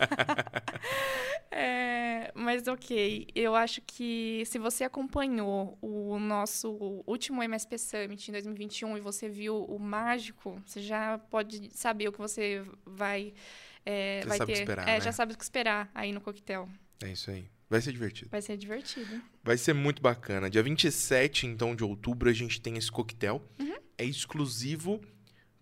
é, 1.52 2.32
mas 2.34 2.66
ok, 2.66 3.26
eu 3.34 3.54
acho 3.54 3.82
que 3.82 4.42
se 4.46 4.58
você 4.58 4.84
acompanhou 4.84 5.76
o 5.82 6.18
nosso 6.18 6.70
último 7.06 7.42
MSP 7.42 7.76
Summit 7.76 8.26
em 8.26 8.32
2021 8.32 8.96
e 8.96 9.00
você 9.02 9.28
viu 9.28 9.62
o 9.64 9.78
mágico, 9.78 10.58
você 10.64 10.80
já 10.80 11.18
pode 11.18 11.68
saber 11.76 12.08
o 12.08 12.12
que 12.12 12.18
você 12.18 12.64
vai, 12.86 13.34
é, 13.84 14.22
Já 14.22 14.28
vai 14.28 14.38
sabe 14.38 14.44
o 14.44 14.46
ter. 14.46 14.52
que 14.54 14.58
esperar, 14.60 14.88
é, 14.88 14.92
né? 14.92 15.00
já 15.02 15.12
sabe 15.12 15.34
o 15.34 15.36
que 15.36 15.44
esperar 15.44 15.90
aí 15.94 16.10
no 16.10 16.22
coquetel. 16.22 16.70
É 17.04 17.12
isso 17.12 17.30
aí. 17.30 17.50
Vai 17.68 17.82
ser 17.82 17.92
divertido. 17.92 18.30
Vai 18.30 18.40
ser 18.40 18.56
divertido. 18.56 19.22
Vai 19.44 19.58
ser 19.58 19.74
muito 19.74 20.00
bacana. 20.00 20.48
Dia 20.48 20.62
27, 20.62 21.46
então, 21.46 21.76
de 21.76 21.84
outubro, 21.84 22.30
a 22.30 22.32
gente 22.32 22.62
tem 22.62 22.78
esse 22.78 22.90
coquetel. 22.90 23.42
Uhum. 23.58 23.76
É 23.98 24.06
exclusivo 24.06 24.98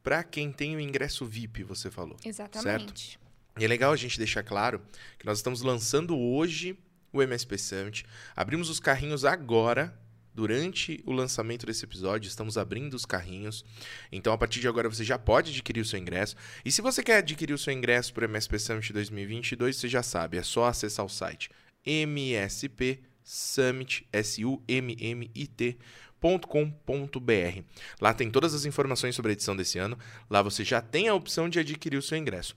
pra 0.03 0.23
quem 0.23 0.51
tem 0.53 0.77
o 0.77 0.81
ingresso 0.81 1.25
VIP, 1.27 1.63
você 1.63 1.91
falou. 1.91 2.17
Exatamente. 2.25 3.19
E 3.59 3.65
é 3.65 3.69
legal 3.69 3.93
a 3.93 3.97
gente 3.97 4.19
deixar 4.19 4.43
claro 4.43 4.81
que 5.19 5.27
nós 5.27 5.39
estamos 5.39 5.63
lançando 5.63 6.17
hoje 6.17 6.79
o 7.13 7.23
MSP 7.23 7.59
Summit. 7.59 8.07
Abrimos 8.35 8.71
os 8.71 8.81
carrinhos 8.81 9.25
agora, 9.25 9.99
durante 10.33 11.03
o 11.05 11.13
lançamento 11.13 11.67
desse 11.67 11.85
episódio, 11.85 12.29
estamos 12.29 12.57
abrindo 12.57 12.95
os 12.95 13.05
carrinhos. 13.05 13.65
Então, 14.11 14.33
a 14.33 14.39
partir 14.39 14.61
de 14.61 14.69
agora, 14.69 14.89
você 14.89 15.05
já 15.05 15.19
pode 15.19 15.51
adquirir 15.51 15.81
o 15.81 15.85
seu 15.85 15.99
ingresso. 15.99 16.37
E 16.65 16.71
se 16.71 16.81
você 16.81 17.03
quer 17.03 17.19
adquirir 17.19 17.53
o 17.53 17.59
seu 17.59 17.73
ingresso 17.73 18.15
para 18.15 18.23
o 18.23 18.29
MSP 18.29 18.59
Summit 18.59 18.93
2022, 18.93 19.77
você 19.77 19.89
já 19.89 20.03
sabe, 20.03 20.39
é 20.39 20.43
só 20.43 20.67
acessar 20.67 21.05
o 21.05 21.09
site 21.09 21.51
MSP 21.85 23.01
Summit, 23.23 24.07
S-U-M-M-I-T. 24.13 25.79
.com.br. 26.21 27.63
Lá 28.01 28.15
tem 28.15 28.31
todas 28.31 28.55
as 28.55 28.65
informações 28.65 29.15
sobre 29.15 29.31
a 29.31 29.35
edição 29.35 29.57
desse 29.57 29.79
ano. 29.79 29.99
Lá 30.29 30.43
você 30.43 30.65
já 30.65 30.81
tem 30.81 31.09
a 31.09 31.15
opção 31.15 31.49
de 31.49 31.59
adquirir 31.59 31.97
o 31.97 32.03
seu 32.03 32.19
ingresso. 32.19 32.57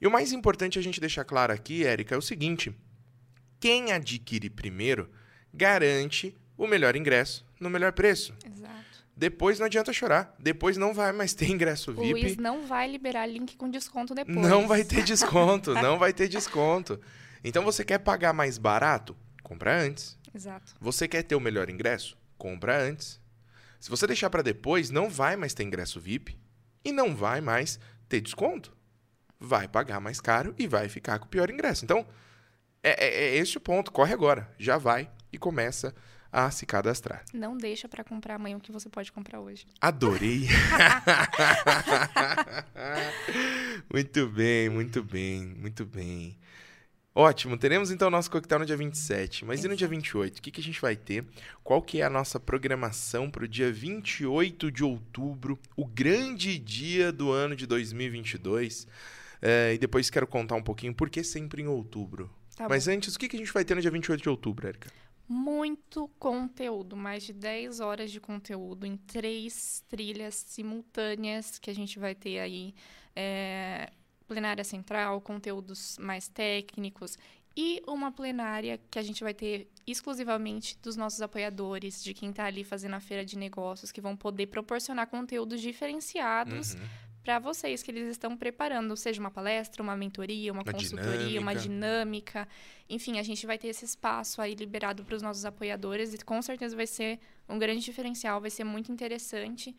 E 0.00 0.06
o 0.06 0.10
mais 0.10 0.32
importante 0.32 0.78
a 0.78 0.82
gente 0.82 1.00
deixar 1.00 1.24
claro 1.24 1.52
aqui, 1.52 1.84
Érica, 1.84 2.14
é 2.14 2.18
o 2.18 2.22
seguinte: 2.22 2.74
quem 3.60 3.92
adquire 3.92 4.50
primeiro 4.50 5.08
garante 5.52 6.36
o 6.56 6.66
melhor 6.66 6.96
ingresso 6.96 7.44
no 7.58 7.70
melhor 7.70 7.92
preço. 7.92 8.34
Exato. 8.44 8.84
Depois 9.16 9.58
não 9.58 9.66
adianta 9.66 9.92
chorar. 9.92 10.34
Depois 10.38 10.76
não 10.76 10.92
vai 10.92 11.12
mais 11.12 11.34
ter 11.34 11.48
ingresso 11.48 11.92
O 11.92 11.94
VIP. 11.94 12.12
Luiz 12.12 12.36
não 12.36 12.66
vai 12.66 12.90
liberar 12.90 13.26
link 13.26 13.56
com 13.56 13.70
desconto 13.70 14.14
depois. 14.14 14.36
Não 14.36 14.66
vai 14.66 14.84
ter 14.84 15.02
desconto, 15.04 15.72
não 15.74 15.98
vai 15.98 16.12
ter 16.12 16.28
desconto. 16.28 17.00
Então 17.42 17.64
você 17.64 17.84
quer 17.84 17.98
pagar 17.98 18.32
mais 18.32 18.58
barato? 18.58 19.16
Compra 19.42 19.80
antes. 19.80 20.18
Exato. 20.34 20.74
Você 20.80 21.06
quer 21.06 21.22
ter 21.22 21.36
o 21.36 21.40
melhor 21.40 21.70
ingresso? 21.70 22.16
Compra 22.44 22.78
antes. 22.78 23.18
Se 23.80 23.88
você 23.88 24.06
deixar 24.06 24.28
para 24.28 24.42
depois, 24.42 24.90
não 24.90 25.08
vai 25.08 25.34
mais 25.34 25.54
ter 25.54 25.62
ingresso 25.62 25.98
VIP 25.98 26.38
e 26.84 26.92
não 26.92 27.16
vai 27.16 27.40
mais 27.40 27.80
ter 28.06 28.20
desconto. 28.20 28.76
Vai 29.40 29.66
pagar 29.66 29.98
mais 29.98 30.20
caro 30.20 30.54
e 30.58 30.66
vai 30.66 30.90
ficar 30.90 31.18
com 31.18 31.24
o 31.24 31.28
pior 31.28 31.48
ingresso. 31.48 31.86
Então, 31.86 32.06
é, 32.82 33.02
é, 33.02 33.28
é 33.28 33.36
esse 33.36 33.56
o 33.56 33.60
ponto. 33.62 33.90
Corre 33.90 34.12
agora. 34.12 34.46
Já 34.58 34.76
vai 34.76 35.10
e 35.32 35.38
começa 35.38 35.94
a 36.30 36.50
se 36.50 36.66
cadastrar. 36.66 37.24
Não 37.32 37.56
deixa 37.56 37.88
pra 37.88 38.04
comprar 38.04 38.34
amanhã 38.34 38.58
o 38.58 38.60
que 38.60 38.70
você 38.70 38.90
pode 38.90 39.10
comprar 39.10 39.40
hoje. 39.40 39.64
Adorei. 39.80 40.46
muito 43.90 44.28
bem, 44.28 44.68
muito 44.68 45.02
bem, 45.02 45.46
muito 45.46 45.86
bem. 45.86 46.36
Ótimo, 47.16 47.56
teremos 47.56 47.92
então 47.92 48.08
o 48.08 48.10
nosso 48.10 48.28
coquetel 48.28 48.58
no 48.58 48.66
dia 48.66 48.76
27, 48.76 49.44
mas 49.44 49.62
e 49.62 49.68
no 49.68 49.76
dia 49.76 49.86
28? 49.86 50.38
O 50.38 50.42
que, 50.42 50.50
que 50.50 50.60
a 50.60 50.64
gente 50.64 50.80
vai 50.80 50.96
ter? 50.96 51.24
Qual 51.62 51.80
que 51.80 52.00
é 52.00 52.04
a 52.04 52.10
nossa 52.10 52.40
programação 52.40 53.30
para 53.30 53.44
o 53.44 53.48
dia 53.48 53.72
28 53.72 54.68
de 54.72 54.82
outubro, 54.82 55.56
o 55.76 55.86
grande 55.86 56.58
dia 56.58 57.12
do 57.12 57.30
ano 57.30 57.54
de 57.54 57.68
2022? 57.68 58.88
É, 59.40 59.74
e 59.74 59.78
depois 59.78 60.10
quero 60.10 60.26
contar 60.26 60.56
um 60.56 60.62
pouquinho 60.62 60.92
por 60.92 61.08
que 61.08 61.22
sempre 61.22 61.62
em 61.62 61.68
outubro. 61.68 62.28
Tá 62.56 62.68
mas 62.68 62.86
bom. 62.86 62.92
antes, 62.92 63.14
o 63.14 63.18
que, 63.18 63.28
que 63.28 63.36
a 63.36 63.38
gente 63.38 63.52
vai 63.52 63.64
ter 63.64 63.76
no 63.76 63.80
dia 63.80 63.92
28 63.92 64.20
de 64.20 64.28
outubro, 64.28 64.66
Erika? 64.66 64.90
Muito 65.28 66.10
conteúdo, 66.18 66.96
mais 66.96 67.22
de 67.22 67.32
10 67.32 67.78
horas 67.78 68.10
de 68.10 68.20
conteúdo 68.20 68.84
em 68.86 68.96
três 68.96 69.84
trilhas 69.88 70.34
simultâneas 70.34 71.60
que 71.60 71.70
a 71.70 71.74
gente 71.74 71.96
vai 71.96 72.14
ter 72.14 72.40
aí. 72.40 72.74
É, 73.14 73.92
plenária 74.26 74.64
central, 74.64 75.20
conteúdos 75.20 75.96
mais 75.98 76.28
técnicos 76.28 77.18
e 77.56 77.80
uma 77.86 78.10
plenária 78.10 78.80
que 78.90 78.98
a 78.98 79.02
gente 79.02 79.22
vai 79.22 79.32
ter 79.32 79.68
exclusivamente 79.86 80.76
dos 80.82 80.96
nossos 80.96 81.22
apoiadores, 81.22 82.02
de 82.02 82.12
quem 82.12 82.30
está 82.30 82.46
ali 82.46 82.64
fazendo 82.64 82.94
a 82.94 83.00
feira 83.00 83.24
de 83.24 83.38
negócios, 83.38 83.92
que 83.92 84.00
vão 84.00 84.16
poder 84.16 84.46
proporcionar 84.48 85.06
conteúdos 85.06 85.60
diferenciados 85.60 86.74
Uhum. 86.74 86.80
para 87.22 87.38
vocês 87.38 87.82
que 87.82 87.90
eles 87.90 88.08
estão 88.08 88.36
preparando, 88.36 88.96
seja 88.96 89.20
uma 89.20 89.30
palestra, 89.30 89.82
uma 89.82 89.96
mentoria, 89.96 90.52
uma, 90.52 90.62
Uma 90.62 90.72
consultoria, 90.72 91.40
uma 91.40 91.54
dinâmica. 91.54 91.60
dinâmica. 92.44 92.48
Enfim, 92.90 93.18
a 93.18 93.22
gente 93.22 93.46
vai 93.46 93.56
ter 93.56 93.68
esse 93.68 93.84
espaço 93.84 94.42
aí 94.42 94.54
liberado 94.54 95.04
para 95.04 95.14
os 95.14 95.22
nossos 95.22 95.44
apoiadores 95.44 96.12
e 96.12 96.18
com 96.18 96.42
certeza 96.42 96.74
vai 96.74 96.86
ser 96.86 97.20
um 97.48 97.58
grande 97.58 97.84
diferencial, 97.84 98.40
vai 98.40 98.50
ser 98.50 98.64
muito 98.64 98.90
interessante. 98.90 99.74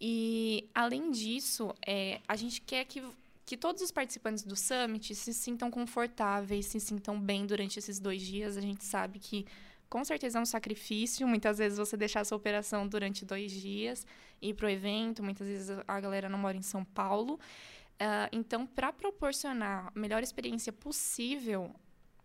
E, 0.00 0.68
além 0.74 1.10
disso, 1.10 1.74
é, 1.84 2.20
a 2.28 2.36
gente 2.36 2.60
quer 2.60 2.84
que, 2.84 3.02
que 3.46 3.56
todos 3.56 3.80
os 3.80 3.92
participantes 3.92 4.42
do 4.42 4.56
Summit 4.56 5.14
se 5.14 5.32
sintam 5.32 5.70
confortáveis, 5.70 6.66
se 6.66 6.80
sintam 6.80 7.18
bem 7.18 7.46
durante 7.46 7.78
esses 7.78 8.00
dois 8.00 8.20
dias. 8.20 8.56
A 8.56 8.60
gente 8.60 8.84
sabe 8.84 9.20
que, 9.20 9.46
com 9.88 10.04
certeza, 10.04 10.38
é 10.38 10.42
um 10.42 10.46
sacrifício. 10.46 11.28
Muitas 11.28 11.58
vezes 11.58 11.78
você 11.78 11.96
deixar 11.96 12.20
essa 12.20 12.34
operação 12.34 12.88
durante 12.88 13.24
dois 13.24 13.52
dias, 13.52 14.04
ir 14.42 14.52
para 14.54 14.66
o 14.66 14.68
evento. 14.68 15.22
Muitas 15.22 15.46
vezes 15.46 15.78
a 15.86 16.00
galera 16.00 16.28
não 16.28 16.40
mora 16.40 16.56
em 16.56 16.62
São 16.62 16.84
Paulo. 16.84 17.34
Uh, 17.34 18.28
então, 18.32 18.66
para 18.66 18.92
proporcionar 18.92 19.92
a 19.94 19.98
melhor 19.98 20.24
experiência 20.24 20.72
possível, 20.72 21.72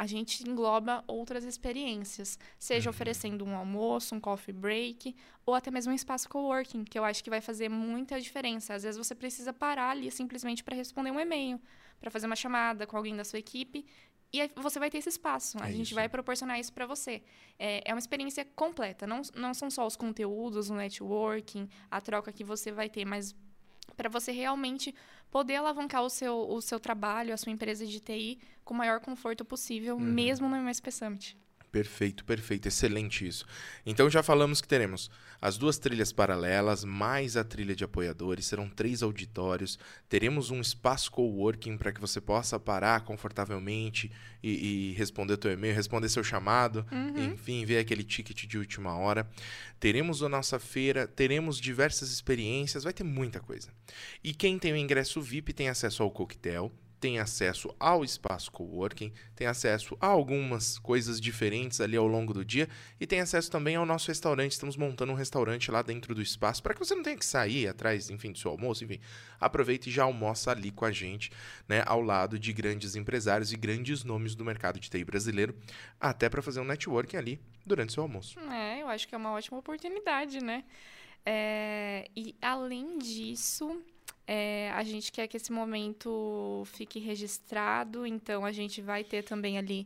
a 0.02 0.08
gente 0.08 0.42
engloba 0.50 1.04
outras 1.06 1.44
experiências, 1.44 2.40
seja 2.58 2.90
uhum. 2.90 2.96
oferecendo 2.96 3.46
um 3.46 3.56
almoço, 3.56 4.16
um 4.16 4.20
coffee 4.20 4.52
break, 4.52 5.16
ou 5.46 5.54
até 5.54 5.70
mesmo 5.70 5.92
um 5.92 5.96
espaço 5.96 6.28
coworking, 6.28 6.84
que 6.84 6.98
eu 6.98 7.04
acho 7.04 7.24
que 7.24 7.30
vai 7.30 7.40
fazer 7.40 7.70
muita 7.70 8.20
diferença. 8.20 8.74
Às 8.74 8.82
vezes 8.82 8.98
você 8.98 9.14
precisa 9.14 9.54
parar 9.54 9.92
ali 9.92 10.10
simplesmente 10.10 10.64
para 10.64 10.76
responder 10.76 11.12
um 11.12 11.20
e-mail, 11.20 11.62
para 12.00 12.10
fazer 12.10 12.26
uma 12.26 12.36
chamada 12.36 12.88
com 12.88 12.98
alguém 12.98 13.16
da 13.16 13.24
sua 13.24 13.38
equipe, 13.38 13.86
e 14.34 14.50
você 14.56 14.80
vai 14.80 14.90
ter 14.90 14.98
esse 14.98 15.10
espaço. 15.10 15.60
É 15.60 15.66
a 15.66 15.72
gente 15.72 15.88
isso. 15.90 15.94
vai 15.94 16.10
proporcionar 16.10 16.60
isso 16.60 16.74
para 16.74 16.88
você. 16.88 17.22
É, 17.60 17.84
é, 17.86 17.94
uma 17.94 18.00
experiência 18.00 18.44
completa. 18.56 19.06
Não, 19.06 19.22
não 19.36 19.54
são 19.54 19.70
só 19.70 19.86
os 19.86 19.96
conteúdos, 19.96 20.72
o 20.72 20.74
networking, 20.74 21.70
a 21.92 22.02
troca 22.02 22.34
que 22.34 22.44
você 22.44 22.72
vai 22.72 22.90
ter, 22.90 23.06
mas 23.06 23.36
para 23.96 24.10
você 24.10 24.32
realmente 24.32 24.96
poder 25.32 25.56
alavancar 25.56 26.04
o 26.04 26.10
seu, 26.10 26.38
o 26.38 26.62
seu 26.62 26.80
trabalho, 26.80 27.34
a 27.34 27.38
sua 27.38 27.52
empresa 27.52 27.86
de 27.88 28.00
TI 28.00 28.40
com 28.64 28.74
o 28.74 28.78
maior 28.78 29.00
conforto 29.00 29.44
possível, 29.44 29.96
uhum. 29.96 30.02
mesmo 30.02 30.48
no 30.48 30.56
MSP 30.58 30.92
Summit. 30.92 31.38
Perfeito, 31.72 32.26
perfeito, 32.26 32.68
excelente 32.68 33.26
isso. 33.26 33.46
Então 33.86 34.10
já 34.10 34.22
falamos 34.22 34.60
que 34.60 34.68
teremos 34.68 35.10
as 35.42 35.58
duas 35.58 35.80
trilhas 35.80 36.14
paralelas, 36.14 36.84
mais 36.84 37.36
a 37.36 37.44
trilha 37.44 37.76
de 37.76 37.84
apoiadores, 37.84 38.46
serão 38.46 38.70
três 38.70 39.02
auditórios, 39.02 39.80
teremos 40.08 40.52
um 40.52 40.62
espaço 40.62 41.12
coworking 41.12 41.78
para 41.78 41.92
que 41.92 42.00
você 42.00 42.22
possa 42.22 42.60
parar 42.60 43.02
confortavelmente 43.02 44.12
e, 44.44 44.92
e 44.92 44.94
responder 44.94 45.38
teu 45.38 45.52
e-mail, 45.52 45.74
responder 45.74 46.10
seu 46.10 46.24
chamado, 46.24 46.86
uhum. 46.92 47.34
enfim, 47.34 47.66
ver 47.66 47.80
aquele 47.80 48.04
ticket 48.04 48.46
de 48.46 48.58
última 48.58 48.96
hora. 48.96 49.28
Teremos 49.80 50.22
a 50.22 50.30
nossa 50.30 50.60
feira, 50.60 51.08
teremos 51.08 51.60
diversas 51.60 52.12
experiências, 52.12 52.84
vai 52.84 52.94
ter 52.94 53.04
muita 53.04 53.40
coisa. 53.40 53.70
E 54.24 54.36
quem 54.36 54.60
tem 54.60 54.74
o 54.74 54.78
ingresso 54.78 55.20
VIP 55.22 55.54
tem 55.54 55.70
acesso 55.70 56.04
ao 56.04 56.12
coquetel, 56.12 56.72
tem 57.02 57.18
acesso 57.18 57.76
ao 57.80 58.06
espaço 58.06 58.52
coworking, 58.52 59.12
tem 59.36 59.48
acesso 59.48 59.98
a 60.00 60.06
algumas 60.06 60.78
coisas 60.78 61.20
diferentes 61.20 61.82
ali 61.82 61.98
ao 61.98 62.06
longo 62.06 62.32
do 62.32 62.46
dia 62.46 62.70
e 63.00 63.08
tem 63.08 63.20
acesso 63.20 63.50
também 63.50 63.76
ao 63.76 63.88
nosso 63.88 64.08
restaurante. 64.10 64.52
Estamos 64.52 64.78
montando 64.78 65.12
um 65.12 65.16
restaurante 65.16 65.72
lá 65.72 65.82
dentro 65.82 66.14
do 66.14 66.22
espaço 66.22 66.62
para 66.62 66.76
que 66.76 66.80
você 66.80 66.94
não 66.94 67.02
tenha 67.02 67.18
que 67.18 67.26
sair 67.26 67.68
atrás, 67.68 68.12
enfim, 68.12 68.32
do 68.32 68.38
seu 68.38 68.52
almoço, 68.52 68.84
enfim. 68.84 69.00
Aproveita 69.40 69.90
e 69.90 69.92
já 69.92 70.04
almoça 70.04 70.52
ali 70.52 70.70
com 70.70 70.86
a 70.86 70.92
gente, 70.92 71.32
né, 71.68 71.84
ao 71.88 72.02
lado 72.02 72.38
de 72.38 72.54
grandes 72.54 72.96
empresários 72.96 73.52
e 73.52 73.58
grandes 73.58 74.04
nomes 74.04 74.36
do 74.36 74.46
mercado 74.46 74.80
de 74.80 74.88
TI 74.88 75.04
brasileiro, 75.04 75.56
até 76.00 76.30
para 76.30 76.44
fazer 76.44 76.60
um 76.60 76.66
networking 76.66 77.18
ali 77.18 77.42
durante 77.66 77.90
o 77.90 77.94
seu 77.94 78.04
almoço. 78.04 78.40
É, 78.40 78.84
eu 78.84 78.88
acho 78.88 79.08
que 79.08 79.16
é 79.16 79.18
uma 79.18 79.32
ótima 79.32 79.58
oportunidade, 79.58 80.40
né? 80.40 80.64
É, 81.26 82.08
e 82.16 82.36
além 82.42 83.00
disso, 83.00 83.82
é, 84.34 84.72
a 84.72 84.82
gente 84.82 85.12
quer 85.12 85.28
que 85.28 85.36
esse 85.36 85.52
momento 85.52 86.64
fique 86.68 87.00
registrado, 87.00 88.08
então 88.08 88.46
a 88.46 88.52
gente 88.54 88.82
vai 88.82 89.04
ter 89.04 89.24
também 89.24 89.58
ali 89.58 89.86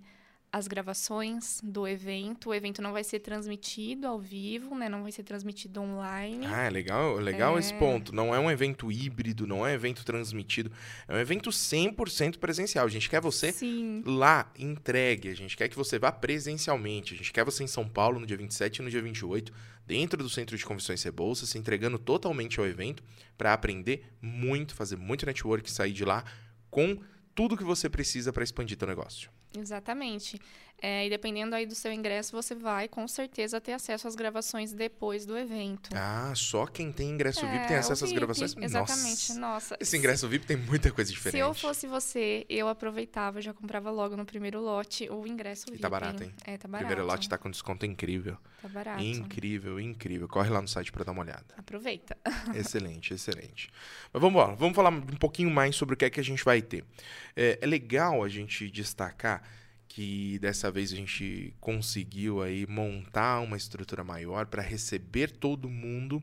as 0.56 0.70
gravações 0.70 1.60
do 1.62 1.86
evento. 1.86 2.52
O 2.52 2.54
evento 2.54 2.82
não 2.82 2.94
vai 2.94 3.04
ser 3.04 3.20
transmitido 3.20 4.08
ao 4.08 4.18
vivo, 4.18 4.74
né? 4.74 4.88
Não 4.88 5.04
vai 5.04 5.12
ser 5.12 5.24
transmitido 5.24 5.82
online. 5.82 6.46
Ah, 6.46 6.64
é 6.64 6.70
legal, 6.70 7.16
legal 7.16 7.58
é... 7.58 7.60
esse 7.60 7.74
ponto. 7.74 8.16
Não 8.16 8.34
é 8.34 8.40
um 8.40 8.50
evento 8.50 8.90
híbrido, 8.90 9.46
não 9.46 9.68
é 9.68 9.72
um 9.72 9.74
evento 9.74 10.06
transmitido. 10.06 10.72
É 11.10 11.14
um 11.14 11.18
evento 11.18 11.50
100% 11.50 12.38
presencial. 12.38 12.86
A 12.86 12.90
gente 12.90 13.10
quer 13.10 13.20
você 13.20 13.52
Sim. 13.52 14.02
lá, 14.06 14.50
entregue. 14.58 15.28
A 15.28 15.36
gente 15.36 15.58
quer 15.58 15.68
que 15.68 15.76
você 15.76 16.00
vá 16.00 16.10
presencialmente. 16.10 17.16
A 17.16 17.18
gente 17.18 17.34
quer 17.34 17.44
você 17.44 17.62
em 17.66 17.68
São 17.68 17.86
Paulo 17.86 18.18
no 18.18 18.26
dia 18.26 18.38
27 18.38 18.78
e 18.78 18.82
no 18.82 18.90
dia 18.90 19.02
28, 19.02 19.52
dentro 19.86 20.24
do 20.24 20.30
Centro 20.30 20.58
de 20.58 20.66
Convenções 20.66 21.04
Rebouças, 21.04 21.50
se 21.50 21.58
entregando 21.58 22.00
totalmente 22.00 22.62
ao 22.62 22.66
evento 22.66 23.04
para 23.38 23.52
aprender 23.52 24.06
muito, 24.22 24.74
fazer 24.74 24.96
muito 24.96 25.26
network, 25.26 25.70
sair 25.70 25.92
de 25.92 26.06
lá 26.06 26.24
com 26.72 26.98
tudo 27.36 27.58
que 27.58 27.64
você 27.66 27.90
precisa 27.90 28.32
para 28.32 28.46
expandir 28.46 28.80
seu 28.80 28.88
negócio. 28.88 29.30
Exatamente. 29.56 30.40
É, 30.82 31.06
e 31.06 31.10
dependendo 31.10 31.56
aí 31.56 31.66
do 31.66 31.74
seu 31.74 31.92
ingresso, 31.92 32.32
você 32.32 32.54
vai 32.54 32.88
com 32.88 33.08
certeza 33.08 33.60
ter 33.62 33.74
acesso 33.74 34.08
às 34.08 34.16
gravações 34.16 34.74
depois 34.74 35.26
do 35.26 35.38
evento. 35.38 35.90
Ah, 35.96 36.34
só 36.36 36.66
quem 36.66 36.92
tem 36.92 37.10
ingresso 37.10 37.46
é, 37.46 37.52
VIP 37.52 37.68
tem 37.68 37.78
acesso 37.78 38.06
às 38.06 38.12
gravações? 38.12 38.56
Exatamente, 38.58 39.30
nossa. 39.30 39.40
nossa. 39.40 39.78
Esse 39.80 39.98
ingresso 39.98 40.28
VIP 40.28 40.46
tem 40.46 40.58
muita 40.58 40.92
coisa 40.92 41.12
diferente. 41.12 41.38
Se 41.38 41.40
eu 41.40 41.54
fosse 41.54 41.88
você, 41.88 42.46
eu 42.50 42.68
aproveitava, 42.68 43.42
já 43.42 43.54
comprava 43.54 43.90
logo 43.90 44.16
no 44.16 44.26
primeiro 44.26 44.62
lote 44.62 45.10
o 45.10 45.26
ingresso 45.26 45.66
VIP. 45.66 45.78
E 45.78 45.82
tá 45.82 45.90
barato, 45.90 46.24
hein? 46.24 46.34
É, 46.46 46.58
tá 46.58 46.68
barato. 46.68 46.86
O 46.86 46.88
primeiro 46.88 47.10
lote 47.10 47.30
tá 47.30 47.38
com 47.38 47.50
desconto 47.50 47.86
incrível. 47.86 48.38
Tá 48.62 48.68
barato. 48.68 49.02
Incrível, 49.02 49.80
incrível. 49.80 50.28
Corre 50.28 50.50
lá 50.50 50.62
no 50.62 50.68
site 50.68 50.92
para 50.92 51.04
dar 51.04 51.14
uma 51.14 51.22
olhada. 51.22 51.46
Aproveita. 51.58 52.18
excelente, 52.54 53.14
excelente. 53.14 53.70
Mas 54.12 54.22
vamos 54.22 54.42
lá, 54.42 54.54
vamos 54.54 54.76
falar 54.76 54.90
um 54.90 55.02
pouquinho 55.02 55.50
mais 55.50 55.76
sobre 55.76 55.96
o 55.96 55.98
que 55.98 56.06
é 56.06 56.10
que 56.10 56.20
a 56.20 56.24
gente 56.24 56.44
vai 56.44 56.62
ter. 56.62 56.84
É, 57.36 57.60
é 57.62 57.66
legal 57.66 58.24
a 58.24 58.30
gente 58.30 58.70
destacar 58.70 59.42
que 59.96 60.38
dessa 60.40 60.70
vez 60.70 60.92
a 60.92 60.96
gente 60.98 61.54
conseguiu 61.62 62.42
aí 62.42 62.68
montar 62.68 63.40
uma 63.40 63.56
estrutura 63.56 64.04
maior 64.04 64.46
para 64.46 64.62
receber 64.62 65.32
todo 65.32 65.70
mundo. 65.70 66.22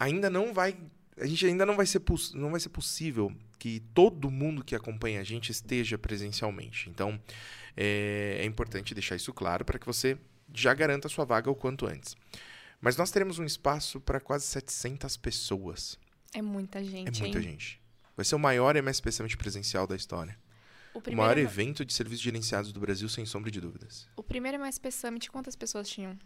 Ainda 0.00 0.28
não 0.28 0.52
vai, 0.52 0.76
a 1.16 1.26
gente 1.26 1.46
ainda 1.46 1.64
não 1.64 1.76
vai 1.76 1.86
ser 1.86 2.02
não 2.34 2.50
vai 2.50 2.58
ser 2.58 2.70
possível 2.70 3.32
que 3.56 3.78
todo 3.94 4.32
mundo 4.32 4.64
que 4.64 4.74
acompanha 4.74 5.20
a 5.20 5.22
gente 5.22 5.52
esteja 5.52 5.96
presencialmente. 5.96 6.90
Então, 6.90 7.20
é, 7.76 8.38
é 8.40 8.44
importante 8.44 8.94
deixar 8.94 9.14
isso 9.14 9.32
claro 9.32 9.64
para 9.64 9.78
que 9.78 9.86
você 9.86 10.18
já 10.52 10.74
garanta 10.74 11.06
a 11.06 11.10
sua 11.10 11.24
vaga 11.24 11.48
o 11.48 11.54
quanto 11.54 11.86
antes. 11.86 12.16
Mas 12.80 12.96
nós 12.96 13.12
teremos 13.12 13.38
um 13.38 13.44
espaço 13.44 14.00
para 14.00 14.18
quase 14.18 14.44
700 14.44 15.16
pessoas. 15.16 15.96
É 16.34 16.42
muita 16.42 16.82
gente. 16.82 17.16
É 17.16 17.22
muita 17.22 17.38
hein? 17.38 17.44
gente. 17.44 17.80
Vai 18.16 18.24
ser 18.24 18.34
o 18.34 18.40
maior 18.40 18.74
MSP 18.74 19.12
Summit 19.12 19.36
presencial 19.36 19.86
da 19.86 19.94
história. 19.94 20.36
O, 20.96 21.14
maior 21.14 21.38
evento 21.38 21.84
de 21.84 21.92
serviços 21.92 22.22
gerenciados 22.22 22.72
do 22.72 22.80
Brasil, 22.80 23.08
sem 23.08 23.26
sombra 23.26 23.50
de 23.50 23.60
dúvidas. 23.60 24.08
O 24.16 24.22
primeiro 24.22 24.56
MSP 24.56 24.90
Summit, 24.90 25.30
quantas 25.30 25.54
pessoas 25.54 25.88
tinham? 25.88 26.18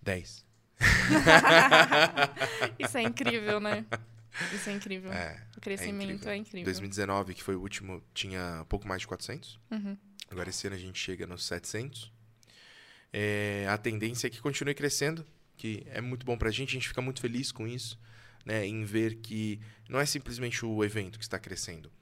Dez. 0.00 0.44
Isso 2.78 2.98
é 2.98 3.02
incrível, 3.02 3.60
né? 3.60 3.86
Isso 4.54 4.70
é 4.70 4.72
incrível. 4.72 5.12
É, 5.12 5.40
o 5.56 5.60
crescimento 5.60 6.10
é 6.10 6.14
incrível. 6.14 6.32
é 6.32 6.36
incrível. 6.36 6.64
2019, 6.64 7.34
que 7.34 7.42
foi 7.42 7.54
o 7.54 7.60
último, 7.60 8.02
tinha 8.14 8.64
pouco 8.68 8.88
mais 8.88 9.02
de 9.02 9.06
400. 9.06 9.60
Uhum. 9.70 9.96
Agora 10.30 10.48
esse 10.48 10.66
ano 10.66 10.76
a 10.76 10.78
gente 10.78 10.98
chega 10.98 11.26
nos 11.26 11.44
700. 11.44 12.10
É, 13.12 13.66
a 13.68 13.76
tendência 13.76 14.26
é 14.26 14.30
que 14.30 14.40
continue 14.40 14.74
crescendo, 14.74 15.26
que 15.56 15.86
é 15.90 16.00
muito 16.00 16.24
bom 16.24 16.36
para 16.36 16.48
a 16.48 16.52
gente, 16.52 16.70
a 16.70 16.72
gente 16.72 16.88
fica 16.88 17.02
muito 17.02 17.20
feliz 17.20 17.52
com 17.52 17.68
isso, 17.68 18.00
né, 18.44 18.66
em 18.66 18.84
ver 18.84 19.16
que 19.16 19.60
não 19.88 20.00
é 20.00 20.06
simplesmente 20.06 20.64
o 20.64 20.82
evento 20.82 21.18
que 21.18 21.24
está 21.24 21.38
crescendo, 21.38 21.92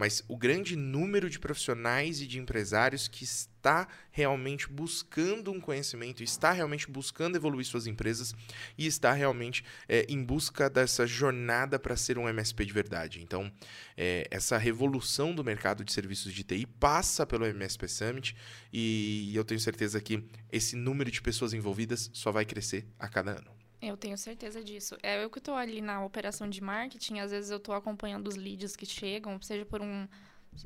mas 0.00 0.24
o 0.28 0.34
grande 0.34 0.76
número 0.76 1.28
de 1.28 1.38
profissionais 1.38 2.22
e 2.22 2.26
de 2.26 2.38
empresários 2.38 3.06
que 3.06 3.22
está 3.22 3.86
realmente 4.10 4.66
buscando 4.66 5.52
um 5.52 5.60
conhecimento, 5.60 6.22
está 6.22 6.52
realmente 6.52 6.90
buscando 6.90 7.36
evoluir 7.36 7.66
suas 7.66 7.86
empresas 7.86 8.34
e 8.78 8.86
está 8.86 9.12
realmente 9.12 9.62
é, 9.86 10.06
em 10.08 10.24
busca 10.24 10.70
dessa 10.70 11.06
jornada 11.06 11.78
para 11.78 11.96
ser 11.96 12.16
um 12.16 12.26
MSP 12.26 12.64
de 12.64 12.72
verdade. 12.72 13.22
Então, 13.22 13.52
é, 13.94 14.26
essa 14.30 14.56
revolução 14.56 15.34
do 15.34 15.44
mercado 15.44 15.84
de 15.84 15.92
serviços 15.92 16.32
de 16.32 16.44
TI 16.44 16.64
passa 16.64 17.26
pelo 17.26 17.44
MSP 17.44 17.86
Summit 17.86 18.34
e 18.72 19.36
eu 19.36 19.44
tenho 19.44 19.60
certeza 19.60 20.00
que 20.00 20.24
esse 20.50 20.76
número 20.76 21.10
de 21.10 21.20
pessoas 21.20 21.52
envolvidas 21.52 22.08
só 22.14 22.32
vai 22.32 22.46
crescer 22.46 22.86
a 22.98 23.06
cada 23.06 23.32
ano. 23.32 23.59
Eu 23.82 23.96
tenho 23.96 24.16
certeza 24.18 24.62
disso. 24.62 24.96
É 25.02 25.22
eu 25.24 25.30
que 25.30 25.38
estou 25.38 25.54
ali 25.54 25.80
na 25.80 26.04
operação 26.04 26.48
de 26.48 26.62
marketing, 26.62 27.18
às 27.18 27.30
vezes 27.30 27.50
eu 27.50 27.56
estou 27.56 27.74
acompanhando 27.74 28.28
os 28.28 28.36
leads 28.36 28.76
que 28.76 28.84
chegam, 28.84 29.40
seja 29.40 29.64
por 29.64 29.80
um, 29.80 30.06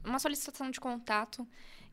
uma 0.04 0.18
solicitação 0.18 0.70
de 0.70 0.80
contato. 0.80 1.46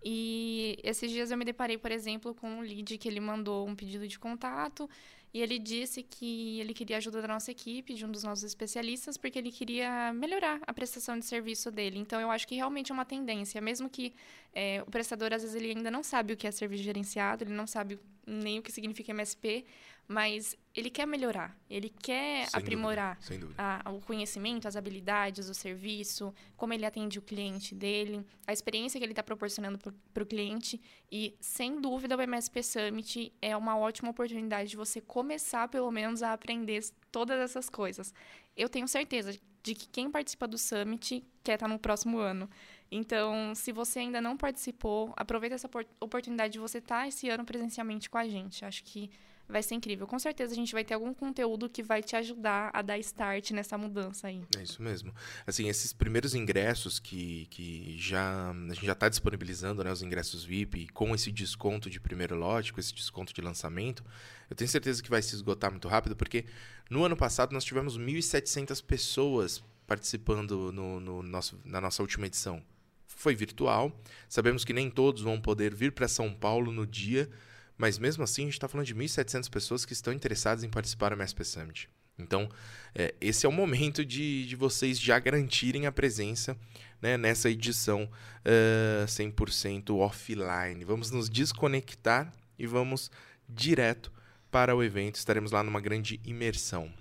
E 0.03 0.79
esses 0.83 1.11
dias 1.11 1.29
eu 1.29 1.37
me 1.37 1.45
deparei, 1.45 1.77
por 1.77 1.91
exemplo, 1.91 2.33
com 2.33 2.49
um 2.49 2.61
lead 2.61 2.97
que 2.97 3.07
ele 3.07 3.19
mandou 3.19 3.67
um 3.67 3.75
pedido 3.75 4.07
de 4.07 4.17
contato 4.17 4.89
e 5.33 5.39
ele 5.39 5.57
disse 5.57 6.03
que 6.03 6.59
ele 6.59 6.73
queria 6.73 6.97
ajuda 6.97 7.21
da 7.21 7.27
nossa 7.27 7.51
equipe, 7.51 7.93
de 7.93 8.05
um 8.05 8.11
dos 8.11 8.23
nossos 8.23 8.43
especialistas, 8.43 9.15
porque 9.15 9.39
ele 9.39 9.51
queria 9.51 10.11
melhorar 10.11 10.59
a 10.67 10.73
prestação 10.73 11.17
de 11.17 11.25
serviço 11.25 11.71
dele. 11.71 11.99
Então, 11.99 12.19
eu 12.19 12.29
acho 12.29 12.45
que 12.45 12.55
realmente 12.55 12.91
é 12.91 12.93
uma 12.93 13.05
tendência. 13.05 13.61
Mesmo 13.61 13.89
que 13.89 14.13
é, 14.53 14.83
o 14.85 14.91
prestador, 14.91 15.31
às 15.31 15.41
vezes, 15.41 15.55
ele 15.55 15.69
ainda 15.69 15.89
não 15.89 16.03
sabe 16.03 16.33
o 16.33 16.37
que 16.37 16.45
é 16.45 16.51
serviço 16.51 16.83
gerenciado, 16.83 17.45
ele 17.45 17.53
não 17.53 17.65
sabe 17.65 17.97
nem 18.27 18.59
o 18.59 18.61
que 18.61 18.73
significa 18.73 19.11
MSP, 19.11 19.65
mas 20.11 20.57
ele 20.75 20.89
quer 20.89 21.05
melhorar, 21.05 21.57
ele 21.69 21.89
quer 21.89 22.47
Sem 22.47 22.59
aprimorar 22.59 23.17
dúvida, 23.19 23.39
dúvida. 23.39 23.63
a- 23.85 23.91
o 23.91 24.01
conhecimento, 24.01 24.67
as 24.67 24.75
habilidades, 24.75 25.47
o 25.49 25.53
serviço, 25.53 26.33
como 26.57 26.73
ele 26.73 26.85
atende 26.85 27.17
o 27.17 27.21
cliente 27.21 27.73
dele, 27.73 28.25
a 28.45 28.51
experiência 28.53 28.99
que 28.99 29.05
ele 29.05 29.13
está 29.13 29.23
proporcionando 29.23 29.77
para 30.13 30.23
o 30.23 30.25
cliente. 30.25 30.79
E, 31.11 31.35
sem 31.39 31.79
dúvida, 31.79 32.15
o 32.17 32.21
MSP 32.21 32.61
Summit 32.63 33.33
é 33.41 33.55
uma 33.55 33.77
ótima 33.77 34.09
oportunidade 34.11 34.69
de 34.69 34.75
você 34.77 34.99
começar, 35.01 35.67
pelo 35.69 35.89
menos, 35.91 36.21
a 36.21 36.33
aprender 36.33 36.83
todas 37.11 37.39
essas 37.39 37.69
coisas. 37.69 38.13
Eu 38.55 38.67
tenho 38.69 38.87
certeza 38.87 39.37
de 39.63 39.75
que 39.75 39.87
quem 39.87 40.09
participa 40.11 40.47
do 40.47 40.57
Summit 40.57 41.23
quer 41.43 41.53
estar 41.53 41.67
no 41.67 41.77
próximo 41.79 42.17
ano. 42.17 42.49
Então, 42.91 43.53
se 43.55 43.71
você 43.71 43.99
ainda 43.99 44.19
não 44.19 44.35
participou, 44.35 45.13
aproveita 45.15 45.55
essa 45.55 45.67
opor- 45.67 45.85
oportunidade 45.99 46.53
de 46.53 46.59
você 46.59 46.79
estar 46.79 47.07
esse 47.07 47.29
ano 47.29 47.45
presencialmente 47.45 48.09
com 48.09 48.17
a 48.17 48.27
gente. 48.27 48.65
Acho 48.65 48.83
que 48.83 49.09
vai 49.51 49.61
ser 49.61 49.75
incrível. 49.75 50.07
Com 50.07 50.17
certeza 50.17 50.53
a 50.53 50.55
gente 50.55 50.73
vai 50.73 50.83
ter 50.83 50.93
algum 50.93 51.13
conteúdo 51.13 51.69
que 51.69 51.83
vai 51.83 52.01
te 52.01 52.15
ajudar 52.15 52.71
a 52.73 52.81
dar 52.81 52.97
start 52.99 53.51
nessa 53.51 53.77
mudança 53.77 54.27
aí. 54.27 54.41
É 54.57 54.63
isso 54.63 54.81
mesmo. 54.81 55.13
Assim, 55.45 55.67
esses 55.67 55.93
primeiros 55.93 56.33
ingressos 56.33 56.99
que, 56.99 57.47
que 57.51 57.95
já 57.97 58.51
a 58.51 58.73
gente 58.73 58.85
já 58.85 58.93
está 58.93 59.09
disponibilizando, 59.09 59.83
né, 59.83 59.91
os 59.91 60.01
ingressos 60.01 60.43
VIP, 60.43 60.87
com 60.89 61.13
esse 61.13 61.31
desconto 61.31 61.89
de 61.89 61.99
primeiro 61.99 62.35
lote, 62.35 62.73
com 62.73 62.79
esse 62.79 62.93
desconto 62.93 63.33
de 63.33 63.41
lançamento, 63.41 64.03
eu 64.49 64.55
tenho 64.55 64.69
certeza 64.69 65.03
que 65.03 65.09
vai 65.09 65.21
se 65.21 65.35
esgotar 65.35 65.71
muito 65.71 65.87
rápido, 65.87 66.15
porque 66.15 66.45
no 66.89 67.03
ano 67.03 67.15
passado 67.15 67.53
nós 67.53 67.63
tivemos 67.63 67.97
1.700 67.97 68.83
pessoas 68.83 69.63
participando 69.85 70.71
no, 70.71 70.99
no 70.99 71.23
nosso, 71.23 71.59
na 71.65 71.81
nossa 71.81 72.01
última 72.01 72.25
edição. 72.25 72.63
Foi 73.05 73.35
virtual, 73.35 73.91
sabemos 74.29 74.63
que 74.63 74.73
nem 74.73 74.89
todos 74.89 75.21
vão 75.21 75.39
poder 75.39 75.75
vir 75.75 75.91
para 75.91 76.07
São 76.07 76.33
Paulo 76.33 76.71
no 76.71 76.87
dia, 76.87 77.29
mas 77.77 77.97
mesmo 77.97 78.23
assim 78.23 78.43
a 78.43 78.45
gente 78.45 78.53
está 78.53 78.67
falando 78.67 78.87
de 78.87 78.95
1.700 78.95 79.49
pessoas 79.49 79.85
que 79.85 79.93
estão 79.93 80.13
interessadas 80.13 80.63
em 80.63 80.69
participar 80.69 81.09
do 81.09 81.15
MSP 81.15 81.43
Summit. 81.43 81.89
Então, 82.17 82.49
é, 82.93 83.15
esse 83.19 83.45
é 83.45 83.49
o 83.49 83.51
momento 83.51 84.05
de, 84.05 84.45
de 84.45 84.55
vocês 84.55 84.99
já 84.99 85.17
garantirem 85.17 85.87
a 85.87 85.91
presença 85.91 86.57
né, 87.01 87.17
nessa 87.17 87.49
edição 87.49 88.09
eh, 88.45 89.05
100% 89.07 89.97
offline. 89.97 90.85
Vamos 90.85 91.09
nos 91.09 91.29
desconectar 91.29 92.31
e 92.59 92.67
vamos 92.67 93.09
direto 93.49 94.11
para 94.51 94.75
o 94.75 94.83
evento. 94.83 95.15
Estaremos 95.15 95.51
lá 95.51 95.63
numa 95.63 95.81
grande 95.81 96.21
imersão. 96.23 96.93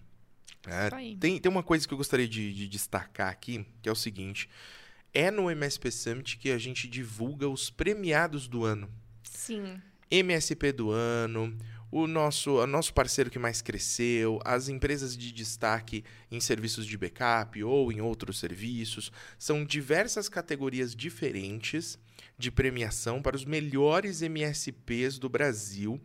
É, 0.67 0.87
Isso 0.87 0.95
aí. 0.95 1.17
tem, 1.17 1.39
tem 1.39 1.51
uma 1.51 1.63
coisa 1.63 1.87
que 1.87 1.93
eu 1.93 1.99
gostaria 1.99 2.29
de, 2.29 2.53
de 2.53 2.69
destacar 2.69 3.29
aqui, 3.29 3.67
que 3.83 3.89
é 3.89 3.93
o 3.93 3.97
seguinte: 3.97 4.49
é 5.13 5.31
no 5.31 5.51
MSP 5.51 5.91
Summit 5.91 6.39
que 6.39 6.51
a 6.51 6.59
gente 6.59 6.89
divulga 6.89 7.49
os 7.49 7.71
premiados 7.71 8.47
do 8.49 8.65
ano. 8.65 8.89
Sim. 9.23 9.81
MSP 10.11 10.73
do 10.73 10.91
ano, 10.91 11.57
o 11.91 12.07
nosso, 12.07 12.59
o 12.59 12.67
nosso 12.67 12.95
parceiro 12.95 13.31
que 13.31 13.39
mais 13.39 13.61
cresceu, 13.61 14.39
as 14.45 14.69
empresas 14.69 15.17
de 15.17 15.33
destaque 15.33 16.05
em 16.31 16.41
serviços 16.41 16.87
de 16.87 16.97
backup 16.97 17.63
ou 17.65 17.91
em 17.91 18.01
outros 18.01 18.39
serviços. 18.39 19.11
São 19.39 19.65
diversas 19.65 20.29
categorias 20.29 20.95
diferentes 20.95 21.99
de 22.39 22.51
premiação 22.51 23.21
para 23.21 23.37
os 23.37 23.45
melhores 23.45 24.23
MSPs 24.23 25.19
do 25.19 25.29
Brasil. 25.29 26.01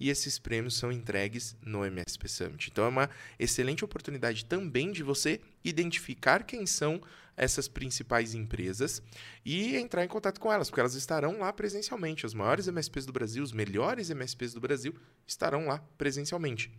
E 0.00 0.10
esses 0.10 0.38
prêmios 0.38 0.76
são 0.76 0.92
entregues 0.92 1.56
no 1.60 1.84
MSP 1.84 2.28
Summit. 2.28 2.68
Então 2.70 2.84
é 2.84 2.88
uma 2.88 3.10
excelente 3.38 3.84
oportunidade 3.84 4.44
também 4.44 4.92
de 4.92 5.02
você 5.02 5.40
identificar 5.64 6.44
quem 6.44 6.66
são 6.66 7.00
essas 7.38 7.68
principais 7.68 8.34
empresas 8.34 9.00
e 9.44 9.76
entrar 9.76 10.04
em 10.04 10.08
contato 10.08 10.40
com 10.40 10.52
elas, 10.52 10.68
porque 10.68 10.80
elas 10.80 10.94
estarão 10.94 11.38
lá 11.38 11.52
presencialmente. 11.52 12.26
Os 12.26 12.34
maiores 12.34 12.66
MSPs 12.66 13.06
do 13.06 13.12
Brasil, 13.12 13.42
os 13.42 13.52
melhores 13.52 14.10
MSPs 14.10 14.52
do 14.52 14.60
Brasil 14.60 14.94
estarão 15.26 15.66
lá 15.66 15.78
presencialmente. 15.96 16.70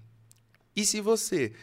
E 0.76 0.86
se 0.86 1.00
você 1.00 1.54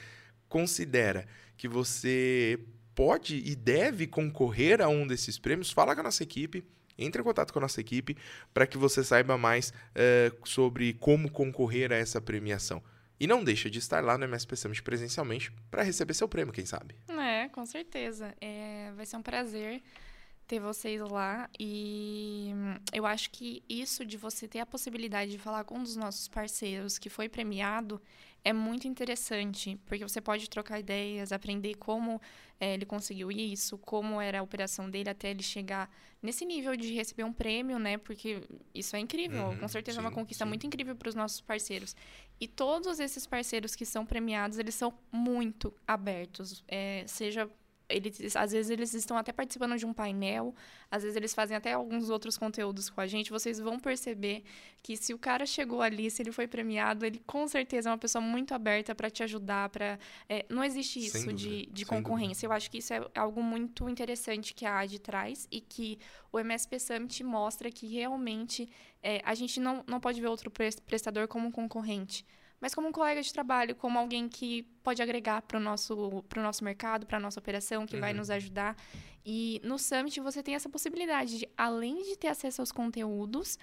considera 0.49 1.27
que 1.57 1.69
você 1.69 2.59
pode 2.95 3.37
e 3.37 3.55
deve 3.55 4.07
concorrer 4.07 4.81
a 4.81 4.89
um 4.89 5.07
desses 5.07 5.39
prêmios, 5.39 5.71
fala 5.71 5.95
com 5.95 6.01
a 6.01 6.05
nossa 6.05 6.23
equipe. 6.23 6.65
Entre 6.99 7.21
em 7.21 7.25
contato 7.25 7.53
com 7.53 7.59
a 7.59 7.63
nossa 7.63 7.79
equipe 7.79 8.17
para 8.55 8.67
que 8.67 8.79
você 8.79 9.05
saiba 9.05 9.37
mais 9.37 9.71
eh, 9.95 10.33
sobre 10.45 10.95
como 10.95 11.31
concorrer 11.31 11.93
a 11.93 11.97
essa 11.97 12.23
premiação. 12.23 12.83
E 13.19 13.27
não 13.27 13.43
deixa 13.43 13.71
de 13.71 13.79
estar 13.79 14.05
lá 14.05 14.19
no 14.19 14.25
MSP 14.25 14.57
Summit 14.57 14.83
presencialmente 14.83 15.51
para 15.71 15.83
receber 15.83 16.15
seu 16.15 16.29
prêmio, 16.29 16.53
quem 16.53 16.67
sabe. 16.67 16.95
É, 17.09 17.49
com 17.49 17.65
certeza. 17.65 18.35
É, 18.41 18.93
vai 18.95 19.07
ser 19.07 19.17
um 19.17 19.23
prazer 19.23 19.83
ter 20.47 20.61
vocês 20.61 21.01
lá 21.01 21.51
e 21.59 22.53
hum, 22.55 22.75
eu 22.93 23.05
acho 23.05 23.31
que 23.31 23.65
isso 23.69 24.05
de 24.05 24.17
você 24.17 24.47
ter 24.47 24.61
a 24.61 24.67
possibilidade 24.67 25.33
de 25.33 25.39
falar 25.39 25.65
com 25.65 25.79
um 25.79 25.83
dos 25.83 25.97
nossos 25.97 26.29
parceiros 26.29 26.99
que 26.99 27.11
foi 27.11 27.29
premiado 27.29 28.01
é 28.47 28.53
muito 28.53 28.87
interessante, 28.87 29.77
porque 29.87 30.05
você 30.05 30.21
pode 30.21 30.49
trocar 30.49 30.79
ideias, 30.79 31.33
aprender 31.33 31.75
como 31.75 32.23
é, 32.61 32.75
ele 32.75 32.87
conseguiu 32.87 33.29
isso, 33.29 33.77
como 33.77 34.21
era 34.21 34.39
a 34.39 34.43
operação 34.43 34.89
dele 34.89 35.11
até 35.11 35.31
ele 35.31 35.43
chegar 35.43 35.91
nesse 36.23 36.45
nível 36.47 36.77
de 36.77 36.95
receber 36.95 37.25
um 37.25 37.33
prêmio, 37.33 37.77
né? 37.77 37.99
Porque 37.99 38.41
isso 38.73 38.95
é 38.95 39.01
incrível, 39.01 39.49
Uhum, 39.49 39.59
com 39.59 39.67
certeza 39.67 39.99
é 39.99 40.01
uma 40.01 40.13
conquista 40.13 40.45
sim. 40.45 40.49
muito 40.49 40.65
incrível 40.65 40.95
para 40.95 41.09
os 41.09 41.17
nossos 41.17 41.41
parceiros. 41.41 41.97
E 42.41 42.47
todos 42.47 43.01
esses 43.01 43.27
parceiros 43.27 43.75
que 43.75 43.85
são 43.85 44.07
premiados, 44.07 44.59
eles 44.61 44.77
são 44.77 44.97
muito 45.11 45.75
abertos, 45.85 46.63
é, 46.69 47.03
seja 47.09 47.51
eles, 47.89 48.35
às 48.37 48.53
vezes 48.53 48.71
eles 48.71 48.95
estão 48.95 49.17
até 49.17 49.33
participando 49.33 49.77
de 49.77 49.87
um 49.87 49.93
painel, 49.93 50.55
às 50.91 51.03
vezes 51.03 51.17
eles 51.17 51.33
fazem 51.35 51.57
até 51.57 51.73
alguns 51.73 52.11
outros 52.11 52.37
conteúdos 52.37 52.91
com 52.91 53.01
a 53.01 53.07
gente. 53.07 53.31
Vocês 53.31 53.59
vão 53.59 53.79
perceber 53.79 54.43
que 54.83 54.97
se 54.97 55.15
o 55.15 55.19
cara 55.19 55.47
chegou 55.47 55.83
ali, 55.83 56.11
se 56.11 56.23
ele 56.23 56.33
foi 56.33 56.47
premiado, 56.47 57.05
ele 57.05 57.21
com 57.27 57.47
certeza 57.49 57.89
é 57.89 57.93
uma 57.93 57.99
pessoa 57.99 58.23
muito 58.23 58.55
aberta 58.55 58.95
para 58.95 59.11
te 59.11 59.23
ajudar. 59.23 59.69
Para 59.69 59.99
não 60.49 60.65
existe 60.65 60.99
isso 61.05 61.33
de, 61.33 61.49
dúvida, 61.49 61.73
de 61.73 61.85
sem 61.85 61.87
concorrência. 61.87 62.47
Eu 62.47 62.53
acho 62.53 62.71
que 62.71 62.79
isso 62.79 62.93
é 62.93 63.05
algo 63.15 63.43
muito 63.43 63.89
interessante 63.89 64.55
que 64.55 64.67
a 64.67 64.81
AD 64.81 64.99
traz 65.01 65.47
e 65.51 65.61
que 65.61 65.99
o 66.33 66.39
MSP 66.39 66.79
Summit 66.79 67.25
mostra 67.25 67.71
que 67.71 67.87
realmente 67.87 68.69
é, 69.03 69.21
a 69.25 69.35
gente 69.35 69.61
não, 69.61 69.85
não 69.87 70.01
pode 70.01 70.21
ver 70.21 70.27
outro 70.27 70.51
pres- 70.51 70.81
prestador 70.81 71.29
como 71.29 71.47
um 71.47 71.51
concorrente 71.51 72.25
mas 72.67 72.75
como 72.75 72.89
um 72.89 72.93
colega 72.93 73.23
de 73.23 73.33
trabalho, 73.33 73.77
como 73.77 73.97
alguém 73.97 74.29
que 74.29 74.65
pode 74.83 75.01
agregar 75.01 75.41
para 75.43 75.57
o 75.57 75.61
nosso, 75.61 76.25
pro 76.29 76.43
nosso 76.43 76.65
mercado, 76.65 77.07
para 77.07 77.19
a 77.19 77.21
nossa 77.21 77.39
operação, 77.39 77.87
que 77.87 77.97
vai 77.97 78.11
Uhum. 78.11 78.19
nos 78.19 78.29
ajudar. 78.29 78.77
E 79.25 79.61
no 79.63 79.79
Summit 79.79 80.19
você 80.19 80.43
tem 80.43 80.57
essa 80.57 80.69
possibilidade 80.69 81.39
de, 81.39 81.49
além 81.57 82.03
de 82.03 82.17
ter 82.19 82.27
acesso 82.27 82.61
aos 82.61 82.73
conteúdos, 82.73 83.57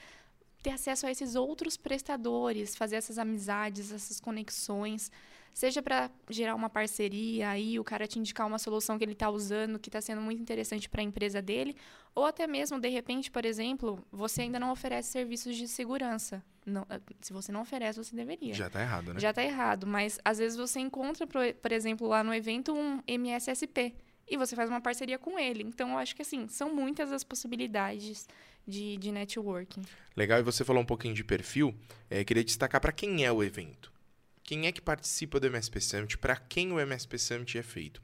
ter 0.61 0.69
acesso 0.69 1.05
a 1.05 1.11
esses 1.11 1.35
outros 1.35 1.75
prestadores, 1.75 2.77
fazer 2.77 2.95
essas 2.95 3.17
amizades, 3.17 3.91
essas 3.91 4.21
conexões. 4.21 5.11
Seja 5.53 5.83
para 5.83 6.09
gerar 6.29 6.55
uma 6.55 6.69
parceria 6.69 7.49
aí, 7.49 7.79
o 7.79 7.83
cara 7.83 8.07
te 8.07 8.17
indicar 8.17 8.47
uma 8.47 8.57
solução 8.57 8.97
que 8.97 9.03
ele 9.03 9.11
está 9.11 9.29
usando, 9.29 9.77
que 9.77 9.87
está 9.87 10.01
sendo 10.01 10.19
muito 10.19 10.41
interessante 10.41 10.89
para 10.89 11.01
a 11.01 11.03
empresa 11.03 11.41
dele, 11.41 11.75
ou 12.15 12.25
até 12.25 12.47
mesmo, 12.47 12.79
de 12.79 12.89
repente, 12.89 13.29
por 13.29 13.45
exemplo, 13.45 14.03
você 14.11 14.41
ainda 14.41 14.59
não 14.59 14.71
oferece 14.71 15.11
serviços 15.11 15.55
de 15.55 15.67
segurança. 15.67 16.43
Não, 16.65 16.87
eh, 16.89 16.99
se 17.21 17.31
você 17.31 17.51
não 17.51 17.61
oferece, 17.61 18.03
você 18.03 18.15
deveria. 18.15 18.53
Já 18.53 18.69
tá 18.69 18.81
errado, 18.81 19.13
né? 19.13 19.19
Já 19.19 19.31
tá 19.31 19.43
errado, 19.43 19.85
mas 19.85 20.19
às 20.25 20.39
vezes 20.39 20.57
você 20.57 20.79
encontra, 20.79 21.27
por, 21.27 21.53
por 21.53 21.71
exemplo, 21.71 22.07
lá 22.07 22.23
no 22.23 22.33
evento 22.33 22.73
um 22.73 23.01
MSSP 23.07 23.93
e 24.27 24.37
você 24.37 24.55
faz 24.55 24.69
uma 24.69 24.81
parceria 24.81 25.19
com 25.19 25.37
ele. 25.37 25.63
Então, 25.63 25.91
eu 25.91 25.97
acho 25.97 26.15
que 26.15 26.23
assim, 26.23 26.47
são 26.47 26.73
muitas 26.73 27.11
as 27.11 27.23
possibilidades 27.23 28.27
de, 28.67 28.97
de 28.97 29.11
networking. 29.11 29.83
Legal, 30.15 30.39
e 30.39 30.43
você 30.43 30.63
falou 30.63 30.81
um 30.81 30.85
pouquinho 30.85 31.13
de 31.13 31.23
perfil. 31.23 31.75
É, 32.09 32.23
queria 32.23 32.43
destacar 32.43 32.81
para 32.81 32.91
quem 32.91 33.23
é 33.23 33.31
o 33.31 33.43
evento. 33.43 33.92
Quem 34.53 34.67
é 34.67 34.71
que 34.71 34.81
participa 34.81 35.39
do 35.39 35.47
MSP 35.47 35.81
Summit? 35.81 36.15
Para 36.19 36.35
quem 36.35 36.71
o 36.71 36.79
MSP 36.79 37.17
Summit 37.17 37.57
é 37.57 37.63
feito? 37.63 37.99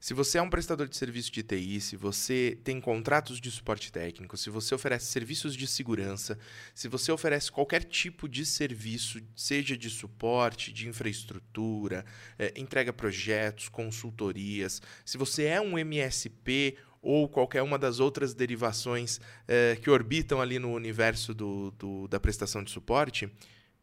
Se 0.00 0.12
você 0.12 0.38
é 0.38 0.42
um 0.42 0.50
prestador 0.50 0.88
de 0.88 0.96
serviço 0.96 1.30
de 1.30 1.44
TI, 1.44 1.80
se 1.80 1.94
você 1.94 2.58
tem 2.64 2.80
contratos 2.80 3.40
de 3.40 3.48
suporte 3.48 3.92
técnico, 3.92 4.36
se 4.36 4.50
você 4.50 4.74
oferece 4.74 5.06
serviços 5.06 5.54
de 5.54 5.68
segurança, 5.68 6.36
se 6.74 6.88
você 6.88 7.12
oferece 7.12 7.52
qualquer 7.52 7.84
tipo 7.84 8.28
de 8.28 8.44
serviço, 8.44 9.20
seja 9.36 9.76
de 9.76 9.88
suporte, 9.88 10.72
de 10.72 10.88
infraestrutura, 10.88 12.04
eh, 12.40 12.52
entrega 12.56 12.92
projetos, 12.92 13.68
consultorias, 13.68 14.82
se 15.04 15.16
você 15.16 15.44
é 15.44 15.60
um 15.60 15.78
MSP 15.78 16.76
ou 17.00 17.28
qualquer 17.28 17.62
uma 17.62 17.78
das 17.78 18.00
outras 18.00 18.34
derivações 18.34 19.20
eh, 19.46 19.78
que 19.80 19.88
orbitam 19.88 20.40
ali 20.40 20.58
no 20.58 20.72
universo 20.74 21.32
do, 21.32 21.70
do- 21.70 22.08
da 22.08 22.18
prestação 22.18 22.64
de 22.64 22.72
suporte, 22.72 23.30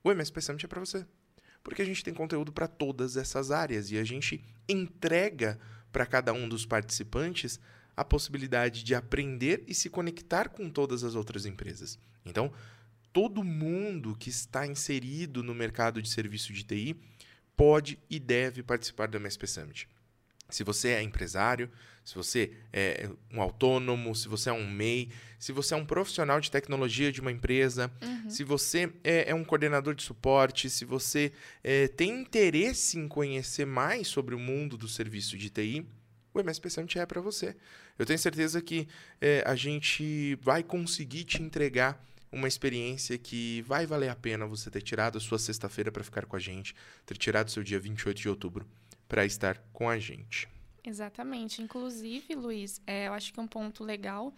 o 0.04 0.12
MSP 0.12 0.42
Summit 0.42 0.66
é 0.66 0.68
para 0.68 0.82
você. 0.82 1.06
Porque 1.64 1.82
a 1.82 1.86
gente 1.86 2.04
tem 2.04 2.14
conteúdo 2.14 2.52
para 2.52 2.68
todas 2.68 3.18
essas 3.18 3.52
áreas 3.52 3.92
e 3.92 3.98
a 3.98 4.04
gente 4.04 4.44
entrega 4.68 5.60
para 5.92 6.06
cada 6.06 6.34
um 6.34 6.48
dos 6.48 6.66
participantes 6.66 7.60
a 7.96 8.04
possibilidade 8.04 8.84
de 8.84 8.96
aprender 8.96 9.64
e 9.68 9.74
se 9.74 9.90
conectar 9.90 10.50
com 10.50 10.70
todas 10.70 11.04
as 11.04 11.16
outras 11.16 11.46
empresas. 11.46 12.00
Então, 12.26 12.52
todo 13.12 13.44
mundo 13.44 14.16
que 14.16 14.30
está 14.30 14.66
inserido 14.66 15.44
no 15.44 15.54
mercado 15.54 16.02
de 16.02 16.10
serviço 16.10 16.54
de 16.54 16.64
TI 16.64 16.96
pode 17.56 18.00
e 18.10 18.20
deve 18.20 18.64
participar 18.64 19.08
do 19.08 19.18
MSP 19.18 19.48
Summit. 19.48 19.88
Se 20.50 20.64
você 20.64 20.90
é 20.90 21.02
empresário, 21.02 21.70
se 22.04 22.16
você 22.16 22.52
é 22.74 23.10
um 23.32 23.42
autônomo, 23.42 24.16
se 24.16 24.28
você 24.28 24.50
é 24.50 24.54
um 24.54 24.70
MEI, 24.70 25.10
se 25.38 25.52
você 25.52 25.74
é 25.74 25.78
um 25.78 25.86
profissional 25.86 26.40
de 26.40 26.52
tecnologia 26.52 27.12
de 27.12 27.22
uma 27.22 27.32
empresa, 27.32 27.92
uhum. 28.02 28.30
se 28.30 28.44
você 28.44 28.92
é, 29.04 29.30
é, 29.32 29.36
um 29.36 29.44
coordenador 29.44 29.94
de 29.96 30.04
suporte, 30.04 30.70
se 30.70 30.86
você 30.86 31.32
é, 31.64 31.88
tem 31.88 32.22
interesse 32.22 32.98
em 32.98 33.08
conhecer 33.08 33.66
mais 33.66 34.08
sobre 34.08 34.36
o 34.36 34.40
mundo 34.40 34.78
do 34.78 34.88
serviço 34.88 35.38
de 35.38 35.50
TI, 35.50 35.86
o 36.34 36.40
MSP 36.40 36.70
Summit 36.70 37.00
é 37.00 37.06
para 37.06 37.22
você. 37.22 37.56
Eu 38.00 38.06
tenho 38.06 38.20
certeza 38.20 38.62
que 38.62 38.88
é, 39.20 39.44
a 39.46 39.56
gente 39.56 40.36
vai 40.42 40.64
conseguir 40.64 41.24
te 41.26 41.42
entregar 41.42 42.04
uma 42.32 42.48
experiência 42.48 43.18
que 43.18 43.62
vai 43.64 43.86
valer 43.86 44.10
a 44.10 44.16
pena 44.16 44.46
você 44.46 44.72
ter 44.72 44.82
tirado 44.82 45.18
a 45.18 45.22
sua 45.22 45.38
sexta-feira 45.38 45.92
para 45.92 46.04
ficar 46.04 46.26
com 46.26 46.36
a 46.36 46.40
gente, 46.40 46.74
ter 47.06 47.18
tirado 47.18 47.52
seu 47.52 47.62
dia 47.62 47.80
28 47.80 48.18
de 48.18 48.30
outubro 48.30 48.66
para 49.08 49.26
estar 49.26 49.58
com 49.74 49.90
a 49.90 50.00
gente. 50.00 50.48
Exatamente. 50.84 51.62
Inclusive, 51.62 52.36
Luiz, 52.36 52.82
é, 52.88 53.08
eu 53.08 53.14
acho 53.14 53.34
que 53.34 53.40
um 53.40 53.48
ponto 53.48 53.84
legal 53.84 54.34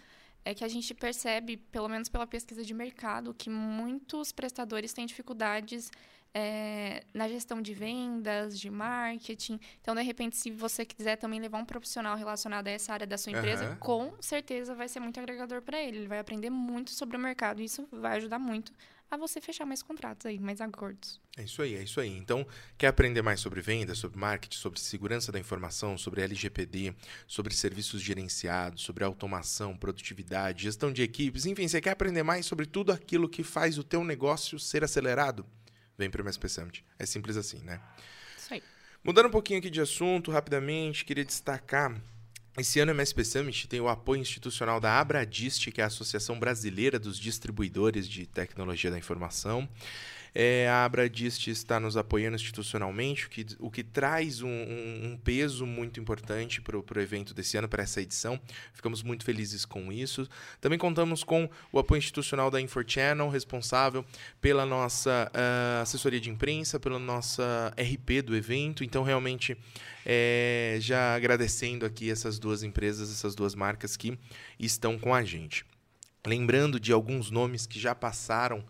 é 0.46 0.54
que 0.54 0.64
a 0.64 0.68
gente 0.68 0.94
percebe, 0.94 1.58
pelo 1.58 1.88
menos 1.88 2.10
pela 2.10 2.28
pesquisa 2.28 2.64
de 2.64 2.74
mercado, 2.74 3.34
que 3.34 3.50
muitos 3.50 4.32
prestadores 4.32 4.92
têm 4.92 5.06
dificuldades 5.06 5.90
é, 6.34 7.04
na 7.14 7.30
gestão 7.30 7.62
de 7.62 7.74
vendas, 7.74 8.60
de 8.60 8.70
marketing. 8.70 9.60
Então, 9.82 9.94
de 9.96 10.02
repente, 10.02 10.36
se 10.36 10.50
você 10.52 10.84
quiser 10.84 11.16
também 11.16 11.40
levar 11.40 11.60
um 11.60 11.66
profissional 11.66 12.18
relacionado 12.18 12.68
a 12.68 12.72
essa 12.72 12.92
área 12.92 13.08
da 13.08 13.18
sua 13.18 13.32
empresa, 13.32 13.70
uhum. 13.70 13.76
com 13.78 14.14
certeza 14.20 14.74
vai 14.74 14.90
ser 14.90 15.00
muito 15.00 15.20
agregador 15.20 15.62
para 15.62 15.82
ele. 15.82 16.00
Ele 16.00 16.08
vai 16.08 16.20
aprender 16.20 16.50
muito 16.50 16.92
sobre 16.92 17.16
o 17.16 17.20
mercado 17.20 17.62
e 17.62 17.66
isso 17.66 17.88
vai 17.92 18.18
ajudar 18.18 18.40
muito 18.40 18.74
a 19.14 19.18
você 19.18 19.40
fechar 19.40 19.66
mais 19.66 19.84
contratos 19.84 20.26
aí, 20.26 20.40
mais 20.40 20.60
acordos. 20.60 21.22
É 21.38 21.44
isso 21.44 21.62
aí, 21.62 21.76
é 21.76 21.84
isso 21.84 22.00
aí. 22.00 22.10
Então, 22.18 22.46
quer 22.78 22.88
aprender 22.88 23.22
mais 23.22 23.40
sobre 23.40 23.62
vendas, 23.62 23.98
sobre 23.98 24.18
marketing, 24.18 24.58
sobre 24.58 24.80
segurança 24.80 25.32
da 25.32 25.40
informação, 25.40 25.98
sobre 25.98 26.22
LGPD, 26.22 26.96
sobre 27.28 27.54
serviços 27.54 28.02
gerenciados, 28.02 28.82
sobre 28.82 29.04
automação, 29.04 29.78
produtividade, 29.78 30.64
gestão 30.64 30.92
de 30.92 31.04
equipes, 31.04 31.46
enfim, 31.46 31.68
você 31.68 31.80
quer 31.80 31.92
aprender 31.92 32.24
mais 32.24 32.46
sobre 32.46 32.66
tudo 32.66 32.92
aquilo 32.92 33.30
que 33.30 33.44
faz 33.44 33.78
o 33.78 33.84
teu 33.84 34.04
negócio 34.04 34.60
ser 34.60 34.84
acelerado? 34.84 35.46
Vem 35.98 36.10
para 36.10 36.22
o 36.22 36.26
MSP 36.26 36.50
Summit. 36.50 36.86
É 36.98 37.06
simples 37.06 37.38
assim, 37.38 37.60
né? 37.60 37.80
Isso 38.38 38.54
aí. 38.54 38.64
Mudando 39.04 39.28
um 39.28 39.32
pouquinho 39.32 39.60
aqui 39.60 39.70
de 39.70 39.80
assunto, 39.80 40.32
rapidamente, 40.32 41.06
queria 41.06 41.24
destacar 41.24 42.02
esse 42.58 42.80
ano 42.80 42.92
o 42.92 42.96
MSP 42.96 43.26
Summit 43.26 43.68
tem 43.68 43.82
o 43.82 43.88
apoio 43.88 44.22
institucional 44.22 44.80
da 44.80 45.00
Abradist, 45.00 45.72
que 45.72 45.82
é 45.82 45.84
a 45.84 45.88
Associação 45.88 46.40
Brasileira 46.40 47.00
dos 47.00 47.20
Distribuidores 47.20 48.08
de 48.08 48.28
Tecnologia 48.28 48.92
da 48.92 48.98
Informação. 48.98 49.68
É, 50.36 50.68
a 50.68 50.84
Abradist 50.84 51.48
está 51.48 51.80
nos 51.80 51.96
apoiando 51.96 52.36
institucionalmente, 52.36 53.28
o 53.28 53.30
que, 53.30 53.46
o 53.60 53.70
que 53.70 53.84
traz 53.84 54.42
um, 54.42 54.50
um, 54.50 55.12
um 55.12 55.18
peso 55.18 55.66
muito 55.66 56.00
importante 56.00 56.60
para 56.60 56.78
o 56.78 57.02
evento 57.02 57.34
desse 57.34 57.56
ano, 57.56 57.70
para 57.70 57.84
essa 57.84 58.02
edição. 58.02 58.40
Ficamos 58.74 59.04
muito 59.04 59.24
felizes 59.24 59.64
com 59.64 59.92
isso. 59.92 60.28
Também 60.60 60.80
contamos 60.80 61.24
com 61.24 61.48
o 61.72 61.78
apoio 61.78 62.00
institucional 62.00 62.50
da 62.50 62.60
InfoChannel, 62.60 63.30
responsável 63.30 64.04
pela 64.42 64.66
nossa 64.66 65.32
uh, 65.32 65.82
assessoria 65.84 66.20
de 66.20 66.32
imprensa, 66.32 66.80
pela 66.80 66.98
nossa 66.98 67.72
RP 67.78 68.24
do 68.24 68.36
evento. 68.36 68.84
Então, 68.84 69.04
realmente, 69.04 69.56
é, 70.04 70.78
já 70.80 71.16
agradecendo 71.16 71.86
aqui 71.86 72.10
essas 72.10 72.40
duas 72.40 72.64
empresas, 72.64 73.12
essas 73.12 73.36
duas 73.36 73.54
marcas 73.54 73.96
que 73.96 74.18
estão 74.60 74.98
com 74.98 75.14
a 75.14 75.24
gente. 75.24 75.64
Lembrando 76.26 76.80
de 76.80 76.92
alguns 76.92 77.30
nomes 77.30 77.68
que 77.68 77.80
já 77.80 77.94
passaram 77.94 78.64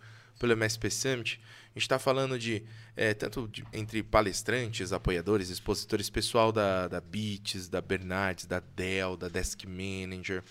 pelo 0.43 0.51
MSP 0.51 0.91
Summit, 0.91 1.39
a 1.73 1.79
gente 1.79 1.84
está 1.84 1.97
falando 1.97 2.38
de, 2.38 2.65
é, 2.97 3.13
tanto 3.13 3.47
de, 3.47 3.63
entre 3.71 4.03
palestrantes, 4.03 4.91
apoiadores, 4.91 5.49
expositores, 5.49 6.10
pessoal 6.10 6.51
da, 6.51 6.89
da 6.89 6.99
Beats, 6.99 7.69
da 7.69 7.79
Bernardes, 7.79 8.45
da 8.45 8.60
Dell, 8.60 9.15
da 9.15 9.29
Desk 9.29 9.65
Manager, 9.65 10.43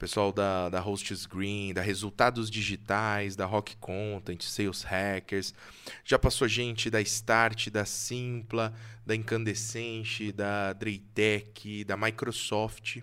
pessoal 0.00 0.32
da, 0.32 0.68
da 0.68 0.80
Hosts 0.80 1.26
Green, 1.26 1.72
da 1.72 1.80
Resultados 1.80 2.50
Digitais, 2.50 3.36
da 3.36 3.46
Rock 3.46 3.76
Content, 3.76 4.42
Sales 4.42 4.82
Hackers. 4.82 5.54
Já 6.04 6.18
passou 6.18 6.48
gente 6.48 6.90
da 6.90 7.00
Start, 7.00 7.70
da 7.70 7.84
Simpla, 7.84 8.74
da 9.06 9.14
Incandescente, 9.14 10.32
da 10.32 10.72
Draytech, 10.72 11.84
da 11.84 11.96
Microsoft. 11.96 12.98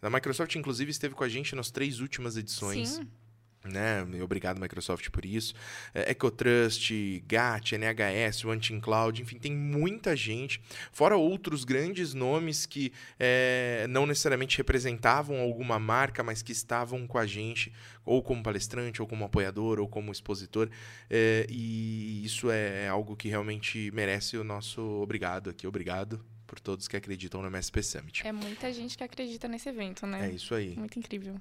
Da 0.00 0.08
Microsoft, 0.08 0.54
inclusive, 0.54 0.92
esteve 0.92 1.16
com 1.16 1.24
a 1.24 1.28
gente 1.28 1.56
nas 1.56 1.72
três 1.72 1.98
últimas 1.98 2.36
edições. 2.36 2.88
Sim 2.90 3.21
né? 3.64 4.04
Obrigado, 4.22 4.60
Microsoft, 4.60 5.08
por 5.10 5.24
isso. 5.24 5.54
É, 5.94 6.10
EcoTrust, 6.10 6.90
GAT, 7.26 7.72
NHS, 7.72 8.44
OneTeam 8.44 8.80
Cloud, 8.80 9.22
enfim, 9.22 9.38
tem 9.38 9.52
muita 9.52 10.16
gente, 10.16 10.60
fora 10.92 11.16
outros 11.16 11.64
grandes 11.64 12.14
nomes 12.14 12.66
que 12.66 12.92
é, 13.18 13.86
não 13.88 14.06
necessariamente 14.06 14.56
representavam 14.56 15.40
alguma 15.40 15.78
marca, 15.78 16.22
mas 16.22 16.42
que 16.42 16.52
estavam 16.52 17.06
com 17.06 17.18
a 17.18 17.26
gente, 17.26 17.72
ou 18.04 18.22
como 18.22 18.42
palestrante, 18.42 19.00
ou 19.00 19.08
como 19.08 19.24
apoiador, 19.24 19.78
ou 19.78 19.88
como 19.88 20.12
expositor. 20.12 20.68
É, 21.08 21.46
e 21.48 22.24
isso 22.24 22.50
é 22.50 22.88
algo 22.88 23.16
que 23.16 23.28
realmente 23.28 23.90
merece 23.92 24.36
o 24.36 24.44
nosso 24.44 24.82
obrigado 25.00 25.50
aqui. 25.50 25.66
Obrigado 25.66 26.24
por 26.46 26.60
todos 26.60 26.86
que 26.86 26.96
acreditam 26.96 27.40
no 27.40 27.48
MSP 27.48 27.82
Summit. 27.82 28.26
É 28.26 28.32
muita 28.32 28.72
gente 28.72 28.96
que 28.98 29.02
acredita 29.02 29.48
nesse 29.48 29.68
evento, 29.68 30.06
né? 30.06 30.28
É 30.28 30.32
isso 30.32 30.54
aí. 30.54 30.76
Muito 30.76 30.98
incrível. 30.98 31.40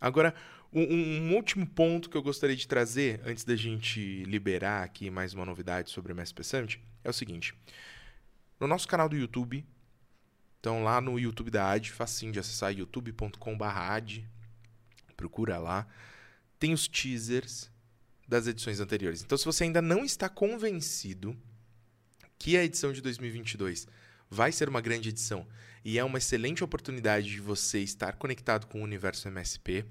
Agora, 0.00 0.34
um, 0.80 1.28
um, 1.28 1.34
último 1.34 1.66
ponto 1.66 2.10
que 2.10 2.16
eu 2.16 2.22
gostaria 2.22 2.54
de 2.54 2.68
trazer, 2.68 3.20
antes 3.24 3.44
da 3.44 3.56
gente 3.56 4.22
liberar 4.24 4.82
aqui 4.82 5.10
mais 5.10 5.32
uma 5.32 5.46
novidade 5.46 5.90
sobre 5.90 6.12
o 6.12 6.14
MSP 6.14 6.44
Summit, 6.44 6.84
é 7.02 7.08
o 7.08 7.14
seguinte. 7.14 7.54
No 8.60 8.66
nosso 8.66 8.86
canal 8.86 9.08
do 9.08 9.16
YouTube, 9.16 9.64
então 10.60 10.84
lá 10.84 11.00
no 11.00 11.18
YouTube 11.18 11.50
da 11.50 11.70
AD, 11.70 11.92
facinho 11.92 12.30
de 12.30 12.38
acessar 12.38 12.76
youtube.com.br 12.76 13.64
AD, 13.64 14.28
procura 15.16 15.56
lá, 15.56 15.86
tem 16.58 16.74
os 16.74 16.86
teasers 16.86 17.70
das 18.28 18.46
edições 18.46 18.78
anteriores. 18.78 19.22
Então, 19.22 19.38
se 19.38 19.46
você 19.46 19.64
ainda 19.64 19.80
não 19.80 20.04
está 20.04 20.28
convencido 20.28 21.34
que 22.38 22.54
a 22.54 22.62
edição 22.62 22.92
de 22.92 23.00
2022 23.00 23.88
vai 24.28 24.52
ser 24.52 24.68
uma 24.68 24.82
grande 24.82 25.08
edição 25.08 25.46
e 25.82 25.98
é 25.98 26.04
uma 26.04 26.18
excelente 26.18 26.62
oportunidade 26.62 27.30
de 27.30 27.40
você 27.40 27.78
estar 27.78 28.16
conectado 28.16 28.66
com 28.66 28.80
o 28.80 28.84
universo 28.84 29.28
MSP. 29.28 29.86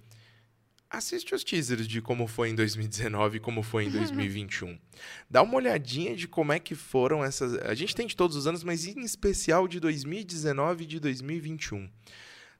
Assiste 0.95 1.35
os 1.35 1.43
teasers 1.43 1.89
de 1.89 2.01
como 2.01 2.25
foi 2.25 2.51
em 2.51 2.55
2019 2.55 3.35
e 3.35 3.39
como 3.41 3.61
foi 3.61 3.83
em 3.83 3.91
2021. 3.91 4.79
Dá 5.29 5.41
uma 5.41 5.55
olhadinha 5.55 6.15
de 6.15 6.25
como 6.25 6.53
é 6.53 6.59
que 6.59 6.73
foram 6.73 7.21
essas. 7.21 7.53
A 7.63 7.75
gente 7.75 7.93
tem 7.93 8.07
de 8.07 8.15
todos 8.15 8.37
os 8.37 8.47
anos, 8.47 8.63
mas 8.63 8.87
em 8.87 9.01
especial 9.01 9.67
de 9.67 9.81
2019 9.81 10.85
e 10.85 10.87
de 10.87 10.99
2021. 11.01 11.89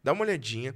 Dá 0.03 0.11
uma 0.11 0.23
olhadinha, 0.23 0.75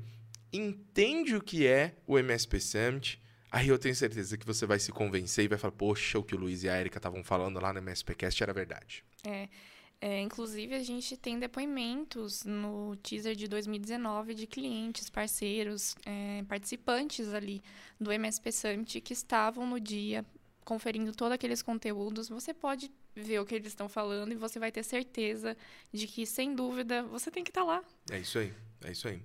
entende 0.53 1.35
o 1.35 1.41
que 1.41 1.67
é 1.67 1.97
o 2.07 2.17
MSP 2.17 2.61
Summit. 2.61 3.21
Aí 3.51 3.67
eu 3.67 3.77
tenho 3.77 3.93
certeza 3.93 4.37
que 4.37 4.45
você 4.45 4.65
vai 4.65 4.79
se 4.79 4.93
convencer 4.93 5.43
e 5.43 5.49
vai 5.49 5.57
falar: 5.57 5.73
Poxa, 5.73 6.17
o 6.17 6.23
que 6.23 6.35
o 6.35 6.39
Luiz 6.39 6.63
e 6.63 6.69
a 6.69 6.79
Erika 6.79 6.97
estavam 6.97 7.25
falando 7.25 7.59
lá 7.59 7.73
no 7.73 7.79
MSPcast 7.79 8.41
era 8.41 8.53
verdade. 8.53 9.03
É. 9.25 9.49
É, 10.01 10.21
inclusive, 10.21 10.73
a 10.75 10.83
gente 10.83 11.17
tem 11.17 11.37
depoimentos 11.37 12.45
no 12.45 12.95
teaser 12.97 13.35
de 13.35 13.49
2019 13.49 14.33
de 14.33 14.47
clientes, 14.47 15.09
parceiros, 15.09 15.93
é, 16.05 16.41
participantes 16.47 17.33
ali 17.33 17.61
do 17.99 18.11
MSP 18.11 18.51
Summit 18.51 19.01
que 19.01 19.11
estavam 19.11 19.67
no 19.67 19.77
dia 19.77 20.25
conferindo 20.63 21.11
todos 21.11 21.33
aqueles 21.33 21.61
conteúdos. 21.61 22.29
Você 22.29 22.53
pode 22.53 22.89
ver 23.13 23.39
o 23.39 23.45
que 23.45 23.55
eles 23.55 23.67
estão 23.67 23.89
falando 23.89 24.31
e 24.31 24.35
você 24.35 24.57
vai 24.57 24.71
ter 24.71 24.83
certeza 24.83 25.57
de 25.91 26.07
que, 26.07 26.25
sem 26.25 26.55
dúvida, 26.55 27.03
você 27.03 27.29
tem 27.29 27.43
que 27.43 27.49
estar 27.49 27.61
tá 27.61 27.67
lá. 27.67 27.83
É 28.09 28.19
isso 28.19 28.39
aí, 28.39 28.53
é 28.85 28.91
isso 28.91 29.07
aí. 29.07 29.21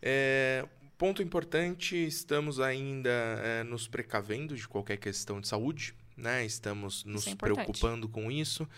É, 0.00 0.68
ponto 0.96 1.20
importante, 1.20 1.96
estamos 1.96 2.60
ainda 2.60 3.10
é, 3.10 3.64
nos 3.64 3.88
precavendo 3.88 4.54
de 4.54 4.68
qualquer 4.68 4.98
questão 4.98 5.40
de 5.40 5.48
saúde, 5.48 5.94
né? 6.16 6.44
Estamos 6.44 7.04
nos 7.04 7.26
é 7.26 7.34
preocupando 7.34 8.08
com 8.08 8.30
isso. 8.30 8.68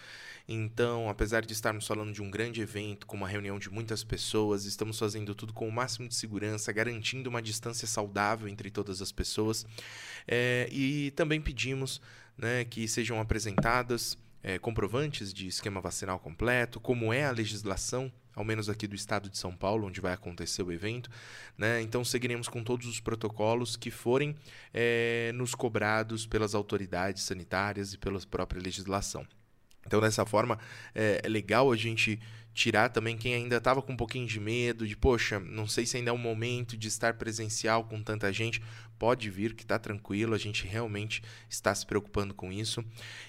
Então, 0.47 1.09
apesar 1.09 1.45
de 1.45 1.53
estarmos 1.53 1.87
falando 1.87 2.13
de 2.13 2.23
um 2.23 2.31
grande 2.31 2.61
evento, 2.61 3.07
com 3.07 3.17
uma 3.17 3.29
reunião 3.29 3.59
de 3.59 3.71
muitas 3.71 4.05
pessoas, 4.05 4.67
estamos 4.67 4.99
fazendo 4.99 5.35
tudo 5.35 5.53
com 5.53 5.67
o 5.67 5.73
máximo 5.73 6.07
de 6.07 6.15
segurança, 6.15 6.71
garantindo 6.73 7.31
uma 7.31 7.41
distância 7.41 7.89
saudável 7.89 8.47
entre 8.47 8.71
todas 8.71 9.01
as 9.01 9.11
pessoas. 9.11 9.67
É, 10.29 10.69
e 10.71 11.11
também 11.13 11.41
pedimos 11.41 12.01
né, 12.37 12.65
que 12.65 12.87
sejam 12.87 13.19
apresentadas 13.21 14.19
é, 14.43 14.59
comprovantes 14.59 15.33
de 15.33 15.47
esquema 15.47 15.81
vacinal 15.81 16.19
completo, 16.19 16.79
como 16.79 17.13
é 17.13 17.25
a 17.25 17.31
legislação 17.31 18.13
ao 18.35 18.45
menos 18.45 18.69
aqui 18.69 18.87
do 18.87 18.95
estado 18.95 19.29
de 19.29 19.39
São 19.39 19.55
Paulo, 19.55 19.87
onde 19.87 20.01
vai 20.01 20.13
acontecer 20.13 20.63
o 20.63 20.73
evento. 20.73 21.11
Né? 21.57 21.81
Então, 21.83 22.05
seguiremos 22.05 22.49
com 22.49 22.63
todos 22.63 22.87
os 22.87 23.01
protocolos 23.01 23.77
que 23.77 23.91
forem 23.91 24.35
é, 24.73 25.33
nos 25.35 25.55
cobrados 25.55 26.27
pelas 26.27 26.55
autoridades 26.55 27.23
sanitárias 27.23 27.95
e 27.95 27.99
pela 27.99 28.19
própria 28.27 28.61
legislação. 28.61 29.27
Então, 29.87 30.01
dessa 30.01 30.25
forma, 30.25 30.59
é, 30.95 31.21
é 31.23 31.29
legal 31.29 31.71
a 31.71 31.77
gente 31.77 32.19
tirar 32.55 32.89
também 32.89 33.17
quem 33.17 33.35
ainda 33.35 33.57
estava 33.57 33.83
com 33.83 33.93
um 33.93 33.97
pouquinho 33.97 34.27
de 34.27 34.39
medo, 34.39 34.87
de 34.87 34.97
poxa, 34.97 35.41
não 35.41 35.67
sei 35.67 35.85
se 35.85 35.97
ainda 35.97 36.11
é 36.11 36.13
o 36.13 36.19
momento 36.19 36.77
de 36.77 36.87
estar 36.87 37.15
presencial 37.15 37.85
com 37.85 38.01
tanta 38.01 38.33
gente. 38.33 38.63
Pode 38.97 39.29
vir, 39.29 39.55
que 39.55 39.65
está 39.65 39.79
tranquilo, 39.79 40.35
a 40.35 40.39
gente 40.39 40.65
realmente 40.67 41.21
está 41.51 41.75
se 41.75 41.85
preocupando 41.85 42.33
com 42.33 42.53
isso 42.53 42.83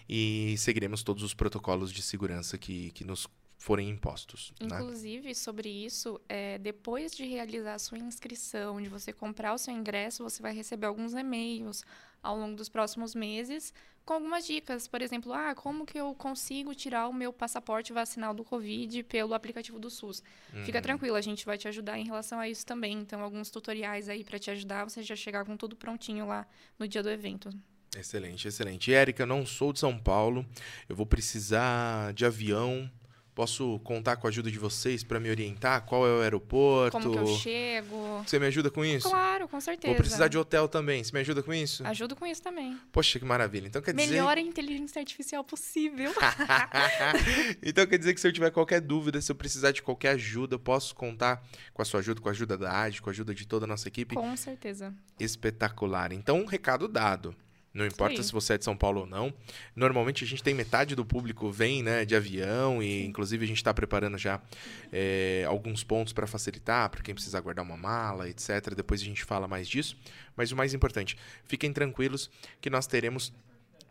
e 0.08 0.56
seguiremos 0.58 1.02
todos 1.02 1.24
os 1.24 1.34
protocolos 1.34 1.92
de 1.92 2.04
segurança 2.04 2.56
que, 2.58 2.92
que 2.92 3.04
nos 3.04 3.28
forem 3.66 3.90
impostos. 3.90 4.54
Né? 4.62 4.68
Inclusive, 4.68 5.34
sobre 5.34 5.68
isso, 5.68 6.22
é, 6.30 6.60
depois 6.60 7.16
de 7.16 7.26
realizar 7.26 7.74
a 7.74 7.80
sua 7.80 7.98
inscrição, 7.98 8.80
de 8.80 8.88
você 8.88 9.12
comprar 9.12 9.56
o 9.56 9.58
seu 9.58 9.74
ingresso, 9.74 10.22
você 10.22 10.40
vai 10.40 10.54
receber 10.54 10.86
alguns 10.86 11.14
e-mails 11.16 11.84
ao 12.22 12.38
longo 12.38 12.56
dos 12.56 12.70
próximos 12.70 13.16
meses 13.16 13.74
com 14.06 14.14
algumas 14.14 14.46
dicas. 14.46 14.88
Por 14.88 15.02
exemplo, 15.02 15.34
ah, 15.34 15.56
como 15.56 15.84
que 15.84 16.00
eu 16.00 16.14
consigo 16.14 16.76
tirar 16.76 17.08
o 17.08 17.14
meu 17.14 17.34
passaporte 17.34 17.92
vacinal 17.92 18.36
do 18.36 18.44
Covid 18.44 19.02
pelo 19.02 19.34
aplicativo 19.34 19.80
do 19.80 19.90
SUS? 19.90 20.22
Uhum. 20.54 20.64
Fica 20.64 20.80
tranquilo, 20.80 21.16
a 21.16 21.22
gente 21.22 21.44
vai 21.44 21.58
te 21.58 21.68
ajudar 21.68 21.98
em 21.98 22.06
relação 22.06 22.40
a 22.40 22.48
isso 22.48 22.64
também. 22.64 23.00
Então, 23.00 23.20
alguns 23.20 23.50
tutoriais 23.50 24.08
aí 24.08 24.24
para 24.24 24.38
te 24.38 24.52
ajudar, 24.52 24.88
você 24.88 25.02
já 25.02 25.16
chegar 25.16 25.44
com 25.44 25.58
tudo 25.58 25.76
prontinho 25.76 26.28
lá 26.28 26.48
no 26.78 26.88
dia 26.88 27.02
do 27.02 27.10
evento. 27.10 27.50
Excelente, 27.98 28.48
excelente. 28.48 28.94
Érica, 28.94 29.26
não 29.26 29.44
sou 29.44 29.74
de 29.74 29.80
São 29.80 29.98
Paulo, 29.98 30.46
eu 30.88 30.96
vou 30.96 31.08
precisar 31.08 32.14
de 32.14 32.26
avião 32.26 32.88
Posso 33.36 33.80
contar 33.80 34.16
com 34.16 34.28
a 34.28 34.30
ajuda 34.30 34.50
de 34.50 34.58
vocês 34.58 35.04
para 35.04 35.20
me 35.20 35.30
orientar? 35.30 35.86
Qual 35.86 36.08
é 36.08 36.10
o 36.10 36.22
aeroporto? 36.22 36.98
Como 36.98 37.12
que 37.12 37.18
eu 37.20 37.28
chego? 37.36 38.24
Você 38.26 38.40
me 38.40 38.46
ajuda 38.46 38.72
com 38.72 38.86
isso? 38.86 39.10
Claro, 39.10 39.46
com 39.50 39.60
certeza. 39.60 39.94
Vou 39.94 39.98
precisar 39.98 40.30
de 40.30 40.38
hotel 40.38 40.70
também. 40.70 41.04
Você 41.04 41.12
me 41.12 41.20
ajuda 41.20 41.44
com 41.44 41.54
isso? 41.54 41.86
Ajudo 41.86 42.16
com 42.16 42.26
isso 42.26 42.42
também. 42.42 42.80
Poxa, 42.94 43.20
que 43.20 43.26
maravilha. 43.26 43.68
Então 43.68 43.82
quer 43.82 43.94
dizer... 43.94 44.10
Melhor 44.10 44.38
inteligência 44.38 45.02
artificial 45.02 45.44
possível. 45.44 46.14
então 47.62 47.86
quer 47.86 47.98
dizer 47.98 48.14
que 48.14 48.22
se 48.22 48.28
eu 48.28 48.32
tiver 48.32 48.52
qualquer 48.52 48.80
dúvida, 48.80 49.20
se 49.20 49.30
eu 49.30 49.36
precisar 49.36 49.74
de 49.74 49.82
qualquer 49.82 50.12
ajuda, 50.12 50.56
eu 50.56 50.60
posso 50.60 50.96
contar 50.96 51.44
com 51.74 51.82
a 51.82 51.86
sua 51.86 52.00
ajuda, 52.00 52.22
com 52.22 52.30
a 52.30 52.32
ajuda 52.32 52.58
da 52.58 52.84
AD, 52.84 53.02
com 53.02 53.10
a 53.10 53.12
ajuda 53.12 53.36
de 53.36 53.46
toda 53.46 53.66
a 53.66 53.68
nossa 53.68 53.90
equipe? 53.90 54.16
Com 54.16 54.34
certeza. 54.38 54.94
Espetacular. 55.20 56.14
Então, 56.14 56.46
recado 56.46 56.88
dado. 56.88 57.36
Não 57.76 57.86
importa 57.86 58.24
se 58.24 58.32
você 58.32 58.54
é 58.54 58.58
de 58.58 58.64
São 58.64 58.76
Paulo 58.76 59.02
ou 59.02 59.06
não. 59.06 59.34
Normalmente 59.76 60.24
a 60.24 60.28
gente 60.28 60.42
tem 60.42 60.54
metade 60.54 60.96
do 60.96 61.04
público 61.04 61.52
vem 61.52 61.84
né, 61.84 62.06
de 62.06 62.16
avião 62.16 62.82
e 62.82 63.06
inclusive 63.06 63.44
a 63.44 63.48
gente 63.48 63.58
está 63.58 63.74
preparando 63.74 64.18
já 64.18 64.42
é, 64.94 65.44
alguns 65.46 65.84
pontos 65.84 66.14
para 66.14 66.26
facilitar 66.26 66.90
para 66.90 67.04
quem 67.04 67.14
precisar 67.14 67.42
guardar 67.42 67.66
uma 67.66 67.76
mala, 67.76 68.30
etc. 68.30 68.74
Depois 68.74 69.02
a 69.02 69.04
gente 69.04 69.26
fala 69.26 69.46
mais 69.46 69.68
disso. 69.68 69.98
Mas 70.38 70.54
o 70.54 70.56
mais 70.56 70.74
importante, 70.74 71.18
fiquem 71.44 71.74
tranquilos 71.74 72.30
que 72.62 72.70
nós 72.70 72.88
teremos 72.88 73.34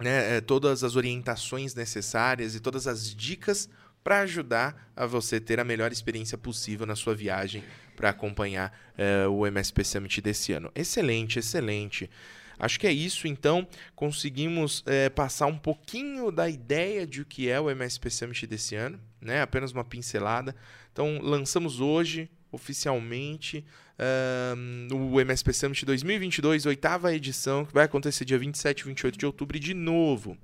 né, 0.01 0.39
é, 0.39 0.41
todas 0.41 0.83
as 0.83 0.97
orientações 0.97 1.75
necessárias 1.75 2.55
e 2.55 2.61
todas 2.61 2.87
as 2.87 3.15
dicas 3.15 3.69
para 4.03 4.21
ajudar 4.21 4.91
a 4.97 5.05
você 5.05 5.39
ter 5.39 5.61
a 5.61 5.65
melhor 5.65 5.93
experiência 5.93 6.39
possível 6.39 6.87
na 6.87 6.97
sua 6.97 7.15
viagem 7.15 7.63
para 7.95 8.09
acompanhar 8.09 8.75
é, 8.97 9.27
o 9.29 9.47
MSP 9.47 9.85
Summit 9.85 10.23
desse 10.23 10.55
ano. 10.55 10.73
Excelente, 10.75 11.39
excelente. 11.39 12.11
Acho 12.59 12.79
que 12.79 12.87
é 12.87 12.93
isso, 12.93 13.27
então. 13.27 13.67
Conseguimos 13.95 14.83
é, 14.87 15.09
passar 15.09 15.47
um 15.47 15.59
pouquinho 15.59 16.31
da 16.31 16.49
ideia 16.49 17.07
de 17.07 17.23
o 17.23 17.25
que 17.25 17.49
é 17.49 17.61
o 17.61 17.71
MSP 17.71 18.11
Summit 18.11 18.47
desse 18.47 18.75
ano, 18.75 19.01
né? 19.21 19.43
apenas 19.43 19.73
uma 19.73 19.85
pincelada. 19.85 20.55
Então, 20.93 21.19
lançamos 21.21 21.81
hoje, 21.81 22.31
oficialmente, 22.53 23.65
o 24.93 25.21
MSP 25.21 25.53
Summit 25.53 25.85
2022, 25.85 26.67
oitava 26.67 27.15
edição, 27.15 27.65
que 27.65 27.75
vai 27.75 27.85
acontecer 27.85 28.25
dia 28.25 28.39
27 28.39 28.81
e 28.81 28.85
28 28.85 29.19
de 29.19 29.27
outubro, 29.27 29.57
e 29.57 29.61
de 29.61 29.75
novo, 29.75 30.37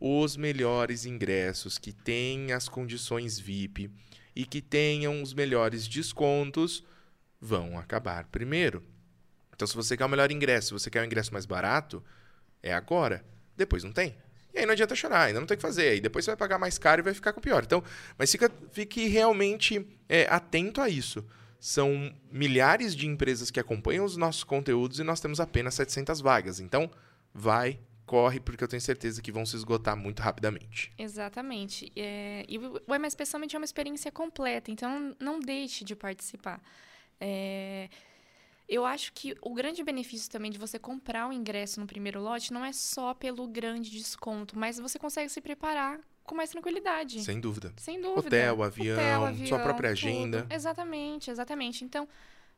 os 0.00 0.36
melhores 0.36 1.06
ingressos, 1.06 1.78
que 1.78 1.92
têm 1.92 2.52
as 2.52 2.68
condições 2.68 3.38
VIP 3.38 3.90
e 4.34 4.44
que 4.44 4.60
tenham 4.60 5.22
os 5.22 5.34
melhores 5.34 5.86
descontos, 5.86 6.82
vão 7.40 7.78
acabar 7.78 8.24
primeiro. 8.26 8.82
Então, 9.62 9.66
se 9.68 9.76
você 9.76 9.96
quer 9.96 10.04
o 10.04 10.08
melhor 10.08 10.28
ingresso, 10.32 10.66
se 10.68 10.72
você 10.72 10.90
quer 10.90 11.02
o 11.02 11.04
ingresso 11.04 11.32
mais 11.32 11.46
barato, 11.46 12.02
é 12.60 12.74
agora. 12.74 13.24
Depois 13.56 13.84
não 13.84 13.92
tem. 13.92 14.16
E 14.52 14.58
aí 14.58 14.66
não 14.66 14.72
adianta 14.72 14.92
chorar, 14.96 15.26
ainda 15.26 15.38
não 15.38 15.46
tem 15.46 15.54
o 15.54 15.58
que 15.58 15.62
fazer. 15.62 15.90
Aí 15.90 16.00
depois 16.00 16.24
você 16.24 16.32
vai 16.32 16.36
pagar 16.36 16.58
mais 16.58 16.78
caro 16.78 17.00
e 17.00 17.04
vai 17.04 17.14
ficar 17.14 17.32
com 17.32 17.40
pior. 17.40 17.62
Então, 17.62 17.80
mas 18.18 18.32
fica, 18.32 18.50
fique 18.72 19.06
realmente 19.06 19.86
é, 20.08 20.26
atento 20.28 20.80
a 20.80 20.88
isso. 20.88 21.24
São 21.60 22.12
milhares 22.28 22.96
de 22.96 23.06
empresas 23.06 23.52
que 23.52 23.60
acompanham 23.60 24.04
os 24.04 24.16
nossos 24.16 24.42
conteúdos 24.42 24.98
e 24.98 25.04
nós 25.04 25.20
temos 25.20 25.38
apenas 25.38 25.74
700 25.74 26.20
vagas. 26.20 26.58
Então, 26.58 26.90
vai, 27.32 27.78
corre, 28.04 28.40
porque 28.40 28.64
eu 28.64 28.68
tenho 28.68 28.82
certeza 28.82 29.22
que 29.22 29.30
vão 29.30 29.46
se 29.46 29.54
esgotar 29.54 29.96
muito 29.96 30.24
rapidamente. 30.24 30.92
Exatamente. 30.98 31.92
É, 31.94 32.44
e 32.48 32.58
o 32.58 32.94
MSP 32.96 33.24
Summit 33.24 33.54
é 33.54 33.58
uma 33.60 33.64
experiência 33.64 34.10
completa, 34.10 34.72
então 34.72 35.14
não 35.20 35.38
deixe 35.38 35.84
de 35.84 35.94
participar. 35.94 36.60
É, 37.20 37.88
eu 38.72 38.86
acho 38.86 39.12
que 39.12 39.36
o 39.42 39.52
grande 39.52 39.84
benefício 39.84 40.30
também 40.30 40.50
de 40.50 40.58
você 40.58 40.78
comprar 40.78 41.28
o 41.28 41.32
ingresso 41.32 41.78
no 41.78 41.86
primeiro 41.86 42.20
lote 42.22 42.52
não 42.52 42.64
é 42.64 42.72
só 42.72 43.12
pelo 43.12 43.46
grande 43.46 43.90
desconto, 43.90 44.58
mas 44.58 44.78
você 44.78 44.98
consegue 44.98 45.28
se 45.28 45.40
preparar 45.40 46.00
com 46.24 46.34
mais 46.34 46.50
tranquilidade. 46.50 47.22
Sem 47.22 47.38
dúvida. 47.38 47.72
Sem 47.76 48.00
dúvida. 48.00 48.20
Hotel, 48.26 48.62
avião, 48.62 48.96
Hotel, 48.96 49.24
avião 49.26 49.46
sua 49.46 49.58
própria 49.58 49.90
tudo. 49.90 49.98
agenda. 49.98 50.46
Exatamente, 50.48 51.30
exatamente. 51.30 51.84
Então, 51.84 52.08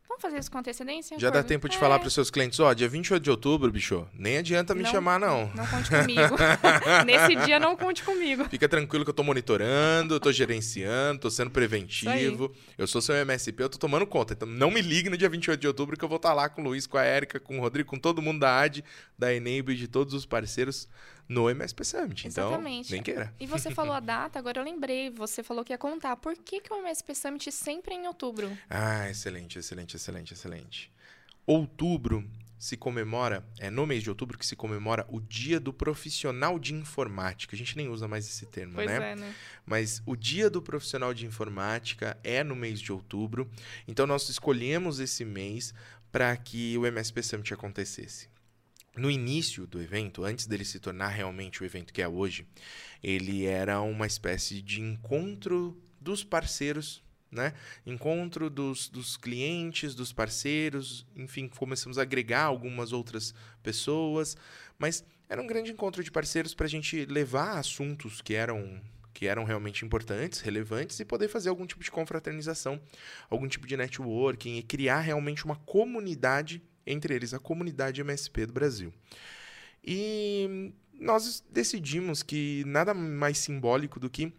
Vamos 0.09 0.21
fazer 0.21 0.39
isso 0.39 0.51
com 0.51 0.59
antecedência? 0.59 1.19
Já 1.19 1.31
dá 1.31 1.43
tempo 1.43 1.69
de 1.69 1.77
é. 1.77 1.81
falar 1.81 1.99
para 1.99 2.07
os 2.07 2.15
seus 2.15 2.31
clientes, 2.31 2.61
ó, 2.61 2.71
oh, 2.71 2.75
dia 2.75 2.89
28 2.89 3.23
de 3.23 3.31
outubro, 3.31 3.71
bicho, 3.73 4.07
nem 4.13 4.39
adianta 4.39 4.75
me 4.75 4.83
não, 4.83 4.91
chamar, 4.91 5.19
não. 5.19 5.51
Não 5.55 5.67
conte 5.67 5.91
comigo. 5.91 6.37
Nesse 7.05 7.35
dia, 7.47 7.59
não 7.59 7.77
conte 7.77 8.03
comigo. 8.05 8.45
Fica 8.49 8.69
tranquilo 8.69 9.05
que 9.05 9.11
eu 9.11 9.15
tô 9.15 9.25
monitorando, 9.25 10.21
tô 10.21 10.31
gerenciando, 10.31 11.21
tô 11.21 11.31
sendo 11.31 11.51
preventivo. 11.51 12.55
Eu 12.77 12.87
sou 12.87 13.01
seu 13.01 13.15
MSP, 13.17 13.63
eu 13.63 13.69
tô 13.69 13.79
tomando 13.79 14.07
conta. 14.07 14.35
Então, 14.35 14.47
não 14.47 14.71
me 14.71 14.83
ligue 14.83 15.09
no 15.09 15.17
dia 15.17 15.29
28 15.29 15.59
de 15.59 15.67
outubro 15.67 15.97
que 15.97 16.05
eu 16.05 16.09
vou 16.09 16.17
estar 16.17 16.31
tá 16.31 16.35
lá 16.35 16.49
com 16.49 16.61
o 16.61 16.65
Luiz, 16.65 16.87
com 16.87 16.99
a 16.99 17.03
Érica, 17.03 17.41
com 17.41 17.59
o 17.59 17.61
Rodrigo, 17.61 17.89
com 17.89 17.99
todo 17.99 18.23
mundo 18.23 18.41
da 18.41 18.61
AD, 18.61 18.85
da 19.19 19.33
Enable, 19.33 19.75
de 19.75 19.89
todos 19.89 20.13
os 20.15 20.27
parceiros 20.27 20.87
no 21.29 21.49
MSP 21.49 21.85
Summit. 21.85 22.29
Então, 22.29 22.49
Exatamente. 22.49 22.93
nem 22.93 23.03
queira. 23.03 23.35
E 23.41 23.47
você 23.47 23.71
falou 23.75 23.95
a 23.95 24.01
data, 24.01 24.39
agora 24.39 24.61
eu 24.61 24.65
lembrei. 24.65 25.11
Você 25.11 25.43
falou 25.43 25.65
que 25.65 25.73
ia 25.73 25.79
contar. 25.79 26.17
Por 26.17 26.37
que, 26.37 26.61
que 26.61 26.73
o 26.73 26.77
MSP 26.77 27.15
Summit 27.15 27.53
sempre 27.53 27.95
é 27.95 27.99
em 27.99 28.07
outubro? 28.07 28.57
Ah, 28.69 29.09
excelente, 29.09 29.59
excelente, 29.59 29.97
excelente, 29.97 30.35
excelente. 30.35 30.93
Outubro 31.47 32.25
se 32.59 32.79
comemora, 32.79 33.45
é 33.59 33.69
no 33.69 33.87
mês 33.87 34.03
de 34.03 34.09
outubro 34.09 34.39
que 34.39 34.47
se 34.47 34.57
comemora 34.57 35.07
o 35.11 35.21
Dia 35.21 35.61
do 35.61 35.71
Profissional 35.71 36.59
de 36.59 36.73
Informática. 36.73 37.55
A 37.55 37.59
gente 37.59 37.77
nem 37.77 37.89
usa 37.89 38.09
mais 38.09 38.27
esse 38.27 38.47
termo, 38.47 38.75
pois 38.75 38.87
né? 38.87 39.13
É, 39.13 39.17
né? 39.17 39.35
Mas 39.67 40.03
o 40.07 40.17
Dia 40.17 40.49
do 40.49 40.63
Profissional 40.63 41.13
de 41.13 41.27
Informática 41.27 42.17
é 42.25 42.43
no 42.43 42.57
mês 42.57 42.81
de 42.81 42.91
outubro. 42.91 43.51
Então 43.87 44.07
nós 44.07 44.29
escolhemos 44.31 44.99
esse 44.99 45.27
mês 45.27 45.75
para 46.11 46.35
que 46.39 46.79
o 46.79 46.87
MSP 46.87 47.23
Summit 47.23 47.53
acontecesse 47.53 48.34
no 48.97 49.11
início 49.11 49.67
do 49.67 49.81
evento, 49.81 50.25
antes 50.25 50.47
dele 50.47 50.65
se 50.65 50.79
tornar 50.79 51.09
realmente 51.09 51.63
o 51.63 51.67
evento 51.67 51.93
que 51.93 52.03
é 52.03 52.09
hoje, 52.09 52.47
ele 53.03 53.45
era 53.45 53.81
uma 53.81 54.07
espécie 54.07 54.63
de 54.63 54.81
encontro 54.81 55.77
dos 56.01 56.23
parceiros, 56.23 57.03
né? 57.31 57.53
Encontro 57.85 58.49
dos, 58.49 58.89
dos 58.89 59.17
clientes, 59.17 59.95
dos 59.95 60.13
parceiros, 60.13 61.07
enfim, 61.17 61.49
começamos 61.49 61.99
a 61.99 62.03
agregar 62.03 62.45
algumas 62.45 62.93
outras 62.93 63.35
pessoas, 63.63 64.37
mas 64.79 65.05
era 65.29 65.43
um 65.43 65.47
grande 65.47 65.73
encontro 65.73 66.05
de 66.05 66.13
parceiros 66.13 66.55
para 66.55 66.67
a 66.67 66.71
gente 66.71 67.05
levar 67.07 67.59
assuntos 67.59 68.21
que 68.21 68.35
eram 68.35 68.81
que 69.13 69.29
eram 69.29 69.45
realmente 69.45 69.85
importantes, 69.85 70.41
relevantes 70.41 70.99
e 70.99 71.05
poder 71.05 71.29
fazer 71.29 71.49
algum 71.49 71.65
tipo 71.65 71.85
de 71.85 71.91
confraternização, 71.91 72.81
algum 73.31 73.47
tipo 73.47 73.65
de 73.65 73.77
networking 73.77 74.57
e 74.57 74.63
criar 74.63 74.99
realmente 74.99 75.45
uma 75.45 75.55
comunidade 75.55 76.61
entre 76.87 77.15
eles 77.15 77.35
a 77.35 77.39
comunidade 77.39 78.01
MSP 78.01 78.47
do 78.47 78.53
Brasil. 78.53 78.93
E 79.83 80.73
nós 80.99 81.45
decidimos 81.51 82.23
que 82.23 82.65
nada 82.67 82.95
mais 82.95 83.39
simbólico 83.39 84.01
do 84.01 84.09
que 84.09 84.33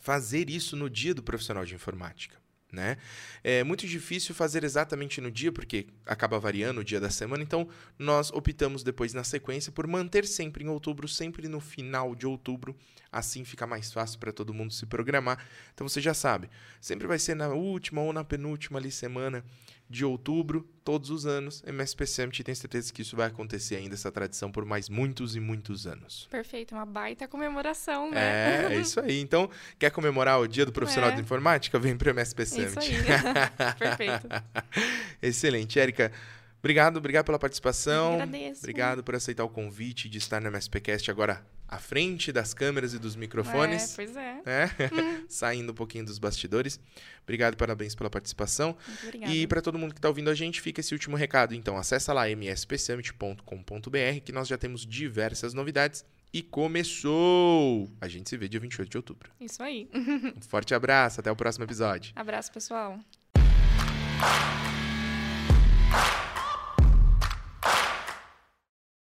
fazer 0.00 0.48
isso 0.48 0.76
no 0.76 0.88
dia 0.88 1.14
do 1.14 1.22
profissional 1.22 1.64
de 1.64 1.74
informática. 1.74 2.40
Né? 2.72 2.98
É 3.42 3.64
muito 3.64 3.84
difícil 3.84 4.32
fazer 4.32 4.62
exatamente 4.62 5.20
no 5.20 5.28
dia, 5.28 5.50
porque 5.50 5.88
acaba 6.06 6.38
variando 6.38 6.80
o 6.80 6.84
dia 6.84 7.00
da 7.00 7.10
semana, 7.10 7.42
então 7.42 7.68
nós 7.98 8.30
optamos 8.30 8.84
depois 8.84 9.12
na 9.12 9.24
sequência 9.24 9.72
por 9.72 9.88
manter 9.88 10.24
sempre 10.24 10.64
em 10.64 10.68
outubro, 10.68 11.08
sempre 11.08 11.48
no 11.48 11.58
final 11.58 12.14
de 12.14 12.26
outubro, 12.28 12.76
assim 13.10 13.44
fica 13.44 13.66
mais 13.66 13.92
fácil 13.92 14.20
para 14.20 14.32
todo 14.32 14.54
mundo 14.54 14.72
se 14.72 14.86
programar. 14.86 15.44
Então 15.74 15.88
você 15.88 16.00
já 16.00 16.14
sabe, 16.14 16.48
sempre 16.80 17.08
vai 17.08 17.18
ser 17.18 17.34
na 17.34 17.48
última 17.48 18.02
ou 18.02 18.12
na 18.12 18.22
penúltima 18.22 18.78
ali 18.78 18.92
semana 18.92 19.44
de 19.90 20.04
outubro, 20.04 20.64
todos 20.84 21.10
os 21.10 21.26
anos. 21.26 21.64
MSP 21.66 22.06
Summit 22.06 22.44
tem 22.44 22.54
certeza 22.54 22.92
que 22.92 23.02
isso 23.02 23.16
vai 23.16 23.26
acontecer 23.26 23.74
ainda, 23.74 23.94
essa 23.94 24.10
tradição, 24.12 24.52
por 24.52 24.64
mais 24.64 24.88
muitos 24.88 25.34
e 25.34 25.40
muitos 25.40 25.84
anos. 25.84 26.28
Perfeito, 26.30 26.76
uma 26.76 26.86
baita 26.86 27.26
comemoração, 27.26 28.08
né? 28.12 28.68
É, 28.70 28.74
é 28.74 28.76
isso 28.76 29.00
aí. 29.00 29.20
Então, 29.20 29.50
quer 29.80 29.90
comemorar 29.90 30.38
o 30.38 30.46
Dia 30.46 30.64
do 30.64 30.72
Profissional 30.72 31.10
é. 31.10 31.16
de 31.16 31.22
Informática? 31.22 31.76
Vem 31.76 31.96
para 31.96 32.06
o 32.06 32.10
MSP 32.10 32.46
Summit. 32.46 32.68
Isso 32.68 32.78
aí. 32.78 32.94
Perfeito. 33.76 34.28
Excelente. 35.20 35.80
Érica, 35.80 36.12
obrigado, 36.60 36.98
obrigado 36.98 37.26
pela 37.26 37.38
participação. 37.38 38.14
Eu 38.14 38.22
agradeço. 38.22 38.60
Obrigado 38.60 39.02
por 39.02 39.16
aceitar 39.16 39.44
o 39.44 39.48
convite 39.48 40.08
de 40.08 40.18
estar 40.18 40.40
no 40.40 40.48
MSPcast 40.48 41.10
agora 41.10 41.44
à 41.70 41.78
frente 41.78 42.32
das 42.32 42.52
câmeras 42.52 42.94
e 42.94 42.98
dos 42.98 43.14
microfones. 43.14 43.92
É, 43.92 43.96
pois 43.96 44.16
é. 44.16 44.42
é? 44.44 44.66
Hum. 44.92 45.24
Saindo 45.30 45.70
um 45.70 45.74
pouquinho 45.74 46.04
dos 46.04 46.18
bastidores. 46.18 46.80
Obrigado, 47.22 47.56
parabéns 47.56 47.94
pela 47.94 48.10
participação. 48.10 48.76
Muito 48.86 49.04
obrigada. 49.04 49.32
E 49.32 49.46
para 49.46 49.62
todo 49.62 49.78
mundo 49.78 49.92
que 49.92 49.98
está 49.98 50.08
ouvindo 50.08 50.30
a 50.30 50.34
gente, 50.34 50.60
fica 50.60 50.80
esse 50.80 50.92
último 50.92 51.16
recado. 51.16 51.54
Então, 51.54 51.76
acessa 51.76 52.12
lá 52.12 52.28
mspsummit.com.br 52.28 54.20
que 54.24 54.32
nós 54.32 54.48
já 54.48 54.58
temos 54.58 54.84
diversas 54.84 55.54
novidades 55.54 56.04
e 56.32 56.42
começou! 56.42 57.90
A 58.00 58.08
gente 58.08 58.28
se 58.28 58.36
vê 58.36 58.48
dia 58.48 58.60
28 58.60 58.88
de 58.88 58.96
outubro. 58.96 59.30
Isso 59.40 59.62
aí. 59.62 59.88
Um 60.36 60.40
forte 60.40 60.74
abraço, 60.74 61.20
até 61.20 61.30
o 61.30 61.36
próximo 61.36 61.64
episódio. 61.64 62.12
Abraço, 62.16 62.52
pessoal. 62.52 62.98